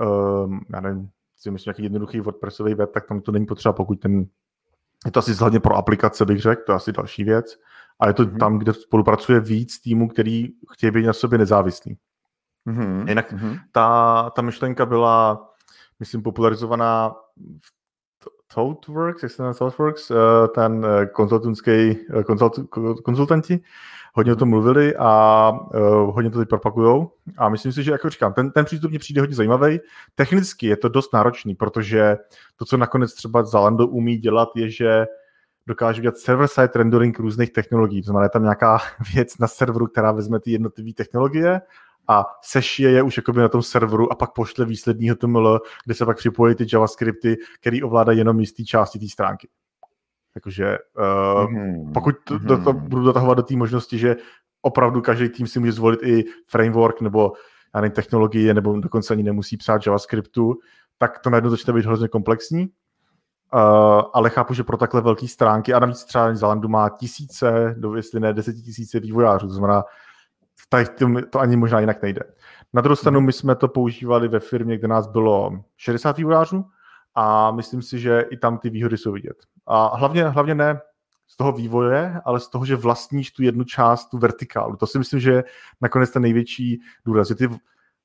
uh, 0.06 0.54
já 0.72 0.80
nevím, 0.80 1.08
si 1.36 1.50
myslím, 1.50 1.70
nějaký 1.70 1.82
jednoduchý 1.82 2.20
WordPressový 2.20 2.74
web, 2.74 2.90
tak 2.92 3.06
tam 3.06 3.20
to 3.20 3.32
není 3.32 3.46
potřeba, 3.46 3.72
pokud 3.72 4.00
ten, 4.00 4.26
je 5.06 5.12
to 5.12 5.18
asi 5.18 5.34
hlavně 5.34 5.60
pro 5.60 5.76
aplikace, 5.76 6.24
bych 6.24 6.40
řekl, 6.40 6.62
to 6.66 6.72
je 6.72 6.76
asi 6.76 6.92
další 6.92 7.24
věc. 7.24 7.58
A 8.00 8.06
je 8.06 8.14
to 8.14 8.22
mm-hmm. 8.22 8.38
tam, 8.38 8.58
kde 8.58 8.72
spolupracuje 8.72 9.40
víc 9.40 9.80
týmů, 9.80 10.08
který 10.08 10.48
chtějí 10.72 10.90
být 10.90 11.06
na 11.06 11.12
sobě 11.12 11.38
nezávislí. 11.38 11.96
Mm-hmm. 12.66 13.08
Jinak 13.08 13.32
mm-hmm. 13.32 13.58
Ta, 13.72 14.30
ta 14.30 14.42
myšlenka 14.42 14.86
byla, 14.86 15.48
myslím, 16.00 16.22
popularizovaná 16.22 17.14
v 17.60 17.80
ThoughtWorks, 18.54 19.22
jak 19.22 19.32
se 19.32 19.42
jmenuje 19.42 19.54
ThoughtWorks, 19.54 20.10
eh, 20.10 20.14
ten 20.54 20.86
eh, 20.86 21.06
konzultantský, 21.06 21.70
eh, 21.70 22.24
konzult, 22.26 22.58
konzultanti, 23.04 23.60
hodně 24.14 24.32
o 24.32 24.36
tom 24.36 24.48
mluvili 24.48 24.96
a 24.96 25.52
hodně 26.04 26.30
to 26.30 26.38
teď 26.38 26.48
propagujou. 26.48 27.12
A 27.38 27.48
myslím 27.48 27.72
si, 27.72 27.82
že, 27.82 27.92
jako 27.92 28.10
říkám, 28.10 28.32
ten, 28.32 28.50
ten 28.50 28.64
přístup 28.64 28.90
mě 28.90 28.98
přijde 28.98 29.20
hodně 29.20 29.36
zajímavý. 29.36 29.80
Technicky 30.14 30.66
je 30.66 30.76
to 30.76 30.88
dost 30.88 31.12
náročný, 31.12 31.54
protože 31.54 32.16
to, 32.56 32.64
co 32.64 32.76
nakonec 32.76 33.14
třeba 33.14 33.44
Zalando 33.44 33.86
umí 33.86 34.16
dělat, 34.16 34.48
je, 34.56 34.70
že 34.70 35.06
dokáže 35.66 36.02
dělat 36.02 36.16
server-side 36.16 36.70
rendering 36.74 37.18
různých 37.18 37.52
technologií. 37.52 38.02
To 38.02 38.06
znamená, 38.06 38.24
je 38.24 38.30
tam 38.30 38.42
nějaká 38.42 38.78
věc 39.14 39.38
na 39.38 39.46
serveru, 39.46 39.86
která 39.86 40.12
vezme 40.12 40.40
ty 40.40 40.50
jednotlivé 40.50 40.92
technologie 40.92 41.60
a 42.08 42.26
sešije 42.42 42.90
je 42.90 43.02
už 43.02 43.16
jakoby 43.16 43.40
na 43.40 43.48
tom 43.48 43.62
serveru 43.62 44.12
a 44.12 44.14
pak 44.14 44.32
pošle 44.32 44.64
výsledný 44.64 45.10
HTML, 45.10 45.60
kde 45.84 45.94
se 45.94 46.06
pak 46.06 46.16
připojí 46.16 46.54
ty 46.54 46.66
JavaScripty, 46.72 47.36
který 47.60 47.82
ovládají 47.82 48.18
jenom 48.18 48.40
jistý 48.40 48.66
části 48.66 48.98
té 48.98 49.08
stránky. 49.08 49.48
Takže 50.34 50.78
uh, 50.98 51.04
mm-hmm. 51.52 51.92
pokud 51.92 52.14
to, 52.24 52.38
to, 52.38 52.64
to 52.64 52.72
mhm. 52.72 52.88
budu 52.88 53.02
dotahovat 53.02 53.36
do 53.36 53.42
té 53.42 53.56
možnosti, 53.56 53.98
že 53.98 54.16
opravdu 54.62 55.00
každý 55.00 55.28
tým 55.28 55.46
si 55.46 55.60
může 55.60 55.72
zvolit 55.72 56.02
i 56.02 56.24
framework 56.46 57.00
nebo 57.00 57.32
já 57.74 57.80
nevím, 57.80 57.92
technologie, 57.92 58.54
nebo 58.54 58.80
dokonce 58.80 59.14
ani 59.14 59.22
nemusí 59.22 59.56
psát 59.56 59.86
JavaScriptu, 59.86 60.54
tak 60.98 61.18
to 61.18 61.30
najednou 61.30 61.50
začne 61.50 61.72
být 61.72 61.86
hrozně 61.86 62.08
komplexní. 62.08 62.68
Uh, 63.54 64.02
ale 64.12 64.30
chápu, 64.30 64.54
že 64.54 64.64
pro 64.64 64.76
takhle 64.76 65.00
velké 65.00 65.28
stránky, 65.28 65.74
a 65.74 65.78
navíc 65.78 66.04
třeba 66.04 66.34
Zalandu 66.34 66.68
má 66.68 66.88
tisíce, 66.88 67.74
do, 67.78 67.94
jestli 67.94 68.20
ne 68.20 68.32
desetitisíce 68.32 69.00
vývojářů, 69.00 69.46
to 69.46 69.54
znamená, 69.54 69.84
tady 70.68 70.84
to 71.30 71.40
ani 71.40 71.56
možná 71.56 71.80
jinak 71.80 72.02
nejde. 72.02 72.20
Na 72.72 72.82
druhou 72.82 72.96
stranu, 72.96 73.20
mhm. 73.20 73.26
my 73.26 73.32
jsme 73.32 73.56
to 73.56 73.68
používali 73.68 74.28
ve 74.28 74.40
firmě, 74.40 74.78
kde 74.78 74.88
nás 74.88 75.06
bylo 75.06 75.52
60 75.76 76.16
vývojářů 76.16 76.64
a 77.14 77.50
myslím 77.50 77.82
si, 77.82 77.98
že 77.98 78.24
i 78.30 78.36
tam 78.36 78.58
ty 78.58 78.70
výhody 78.70 78.96
jsou 78.96 79.12
vidět. 79.12 79.36
A 79.66 79.96
hlavně, 79.96 80.24
hlavně 80.28 80.54
ne 80.54 80.80
z 81.28 81.36
toho 81.36 81.52
vývoje, 81.52 82.20
ale 82.24 82.40
z 82.40 82.48
toho, 82.48 82.64
že 82.64 82.76
vlastníš 82.76 83.30
tu 83.30 83.42
jednu 83.42 83.64
část, 83.64 84.08
tu 84.08 84.18
vertikálu. 84.18 84.76
To 84.76 84.86
si 84.86 84.98
myslím, 84.98 85.20
že 85.20 85.32
je 85.32 85.44
nakonec 85.80 86.10
ten 86.10 86.22
největší 86.22 86.80
důraz, 87.04 87.28
že 87.28 87.34
ty 87.34 87.48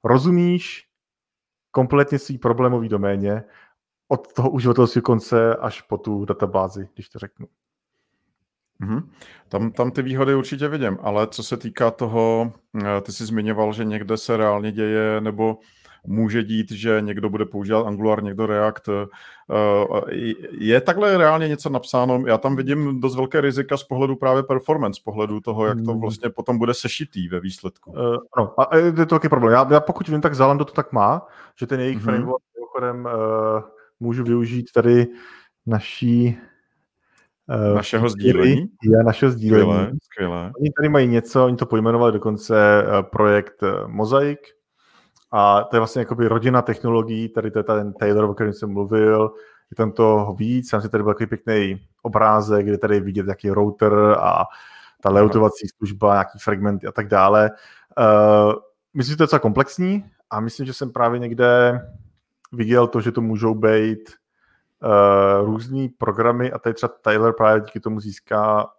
rozumíš 0.03 0.87
kompletně 1.71 2.19
svý 2.19 2.37
problémový 2.37 2.89
doméně 2.89 3.43
od 4.07 4.33
toho 4.33 4.49
uživatelského 4.49 5.03
konce 5.03 5.55
až 5.55 5.81
po 5.81 5.97
tu 5.97 6.25
databázi, 6.25 6.87
když 6.93 7.09
to 7.09 7.19
řeknu. 7.19 7.47
Mm-hmm. 8.81 9.03
Tam, 9.49 9.71
tam 9.71 9.91
ty 9.91 10.01
výhody 10.01 10.35
určitě 10.35 10.67
vidím, 10.67 10.97
ale 11.01 11.27
co 11.27 11.43
se 11.43 11.57
týká 11.57 11.91
toho, 11.91 12.53
eh, 12.83 13.01
ty 13.01 13.11
jsi 13.11 13.25
zmiňoval, 13.25 13.73
že 13.73 13.85
někde 13.85 14.17
se 14.17 14.37
reálně 14.37 14.71
děje, 14.71 15.21
nebo 15.21 15.57
může 16.07 16.43
dít, 16.43 16.71
že 16.71 16.97
někdo 17.01 17.29
bude 17.29 17.45
používat 17.45 17.87
Angular, 17.87 18.23
někdo 18.23 18.45
React. 18.45 18.89
Eh, 18.89 19.05
je 20.51 20.81
takhle 20.81 21.17
reálně 21.17 21.47
něco 21.47 21.69
napsáno? 21.69 22.23
Já 22.27 22.37
tam 22.37 22.55
vidím 22.55 23.01
dost 23.01 23.15
velké 23.15 23.41
rizika 23.41 23.77
z 23.77 23.83
pohledu 23.83 24.15
právě 24.15 24.43
performance, 24.43 24.99
z 24.99 25.03
pohledu 25.03 25.39
toho, 25.39 25.65
jak 25.65 25.81
to 25.85 25.91
hmm. 25.91 26.01
vlastně 26.01 26.29
potom 26.29 26.57
bude 26.57 26.73
sešitý 26.73 27.27
ve 27.27 27.39
výsledku. 27.39 27.91
Uh, 27.91 28.17
ano, 28.33 28.53
a 28.61 28.77
je 28.77 28.91
to 28.91 29.05
taky 29.05 29.29
problém. 29.29 29.53
Já, 29.53 29.67
já 29.71 29.79
pokud 29.79 30.07
vím, 30.07 30.21
tak 30.21 30.35
Zalando 30.35 30.65
to 30.65 30.73
tak 30.73 30.91
má, 30.91 31.27
že 31.59 31.67
ten 31.67 31.79
jejich 31.79 31.97
mm-hmm. 31.97 32.03
framework 32.03 32.43
mimochodem 32.55 33.05
uh, 33.05 33.74
můžu 33.99 34.23
využít 34.23 34.65
tady 34.73 35.07
naší 35.65 36.37
Uh, 37.69 37.75
našeho 37.75 38.09
sdílení. 38.09 38.67
Já 38.91 39.03
našeho 39.03 39.31
sdílení. 39.31 39.63
Skvělé, 39.63 39.91
skvělé. 40.03 40.51
Oni 40.59 40.71
tady 40.77 40.89
mají 40.89 41.07
něco, 41.07 41.45
oni 41.45 41.55
to 41.55 41.65
pojmenovali 41.65 42.13
dokonce 42.13 42.83
uh, 42.87 43.01
projekt 43.01 43.63
uh, 43.63 43.87
Mosaic 43.87 44.39
a 45.31 45.63
to 45.63 45.75
je 45.75 45.79
vlastně 45.79 45.99
jakoby 45.99 46.27
rodina 46.27 46.61
technologií, 46.61 47.29
tady 47.29 47.51
to 47.51 47.59
je 47.59 47.63
ten 47.63 47.93
Taylor, 47.93 48.23
o 48.23 48.33
kterém 48.33 48.53
jsem 48.53 48.69
mluvil, 48.69 49.31
je 49.71 49.75
tam 49.75 49.91
toho 49.91 50.33
víc, 50.33 50.69
tam 50.69 50.81
si 50.81 50.89
tady 50.89 51.03
byl 51.03 51.13
takový 51.13 51.27
pěkný 51.27 51.87
obrázek, 52.01 52.65
kde 52.65 52.77
tady 52.77 52.95
je 52.95 53.01
vidět 53.01 53.27
jaký 53.27 53.49
router 53.49 53.93
a 54.19 54.43
ta 55.01 55.09
layoutovací 55.09 55.67
služba, 55.77 56.13
nějaký 56.13 56.39
fragmenty 56.39 56.87
a 56.87 56.91
tak 56.91 57.07
dále. 57.07 57.51
Uh, 57.99 58.53
myslím, 58.93 59.13
že 59.13 59.17
to 59.17 59.23
je 59.23 59.25
docela 59.25 59.39
komplexní 59.39 60.05
a 60.29 60.39
myslím, 60.39 60.65
že 60.65 60.73
jsem 60.73 60.91
právě 60.91 61.19
někde 61.19 61.81
viděl 62.55 62.87
to, 62.87 63.01
že 63.01 63.11
to 63.11 63.21
můžou 63.21 63.55
být 63.55 64.09
uh, 64.83 65.45
různý 65.45 65.89
programy 65.89 66.51
a 66.51 66.59
tady 66.59 66.73
třeba 66.73 66.93
Tyler 67.01 67.33
právě 67.33 67.61
díky 67.61 67.79
tomu 67.79 67.99
získá, 67.99 68.69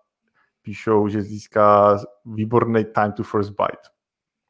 píšou, 0.62 1.08
že 1.08 1.22
získá 1.22 1.98
výborný 2.24 2.84
time 2.84 3.12
to 3.12 3.22
first 3.22 3.50
byte. 3.50 3.88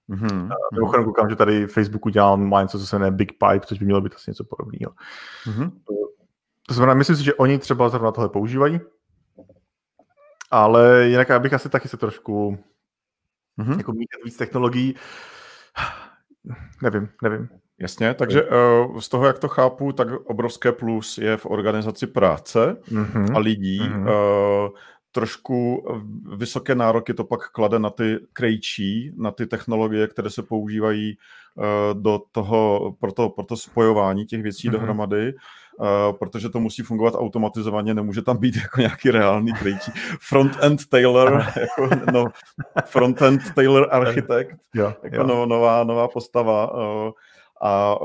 Mm-hmm. 0.08 0.48
Mimochodem 0.74 1.04
koukám, 1.04 1.30
že 1.30 1.36
tady 1.36 1.66
Facebook 1.66 2.06
udělal 2.06 2.36
má 2.36 2.62
něco, 2.62 2.78
co 2.78 2.86
se 2.86 2.96
jmenuje 2.96 3.10
Big 3.10 3.32
Pipe, 3.32 3.66
což 3.66 3.78
by 3.78 3.84
mělo 3.84 4.00
být 4.00 4.14
asi 4.14 4.30
něco 4.30 4.44
podobného. 4.44 4.92
Mm-hmm. 5.46 5.72
To 6.68 6.74
znamená, 6.74 6.94
myslím 6.94 7.16
si, 7.16 7.24
že 7.24 7.34
oni 7.34 7.58
třeba 7.58 7.88
zrovna 7.88 8.12
tohle 8.12 8.28
používají, 8.28 8.80
ale 10.50 11.06
jinak 11.06 11.28
já 11.28 11.38
bych 11.38 11.52
asi 11.52 11.68
taky 11.68 11.88
se 11.88 11.96
trošku 11.96 12.58
mm-hmm. 13.58 13.78
jako 13.78 13.92
mít 13.92 14.08
víc 14.24 14.36
technologií. 14.36 14.94
Nevím, 16.82 17.08
nevím. 17.22 17.48
Jasně, 17.80 18.14
takže 18.14 18.42
uh, 18.42 18.98
z 18.98 19.08
toho, 19.08 19.26
jak 19.26 19.38
to 19.38 19.48
chápu, 19.48 19.92
tak 19.92 20.08
obrovské 20.24 20.72
plus 20.72 21.18
je 21.18 21.36
v 21.36 21.46
organizaci 21.46 22.06
práce 22.06 22.76
mm-hmm. 22.92 23.36
a 23.36 23.38
lidí. 23.38 23.80
Mm-hmm. 23.80 24.64
Uh, 24.64 24.70
trošku 25.12 25.86
vysoké 26.36 26.74
nároky 26.74 27.14
to 27.14 27.24
pak 27.24 27.50
klade 27.50 27.78
na 27.78 27.90
ty 27.90 28.18
krejčí, 28.32 29.12
na 29.16 29.30
ty 29.30 29.46
technologie, 29.46 30.06
které 30.06 30.30
se 30.30 30.42
používají 30.42 31.16
uh, 31.54 32.02
do 32.02 32.20
toho, 32.32 32.92
pro 33.00 33.12
to, 33.12 33.28
pro 33.28 33.44
to 33.44 33.56
spojování 33.56 34.26
těch 34.26 34.42
věcí 34.42 34.68
mm-hmm. 34.68 34.72
dohromady, 34.72 35.34
uh, 35.34 35.86
protože 36.18 36.48
to 36.48 36.60
musí 36.60 36.82
fungovat 36.82 37.14
automatizovaně, 37.14 37.94
nemůže 37.94 38.22
tam 38.22 38.36
být 38.36 38.56
jako 38.62 38.80
nějaký 38.80 39.10
reálný 39.10 39.52
krejčí. 39.52 39.92
Front-end 40.20 40.88
Taylor, 40.88 41.44
jako 41.60 41.88
no, 42.12 42.26
front-end 42.84 43.54
Taylor 43.54 43.88
architekt, 43.94 44.58
jo, 44.74 44.94
jako 45.02 45.16
jo. 45.16 45.26
No, 45.26 45.46
nová, 45.46 45.84
nová 45.84 46.08
postava. 46.08 46.74
Uh, 46.74 47.10
a, 47.61 47.98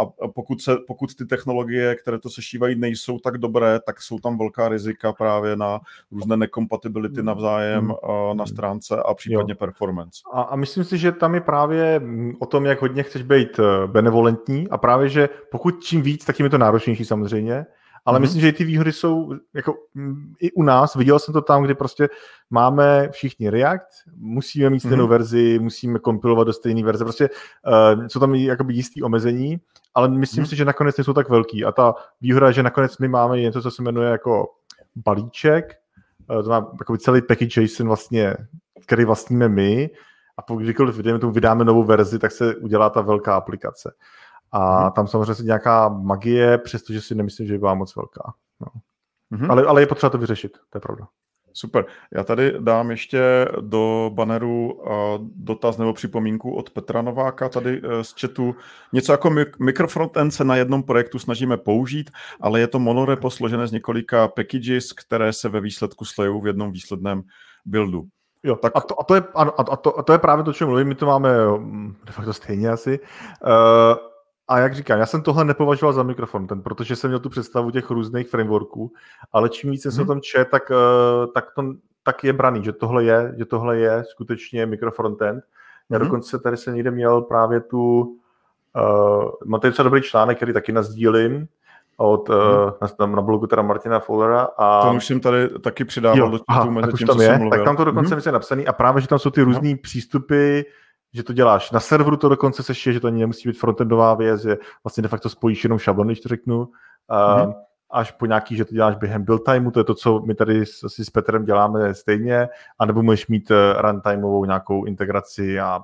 a 0.00 0.28
pokud, 0.28 0.62
se, 0.62 0.76
pokud 0.86 1.14
ty 1.14 1.26
technologie, 1.26 1.94
které 1.94 2.18
to 2.18 2.30
sešívají, 2.30 2.74
nejsou 2.74 3.18
tak 3.18 3.38
dobré, 3.38 3.80
tak 3.86 4.02
jsou 4.02 4.18
tam 4.18 4.38
velká 4.38 4.68
rizika 4.68 5.12
právě 5.12 5.56
na 5.56 5.80
různé 6.12 6.36
nekompatibility 6.36 7.16
hmm. 7.16 7.26
navzájem 7.26 7.84
hmm. 7.84 8.36
na 8.36 8.46
stránce 8.46 8.96
a 8.96 9.14
případně 9.14 9.52
jo. 9.52 9.56
performance. 9.56 10.20
A, 10.32 10.42
a 10.42 10.56
myslím 10.56 10.84
si, 10.84 10.98
že 10.98 11.12
tam 11.12 11.34
je 11.34 11.40
právě 11.40 12.02
o 12.38 12.46
tom, 12.46 12.64
jak 12.64 12.82
hodně 12.82 13.02
chceš 13.02 13.22
být 13.22 13.58
eh, 13.58 13.86
benevolentní 13.86 14.68
a 14.68 14.78
právě, 14.78 15.08
že 15.08 15.28
pokud 15.50 15.84
čím 15.84 16.02
víc, 16.02 16.24
tak 16.24 16.36
tím 16.36 16.46
je 16.46 16.50
to 16.50 16.58
náročnější 16.58 17.04
samozřejmě, 17.04 17.66
ale 18.04 18.18
mm-hmm. 18.18 18.22
myslím, 18.22 18.40
že 18.40 18.52
ty 18.52 18.64
výhody 18.64 18.92
jsou 18.92 19.32
jako 19.54 19.74
mm, 19.94 20.34
i 20.40 20.52
u 20.52 20.62
nás, 20.62 20.94
viděl 20.94 21.18
jsem 21.18 21.34
to 21.34 21.42
tam, 21.42 21.62
kdy 21.62 21.74
prostě 21.74 22.08
máme 22.50 23.08
všichni 23.12 23.50
React, 23.50 23.88
musíme 24.16 24.70
mít 24.70 24.80
stejnou 24.80 25.04
mm-hmm. 25.04 25.08
verzi, 25.08 25.58
musíme 25.62 25.98
kompilovat 25.98 26.46
do 26.46 26.52
stejné 26.52 26.82
verze, 26.82 27.04
prostě 27.04 27.30
uh, 27.96 28.06
jsou 28.06 28.20
tam 28.20 28.34
jakoby 28.34 28.74
jistý 28.74 29.02
omezení, 29.02 29.60
ale 29.94 30.08
myslím 30.08 30.44
mm-hmm. 30.44 30.48
si, 30.48 30.56
že 30.56 30.64
nakonec 30.64 30.96
nejsou 30.96 31.12
tak 31.12 31.28
velký 31.28 31.64
a 31.64 31.72
ta 31.72 31.94
výhoda, 32.20 32.50
že 32.50 32.62
nakonec 32.62 32.98
my 32.98 33.08
máme 33.08 33.40
něco, 33.40 33.62
co 33.62 33.70
se 33.70 33.82
jmenuje 33.82 34.10
jako 34.10 34.46
balíček, 34.96 35.74
uh, 36.30 36.42
to 36.42 36.50
má 36.50 36.60
takový 36.60 36.98
celý 36.98 37.22
package 37.22 37.62
JSON 37.62 37.86
vlastně, 37.86 38.36
který 38.86 39.04
vlastníme 39.04 39.48
my 39.48 39.90
a 40.36 40.42
pokud 40.42 40.62
kdykoliv 40.62 40.96
vydáme, 40.96 41.18
tomu 41.18 41.32
vydáme 41.32 41.64
novou 41.64 41.82
verzi, 41.84 42.18
tak 42.18 42.32
se 42.32 42.56
udělá 42.56 42.90
ta 42.90 43.00
velká 43.00 43.36
aplikace. 43.36 43.92
A 44.54 44.82
hmm. 44.82 44.92
tam 44.92 45.06
samozřejmě 45.06 45.34
se 45.34 45.42
nějaká 45.42 45.88
magie, 45.88 46.58
přestože 46.58 47.00
si 47.00 47.14
nemyslím, 47.14 47.46
že 47.46 47.54
by 47.54 47.58
byla 47.58 47.74
moc 47.74 47.96
velká. 47.96 48.34
No. 48.60 48.66
Hmm. 49.30 49.50
Ale, 49.50 49.64
ale 49.64 49.82
je 49.82 49.86
potřeba 49.86 50.10
to 50.10 50.18
vyřešit, 50.18 50.52
to 50.70 50.76
je 50.76 50.80
pravda. 50.80 51.06
Super. 51.56 51.84
Já 52.12 52.24
tady 52.24 52.54
dám 52.58 52.90
ještě 52.90 53.48
do 53.60 54.10
banneru 54.14 54.82
dotaz 55.36 55.78
nebo 55.78 55.92
připomínku 55.92 56.54
od 56.54 56.70
Petra 56.70 57.02
Nováka 57.02 57.48
tady 57.48 57.82
e, 57.84 58.04
z 58.04 58.14
chatu. 58.20 58.56
Něco 58.92 59.12
jako 59.12 59.30
microfrontend 59.58 60.34
se 60.34 60.44
na 60.44 60.56
jednom 60.56 60.82
projektu 60.82 61.18
snažíme 61.18 61.56
použít, 61.56 62.10
ale 62.40 62.60
je 62.60 62.66
to 62.66 62.78
monorepo 62.78 63.30
složené 63.30 63.66
z 63.66 63.72
několika 63.72 64.28
packages, 64.28 64.92
které 64.92 65.32
se 65.32 65.48
ve 65.48 65.60
výsledku 65.60 66.04
slejou 66.04 66.40
v 66.40 66.46
jednom 66.46 66.72
výsledném 66.72 67.22
buildu. 67.64 68.02
Jo, 68.42 68.56
tak... 68.56 68.72
a, 68.74 68.80
to, 68.80 69.00
a, 69.00 69.04
to 69.04 69.14
je, 69.14 69.22
a, 69.34 69.42
a, 69.42 69.76
to, 69.76 69.98
a 69.98 70.02
to 70.02 70.12
je 70.12 70.18
právě 70.18 70.44
to, 70.44 70.50
o 70.50 70.54
čem 70.54 70.68
mluvím, 70.68 70.88
my 70.88 70.94
to 70.94 71.06
máme 71.06 71.48
mm, 71.58 71.96
de 72.04 72.12
facto 72.12 72.32
stejně 72.32 72.70
asi. 72.70 73.00
Uh, 73.46 74.13
a 74.48 74.58
jak 74.58 74.74
říkám, 74.74 74.98
já 74.98 75.06
jsem 75.06 75.22
tohle 75.22 75.44
nepovažoval 75.44 75.92
za 75.92 76.02
mikrofon, 76.02 76.46
ten, 76.46 76.62
protože 76.62 76.96
jsem 76.96 77.10
měl 77.10 77.20
tu 77.20 77.28
představu 77.28 77.70
těch 77.70 77.90
různých 77.90 78.28
frameworků, 78.28 78.92
ale 79.32 79.48
čím 79.48 79.70
víc 79.70 79.82
jsem 79.82 79.90
hmm. 79.90 79.96
se 79.96 80.02
o 80.02 80.06
tom 80.06 80.20
čet, 80.20 80.48
tak, 80.50 80.70
uh, 80.70 81.32
tak, 81.32 81.44
to, 81.54 81.62
tak 82.02 82.24
je 82.24 82.32
braný, 82.32 82.64
že 82.64 82.72
tohle 82.72 83.04
je, 83.04 83.34
že 83.38 83.44
tohle 83.44 83.78
je 83.78 84.04
skutečně 84.04 84.66
mikrofrontend. 84.66 85.44
Já 85.90 85.98
hmm. 85.98 86.06
dokonce 86.06 86.38
tady 86.38 86.56
jsem 86.56 86.74
někde 86.74 86.90
měl 86.90 87.22
právě 87.22 87.60
tu, 87.60 88.00
uh, 88.00 89.30
mám 89.46 89.60
tady 89.60 89.70
docela 89.70 89.84
dobrý 89.84 90.02
článek, 90.02 90.36
který 90.36 90.52
taky 90.52 90.72
nazdílím, 90.72 91.46
od, 91.96 92.28
hmm. 92.28 92.38
uh, 92.38 92.70
na, 93.00 93.06
na 93.06 93.22
blogu 93.22 93.46
teda 93.46 93.62
Martina 93.62 94.00
Fullera. 94.00 94.48
A... 94.58 94.88
To 94.90 94.96
už 94.96 95.06
jsem 95.06 95.20
tady 95.20 95.48
taky 95.48 95.84
přidával 95.84 96.18
jo, 96.18 96.28
do 96.28 96.38
aha, 96.48 96.64
mezi 96.64 96.86
tak 96.86 96.98
tím, 96.98 97.06
tam 97.06 97.20
je, 97.20 97.40
Tak 97.50 97.64
tam 97.64 97.76
to 97.76 97.84
dokonce 97.84 98.14
hmm. 98.14 98.22
je 98.26 98.32
napsaný 98.32 98.66
a 98.66 98.72
právě, 98.72 99.02
že 99.02 99.08
tam 99.08 99.18
jsou 99.18 99.30
ty 99.30 99.42
různé 99.42 99.68
hmm. 99.68 99.78
přístupy, 99.78 100.60
že 101.14 101.22
to 101.22 101.32
děláš 101.32 101.70
na 101.70 101.80
serveru, 101.80 102.16
to 102.16 102.28
dokonce 102.28 102.62
se 102.62 102.74
šije, 102.74 102.92
že 102.92 103.00
to 103.00 103.06
ani 103.06 103.20
nemusí 103.20 103.48
být 103.48 103.58
frontendová 103.58 104.14
věc, 104.14 104.42
že 104.42 104.56
vlastně 104.84 105.02
de 105.02 105.08
facto 105.08 105.28
spojíš 105.28 105.64
jenom 105.64 105.78
šablony, 105.78 106.08
když 106.08 106.20
to 106.20 106.28
řeknu, 106.28 106.58
uh, 106.58 107.42
hmm. 107.42 107.52
až 107.90 108.10
po 108.10 108.26
nějaký, 108.26 108.56
že 108.56 108.64
to 108.64 108.74
děláš 108.74 108.96
během 108.96 109.24
build 109.24 109.44
timeu, 109.44 109.70
to 109.70 109.80
je 109.80 109.84
to, 109.84 109.94
co 109.94 110.20
my 110.20 110.34
tady 110.34 110.62
asi 110.84 111.04
s 111.04 111.10
Petrem 111.10 111.44
děláme 111.44 111.94
stejně, 111.94 112.48
anebo 112.78 113.02
můžeš 113.02 113.26
mít 113.26 113.50
uh, 113.50 113.56
runtimeovou 113.80 114.44
nějakou 114.44 114.84
integraci 114.84 115.60
a 115.60 115.80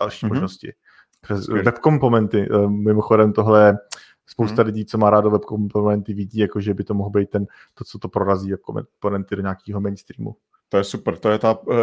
další 0.00 0.26
hmm. 0.26 0.34
možnosti. 0.34 0.72
Přes 1.20 1.48
web 1.48 1.78
komponenty, 1.78 2.50
uh, 2.50 2.70
mimochodem 2.70 3.32
tohle 3.32 3.78
Spousta 4.26 4.62
hmm. 4.62 4.66
lidí, 4.66 4.84
co 4.84 4.98
má 4.98 5.10
rádo 5.10 5.30
web 5.30 5.44
komponenty, 5.44 6.14
vidí, 6.14 6.38
jako 6.38 6.60
že 6.60 6.74
by 6.74 6.84
to 6.84 6.94
mohl 6.94 7.10
být 7.10 7.30
ten, 7.30 7.46
to, 7.74 7.84
co 7.84 7.98
to 7.98 8.08
prorazí 8.08 8.50
web 8.50 8.60
komponenty 8.60 9.36
do 9.36 9.42
nějakého 9.42 9.80
mainstreamu. 9.80 10.36
To 10.74 10.78
je 10.78 10.84
super, 10.84 11.16
to 11.16 11.30
je 11.30 11.38
ta, 11.38 11.58
uh, 11.60 11.76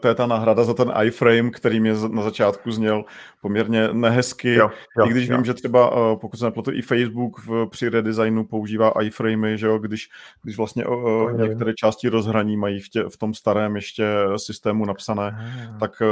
to 0.00 0.08
je 0.08 0.14
ta 0.14 0.26
náhrada 0.26 0.64
za 0.64 0.74
ten 0.74 0.92
iframe, 1.04 1.50
který 1.50 1.80
mě 1.80 1.94
na 2.08 2.22
začátku 2.22 2.70
zněl 2.70 3.04
poměrně 3.40 3.88
nehezky. 3.92 4.54
Jo, 4.54 4.70
jo, 4.98 5.06
I 5.06 5.10
když 5.10 5.28
jo. 5.28 5.36
vím, 5.36 5.44
že 5.44 5.54
třeba, 5.54 6.10
uh, 6.12 6.18
pokud 6.18 6.36
se 6.36 6.44
nepletu, 6.44 6.72
i 6.72 6.82
Facebook 6.82 7.38
v, 7.46 7.66
při 7.66 7.88
redesignu 7.88 8.44
používá 8.44 8.92
iframey, 9.02 9.58
že 9.58 9.66
jo, 9.66 9.78
když, 9.78 10.08
když 10.42 10.56
vlastně 10.56 10.86
uh, 10.86 11.32
některé 11.32 11.74
části 11.74 12.08
rozhraní 12.08 12.56
mají 12.56 12.80
v, 12.80 12.88
tě, 12.88 13.04
v 13.08 13.16
tom 13.16 13.34
starém 13.34 13.76
ještě 13.76 14.04
systému 14.36 14.84
napsané, 14.84 15.36
ah. 15.38 15.78
tak, 15.78 16.02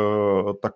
uh, 0.45 0.53
tak 0.63 0.73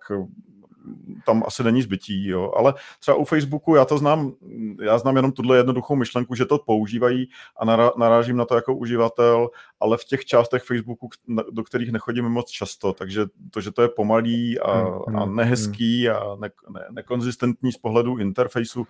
tam 1.25 1.43
asi 1.47 1.63
není 1.63 1.81
zbytí, 1.81 2.27
jo. 2.27 2.51
ale 2.55 2.73
třeba 2.99 3.17
u 3.17 3.25
Facebooku 3.25 3.75
já 3.75 3.85
to 3.85 3.97
znám, 3.97 4.33
já 4.81 4.97
znám 4.97 5.15
jenom 5.15 5.31
tuhle 5.31 5.57
jednoduchou 5.57 5.95
myšlenku, 5.95 6.35
že 6.35 6.45
to 6.45 6.57
používají 6.57 7.29
a 7.59 7.65
narážím 7.97 8.37
na 8.37 8.45
to 8.45 8.55
jako 8.55 8.75
uživatel, 8.75 9.49
ale 9.79 9.97
v 9.97 10.05
těch 10.05 10.25
částech 10.25 10.63
Facebooku, 10.63 11.09
do 11.51 11.63
kterých 11.63 11.91
nechodíme 11.91 12.29
moc 12.29 12.49
často, 12.49 12.93
takže 12.93 13.25
to, 13.51 13.61
že 13.61 13.71
to 13.71 13.81
je 13.81 13.89
pomalý 13.89 14.59
a, 14.59 14.77
hmm, 14.77 15.17
a 15.17 15.23
hmm, 15.23 15.35
nehezký 15.35 16.09
a 16.09 16.35
ne, 16.39 16.49
ne, 16.69 16.85
nekonzistentní 16.91 17.71
z 17.71 17.77
pohledu 17.77 18.17
interfejsu, 18.17 18.87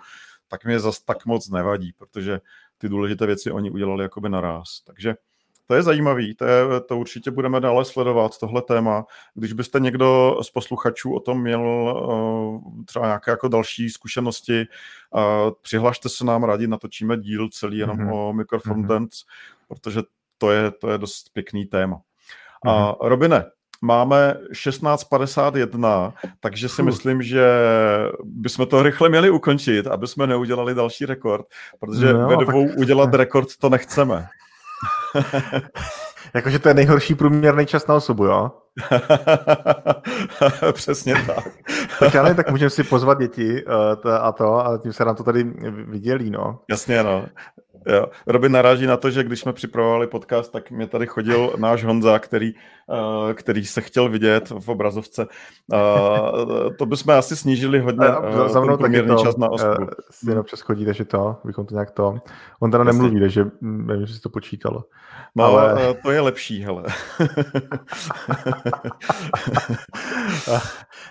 tak 0.48 0.66
mě 0.66 0.80
zas 0.80 1.00
tak 1.00 1.26
moc 1.26 1.50
nevadí, 1.50 1.94
protože 1.98 2.42
ty 2.78 2.90
důležité 2.90 3.26
věci 3.26 3.52
oni 3.52 3.72
udělali 3.72 4.04
jakoby 4.04 4.30
naraz. 4.30 4.82
Takže 4.86 5.16
to 5.68 5.76
je 5.76 5.84
zajímavý, 5.84 6.36
to, 6.36 6.46
je, 6.46 6.82
to 6.88 6.98
určitě 6.98 7.32
budeme 7.32 7.60
dále 7.60 7.86
sledovat, 7.86 8.38
tohle 8.40 8.62
téma. 8.62 9.06
Když 9.34 9.54
byste 9.54 9.80
někdo 9.80 10.40
z 10.42 10.50
posluchačů 10.50 11.14
o 11.14 11.20
tom 11.20 11.42
měl 11.42 11.62
uh, 11.62 12.84
třeba 12.86 13.06
nějaké 13.06 13.32
jako 13.32 13.48
další 13.48 13.90
zkušenosti, 13.90 14.66
uh, 15.12 15.22
přihlašte 15.62 16.10
se 16.10 16.26
nám, 16.26 16.44
rádi 16.44 16.68
natočíme 16.68 17.18
díl 17.18 17.50
celý 17.50 17.78
jenom 17.78 17.98
mm-hmm. 17.98 18.14
o 18.14 18.34
microfrontends, 18.34 19.18
mm-hmm. 19.18 19.68
protože 19.68 20.02
to 20.38 20.52
je, 20.52 20.72
to 20.72 20.90
je 20.90 20.98
dost 20.98 21.30
pěkný 21.34 21.66
téma. 21.66 21.96
Mm-hmm. 21.96 22.72
A 22.72 23.02
uh, 23.02 23.10
Robine, 23.10 23.46
máme 23.82 24.38
16.51, 24.52 26.14
takže 26.40 26.70
si 26.70 26.84
myslím, 26.84 27.22
že 27.22 27.46
bychom 28.24 28.68
to 28.68 28.84
rychle 28.84 29.10
měli 29.10 29.30
ukončit, 29.30 29.88
aby 29.88 30.08
jsme 30.08 30.28
neudělali 30.28 30.76
další 30.76 31.06
rekord, 31.06 31.46
protože 31.80 32.14
no, 32.14 32.28
ve 32.28 32.38
dvou 32.38 32.68
tak... 32.68 32.78
udělat 32.78 33.14
rekord 33.14 33.58
to 33.58 33.70
nechceme. 33.70 34.28
Jakože 36.36 36.60
to 36.60 36.68
je 36.68 36.74
nejhorší 36.74 37.16
průměrný 37.16 37.66
čas 37.66 37.88
na 37.88 37.96
osobu, 37.96 38.26
jo? 38.26 38.52
Přesně 40.72 41.16
tak. 41.28 41.48
tak 42.00 42.14
já 42.14 42.24
nevím, 42.24 42.36
tak 42.36 42.52
můžeme 42.52 42.70
si 42.70 42.84
pozvat 42.84 43.20
děti 43.20 43.66
uh, 43.66 44.12
a 44.22 44.32
to, 44.32 44.66
a 44.66 44.78
tím 44.78 44.94
se 44.94 45.06
nám 45.06 45.16
to 45.16 45.24
tady 45.24 45.44
vydělí, 45.88 46.30
no. 46.30 46.60
Jasně, 46.70 47.04
no. 47.04 47.26
Jo. 47.86 48.06
Robin 48.28 48.52
naráží 48.52 48.88
na 48.88 48.98
to, 48.98 49.12
že 49.12 49.24
když 49.24 49.40
jsme 49.40 49.54
připravovali 49.54 50.08
podcast, 50.08 50.52
tak 50.52 50.72
mě 50.72 50.88
tady 50.88 51.08
chodil 51.08 51.54
náš 51.58 51.84
Honza, 51.84 52.20
který, 52.20 52.54
uh, 52.88 53.34
který 53.34 53.66
se 53.66 53.82
chtěl 53.82 54.10
vidět 54.10 54.50
v 54.50 54.70
obrazovce. 54.70 55.28
Uh, 55.74 56.76
to 56.78 56.86
bychom 56.86 57.14
asi 57.14 57.36
snížili 57.36 57.80
hodně 57.80 58.08
uh, 58.08 58.48
za 58.48 58.62
mnou 58.62 58.78
taky 58.78 59.02
to, 59.02 59.16
čas 59.16 59.38
na 59.38 59.50
osku. 59.50 59.88
Si 60.12 60.30
jenom 60.30 60.46
přes 60.46 60.62
chodí, 60.62 60.86
že 60.92 61.06
to, 61.06 61.38
bychom 61.46 61.66
to 61.66 61.74
nějak 61.74 61.92
to... 61.92 62.16
On 62.60 62.72
teda 62.72 62.84
Jasně. 62.84 63.02
nemluví, 63.02 63.20
takže 63.20 63.46
nevím, 63.62 64.06
že 64.06 64.14
si 64.14 64.22
to 64.22 64.30
počítalo. 64.30 64.84
No, 65.36 65.44
ale... 65.44 65.94
To 66.04 66.12
je 66.12 66.22
lepší, 66.22 66.64
hele. 66.64 66.84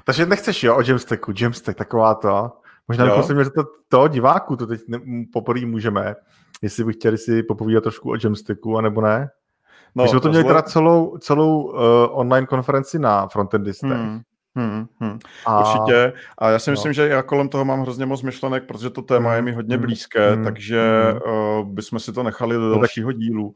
takže 0.04 0.26
nechceš, 0.26 0.62
jo, 0.62 0.76
o 0.76 0.82
Jamstacku, 0.82 1.32
Jamstack, 1.40 1.78
taková 1.78 2.14
to. 2.14 2.50
Možná 2.88 3.04
bychom 3.04 3.22
se 3.22 3.34
měli 3.34 3.50
to, 3.50 3.64
to 3.88 4.08
diváků, 4.08 4.56
to 4.56 4.66
teď 4.66 4.80
ne, 4.88 5.00
poprvé 5.32 5.66
můžeme 5.66 6.14
jestli 6.62 6.84
by 6.84 6.92
chtěli 6.92 7.18
si 7.18 7.42
popovídat 7.42 7.82
trošku 7.82 8.10
o 8.10 8.16
Jamsticku, 8.24 8.78
anebo 8.78 9.00
ne. 9.00 9.28
No, 9.94 10.04
My 10.04 10.10
jsme 10.10 10.20
to 10.20 10.28
měli 10.28 10.44
teda 10.44 10.62
celou, 10.62 11.16
celou 11.18 11.62
uh, 11.62 11.78
online 12.10 12.46
konferenci 12.46 12.98
na 12.98 13.28
frontendistech. 13.28 13.90
Hmm. 13.90 14.20
Hmm, 14.54 14.86
hmm. 15.00 15.18
A... 15.46 15.60
Určitě. 15.60 16.12
A 16.38 16.50
já 16.50 16.58
si 16.58 16.70
no. 16.70 16.72
myslím, 16.72 16.92
že 16.92 17.08
já 17.08 17.22
kolem 17.22 17.48
toho 17.48 17.64
mám 17.64 17.80
hrozně 17.80 18.06
moc 18.06 18.22
myšlenek, 18.22 18.66
protože 18.66 18.90
to 18.90 19.02
téma 19.02 19.34
je 19.34 19.42
mi 19.42 19.52
hodně 19.52 19.76
hmm. 19.76 19.84
blízké, 19.84 20.34
hmm. 20.34 20.44
takže 20.44 21.02
hmm. 21.10 21.32
Uh, 21.34 21.68
bychom 21.68 21.98
si 21.98 22.12
to 22.12 22.22
nechali 22.22 22.56
do 22.56 22.60
no 22.60 22.78
dalšího 22.78 23.12
dílu. 23.12 23.54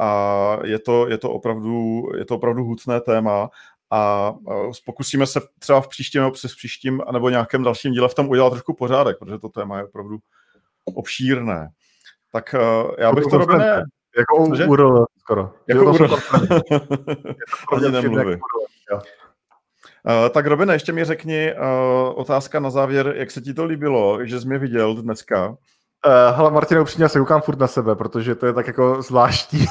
A 0.00 0.58
je 0.64 0.78
to, 0.78 1.08
je 1.08 1.18
to, 1.18 1.30
opravdu, 1.30 2.02
je 2.16 2.24
to 2.24 2.36
opravdu 2.36 2.64
hutné 2.64 3.00
téma 3.00 3.48
a 3.90 4.30
uh, 4.30 4.72
pokusíme 4.86 5.26
se 5.26 5.40
třeba 5.58 5.80
v 5.80 5.88
příštím 5.88 6.20
nebo 6.20 6.32
přes 6.32 6.54
příštím 6.54 7.00
nebo 7.12 7.30
nějakém 7.30 7.62
dalším 7.62 7.92
díle 7.92 8.08
v 8.08 8.14
tom 8.14 8.28
udělat 8.28 8.50
trošku 8.50 8.74
pořádek, 8.74 9.18
protože 9.18 9.38
to 9.38 9.48
téma 9.48 9.78
je 9.78 9.84
opravdu 9.84 10.18
obšírné. 10.84 11.68
Tak 12.34 12.54
uh, 12.54 12.90
já 12.98 13.12
bych 13.12 13.24
to 13.24 13.38
robil 13.38 13.58
ne... 13.58 13.82
Jako 14.18 14.46
Cože? 14.46 14.66
URL 14.66 15.06
skoro. 15.18 15.52
Jako 15.68 15.84
URL. 15.84 16.16
Ani 17.76 17.90
nemluví. 17.90 18.36
Uh, 18.92 20.28
tak 20.30 20.46
Robine, 20.46 20.74
ještě 20.74 20.92
mi 20.92 21.04
řekni 21.04 21.54
uh, 21.54 22.18
otázka 22.18 22.60
na 22.60 22.70
závěr, 22.70 23.14
jak 23.16 23.30
se 23.30 23.40
ti 23.40 23.54
to 23.54 23.64
líbilo, 23.64 24.26
že 24.26 24.40
jsi 24.40 24.48
mě 24.48 24.58
viděl 24.58 24.94
dneska? 24.94 25.48
Uh, 25.48 25.56
hele, 26.36 26.50
Martin, 26.50 26.78
upřímně, 26.78 27.04
já 27.04 27.08
se 27.08 27.18
koukám 27.18 27.40
furt 27.40 27.58
na 27.58 27.66
sebe, 27.66 27.94
protože 27.94 28.34
to 28.34 28.46
je 28.46 28.52
tak 28.52 28.66
jako 28.66 29.02
zvláštní. 29.02 29.66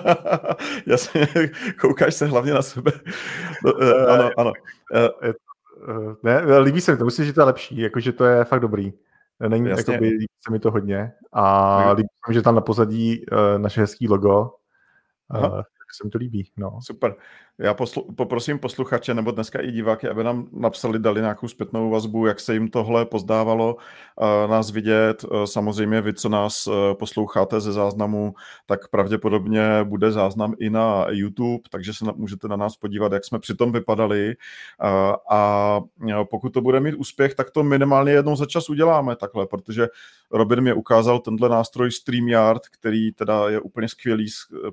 Jasně, 0.86 1.28
koukáš 1.80 2.14
se 2.14 2.26
hlavně 2.26 2.54
na 2.54 2.62
sebe. 2.62 2.92
Uh, 3.64 4.10
ano, 4.10 4.30
ano. 4.36 4.52
Uh, 4.94 6.14
ne, 6.22 6.58
líbí 6.58 6.80
se 6.80 6.92
mi 6.92 6.98
to, 6.98 7.04
myslím, 7.04 7.26
že 7.26 7.32
to 7.32 7.40
je 7.40 7.44
lepší, 7.44 7.78
jakože 7.78 8.12
to 8.12 8.24
je 8.24 8.44
fakt 8.44 8.60
dobrý. 8.60 8.92
Není, 9.48 9.68
Jasně. 9.68 9.92
jakoby, 9.92 10.08
líbí 10.08 10.26
se 10.46 10.52
mi 10.52 10.58
to 10.58 10.70
hodně. 10.70 11.12
A 11.32 11.78
mm. 11.82 11.96
líbí 11.96 12.08
se 12.24 12.30
mi, 12.30 12.34
že 12.34 12.42
tam 12.42 12.54
na 12.54 12.60
pozadí 12.60 13.26
uh, 13.26 13.58
naše 13.58 13.80
hezký 13.80 14.08
logo. 14.08 14.50
Uh, 15.34 15.60
se 15.96 16.04
mi 16.04 16.10
to 16.10 16.18
líbí. 16.18 16.50
No. 16.56 16.78
Super. 16.82 17.14
Já 17.58 17.74
poslu- 17.74 18.14
poprosím 18.14 18.58
posluchače 18.58 19.14
nebo 19.14 19.30
dneska 19.30 19.60
i 19.60 19.72
diváky, 19.72 20.08
aby 20.08 20.24
nám 20.24 20.48
napsali, 20.52 20.98
dali 20.98 21.20
nějakou 21.20 21.48
zpětnou 21.48 21.90
vazbu, 21.90 22.26
jak 22.26 22.40
se 22.40 22.54
jim 22.54 22.68
tohle 22.68 23.04
pozdávalo 23.04 23.74
uh, 23.74 24.50
nás 24.50 24.70
vidět. 24.70 25.24
Uh, 25.24 25.44
samozřejmě 25.44 26.00
vy, 26.00 26.14
co 26.14 26.28
nás 26.28 26.66
uh, 26.66 26.74
posloucháte 26.98 27.60
ze 27.60 27.72
záznamu, 27.72 28.34
tak 28.66 28.88
pravděpodobně 28.88 29.84
bude 29.84 30.12
záznam 30.12 30.54
i 30.58 30.70
na 30.70 31.06
YouTube, 31.08 31.62
takže 31.70 31.94
se 31.94 32.04
na, 32.04 32.12
můžete 32.16 32.48
na 32.48 32.56
nás 32.56 32.76
podívat, 32.76 33.12
jak 33.12 33.24
jsme 33.24 33.38
přitom 33.38 33.72
vypadali. 33.72 34.34
A 35.30 35.80
pokud 36.30 36.50
to 36.50 36.60
bude 36.60 36.80
mít 36.80 36.94
úspěch, 36.94 37.34
tak 37.34 37.50
to 37.50 37.62
minimálně 37.62 38.12
jednou 38.12 38.36
za 38.36 38.46
čas 38.46 38.70
uděláme 38.70 39.16
takhle, 39.16 39.46
protože 39.46 39.88
Robin 40.30 40.60
mi 40.60 40.72
ukázal 40.72 41.18
tenhle 41.18 41.48
nástroj 41.48 41.90
StreamYard, 41.90 42.62
který 42.68 43.12
teda 43.12 43.48
je 43.48 43.60
úplně 43.60 43.88
skvělý, 43.88 44.26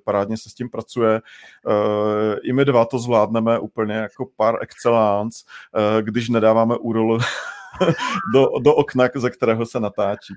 parádně 0.04 0.38
se 0.38 0.50
s 0.50 0.54
tím 0.54 0.70
pracuje. 0.70 1.22
I 2.44 2.54
my 2.54 2.66
dva 2.74 2.86
to 2.86 3.00
zvládneme 3.00 3.60
úplně 3.60 3.94
jako 3.94 4.26
par 4.36 4.56
excellence, 4.62 5.46
eh, 5.76 6.02
když 6.02 6.30
nedáváme 6.30 6.78
URL 6.78 7.20
do, 8.34 8.48
do 8.60 8.76
okna, 8.76 9.10
ze 9.16 9.30
kterého 9.30 9.66
se 9.66 9.80
natáčí. 9.80 10.34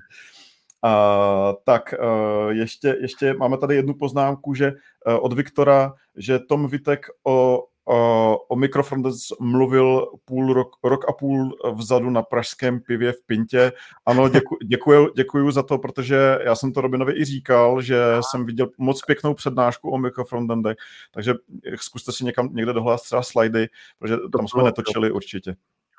A, 0.83 1.53
tak 1.63 1.93
eh, 1.93 2.53
ještě, 2.53 2.97
ještě 3.01 3.33
máme 3.33 3.57
tady 3.57 3.75
jednu 3.75 3.93
poznámku, 3.93 4.53
že 4.53 4.67
eh, 4.67 5.13
od 5.13 5.33
Viktora, 5.33 5.93
že 6.15 6.39
Tom 6.39 6.67
Vitek 6.67 7.05
o 7.27 7.63
o 7.87 8.55
Microfrontends 8.55 9.27
mluvil 9.39 10.07
půl 10.25 10.53
rok, 10.53 10.75
rok 10.83 11.09
a 11.09 11.13
půl 11.13 11.57
vzadu 11.75 12.09
na 12.09 12.21
pražském 12.21 12.79
pivě 12.79 13.11
v 13.11 13.21
Pintě. 13.25 13.71
Ano, 14.05 14.29
děku, 14.29 14.57
děkuju, 14.65 15.13
děkuju 15.15 15.51
za 15.51 15.63
to, 15.63 15.77
protože 15.77 16.39
já 16.43 16.55
jsem 16.55 16.73
to 16.73 16.81
Robinovi 16.81 17.13
i 17.21 17.25
říkal, 17.25 17.81
že 17.81 17.97
jsem 18.21 18.45
viděl 18.45 18.69
moc 18.77 19.01
pěknou 19.01 19.33
přednášku 19.33 19.91
o 19.91 19.97
Microfrontendech, 19.97 20.77
takže 21.11 21.33
zkuste 21.75 22.11
si 22.11 22.25
někam 22.25 22.49
někde 22.51 22.73
dohledat 22.73 23.01
třeba 23.01 23.23
slajdy, 23.23 23.67
protože 23.99 24.15
tam 24.37 24.47
jsme 24.47 24.63
netočili 24.63 25.11
určitě. 25.11 25.55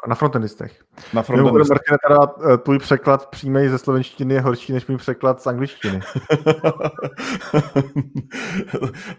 Na 0.07 0.15
frontendistech. 0.15 0.85
Na 1.13 1.23
frontendistech. 1.23 1.69
Martina, 1.69 1.99
teda 2.09 2.19
eh, 2.53 2.59
tvůj 2.59 2.79
překlad 2.79 3.27
přímý 3.27 3.69
ze 3.69 3.79
slovenštiny 3.79 4.35
je 4.35 4.41
horší 4.41 4.73
než 4.73 4.87
můj 4.87 4.97
překlad 4.97 5.43
z 5.43 5.47
angličtiny. 5.47 6.01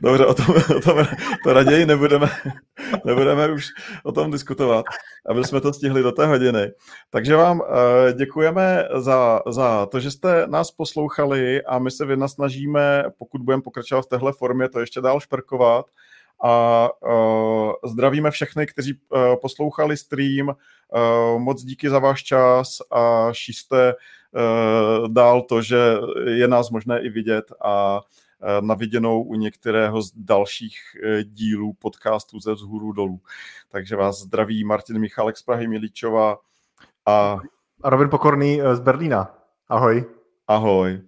Dobře, 0.02 0.26
o 0.26 0.34
tom, 0.34 0.56
o 0.78 0.80
tom 0.80 1.06
to 1.44 1.54
raději 1.54 1.86
nebudeme, 1.86 2.30
nebudeme 3.06 3.52
už 3.52 3.68
o 4.04 4.12
tom 4.12 4.32
diskutovat, 4.32 4.86
aby 5.30 5.44
jsme 5.44 5.62
to 5.62 5.74
stihli 5.74 6.04
do 6.04 6.12
té 6.12 6.26
hodiny. 6.26 6.72
Takže 7.10 7.36
vám 7.36 7.62
eh, 7.62 8.14
děkujeme 8.14 8.88
za, 8.96 9.42
za 9.48 9.86
to, 9.86 10.00
že 10.00 10.12
jste 10.12 10.48
nás 10.48 10.72
poslouchali 10.72 11.64
a 11.64 11.80
my 11.80 11.92
se 11.92 12.06
vynasnažíme, 12.06 13.04
pokud 13.18 13.42
budeme 13.42 13.64
pokračovat 13.64 14.02
v 14.02 14.10
téhle 14.10 14.34
formě, 14.34 14.70
to 14.70 14.80
ještě 14.80 15.02
dál 15.02 15.20
šperkovat 15.20 15.86
a 16.44 16.90
uh, 17.08 17.72
zdravíme 17.86 18.32
všechny, 18.32 18.68
kteří 18.68 18.94
uh, 18.94 19.20
poslouchali 19.42 19.98
stream. 19.98 20.48
Uh, 20.48 21.40
moc 21.40 21.64
díky 21.64 21.90
za 21.90 22.00
váš 22.00 22.24
čas 22.24 22.78
a 22.92 23.30
šíste 23.32 23.94
uh, 23.94 25.08
dál 25.08 25.42
to, 25.42 25.62
že 25.62 25.98
je 26.26 26.48
nás 26.48 26.70
možné 26.70 27.02
i 27.02 27.10
vidět 27.10 27.52
a 27.62 28.00
uh, 28.00 28.68
na 28.68 28.76
viděnou 28.76 29.24
u 29.24 29.36
některého 29.36 30.02
z 30.02 30.12
dalších 30.16 30.76
uh, 31.04 31.22
dílů 31.22 31.74
podcastu 31.74 32.40
ze 32.40 32.54
vzhůru 32.54 32.92
dolů. 32.92 33.20
Takže 33.70 33.96
vás 33.96 34.20
zdraví 34.20 34.64
Martin 34.64 35.00
Michalek 35.00 35.38
z 35.38 35.44
Prahy 35.44 35.68
Milíčova 35.68 36.38
a... 37.06 37.40
A 37.84 37.90
Robin 37.90 38.10
Pokorný 38.10 38.62
z 38.74 38.80
Berlína. 38.80 39.36
Ahoj. 39.68 40.06
Ahoj. 40.48 41.02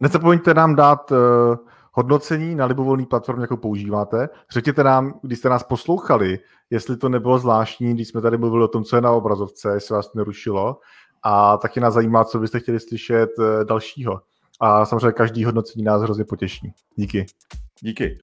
Nezapomeňte 0.00 0.54
nám 0.54 0.76
dát 0.76 1.12
uh 1.12 1.56
hodnocení 1.94 2.54
na 2.54 2.66
libovolný 2.66 3.06
platformě, 3.06 3.42
jakou 3.42 3.56
používáte. 3.56 4.28
Řekněte 4.50 4.84
nám, 4.84 5.20
když 5.22 5.38
jste 5.38 5.48
nás 5.48 5.62
poslouchali, 5.62 6.38
jestli 6.70 6.96
to 6.96 7.08
nebylo 7.08 7.38
zvláštní, 7.38 7.94
když 7.94 8.08
jsme 8.08 8.20
tady 8.20 8.38
mluvili 8.38 8.64
o 8.64 8.68
tom, 8.68 8.84
co 8.84 8.96
je 8.96 9.02
na 9.02 9.12
obrazovce, 9.12 9.74
jestli 9.74 9.94
vás 9.94 10.12
to 10.12 10.18
nerušilo. 10.18 10.78
A 11.22 11.56
taky 11.56 11.80
nás 11.80 11.94
zajímá, 11.94 12.24
co 12.24 12.38
byste 12.38 12.60
chtěli 12.60 12.80
slyšet 12.80 13.30
eh, 13.38 13.64
dalšího. 13.64 14.20
A 14.60 14.84
samozřejmě 14.84 15.12
každý 15.12 15.44
hodnocení 15.44 15.84
nás 15.84 16.02
hrozně 16.02 16.24
potěší. 16.24 16.72
Díky. 16.96 17.26
Díky. 17.80 18.18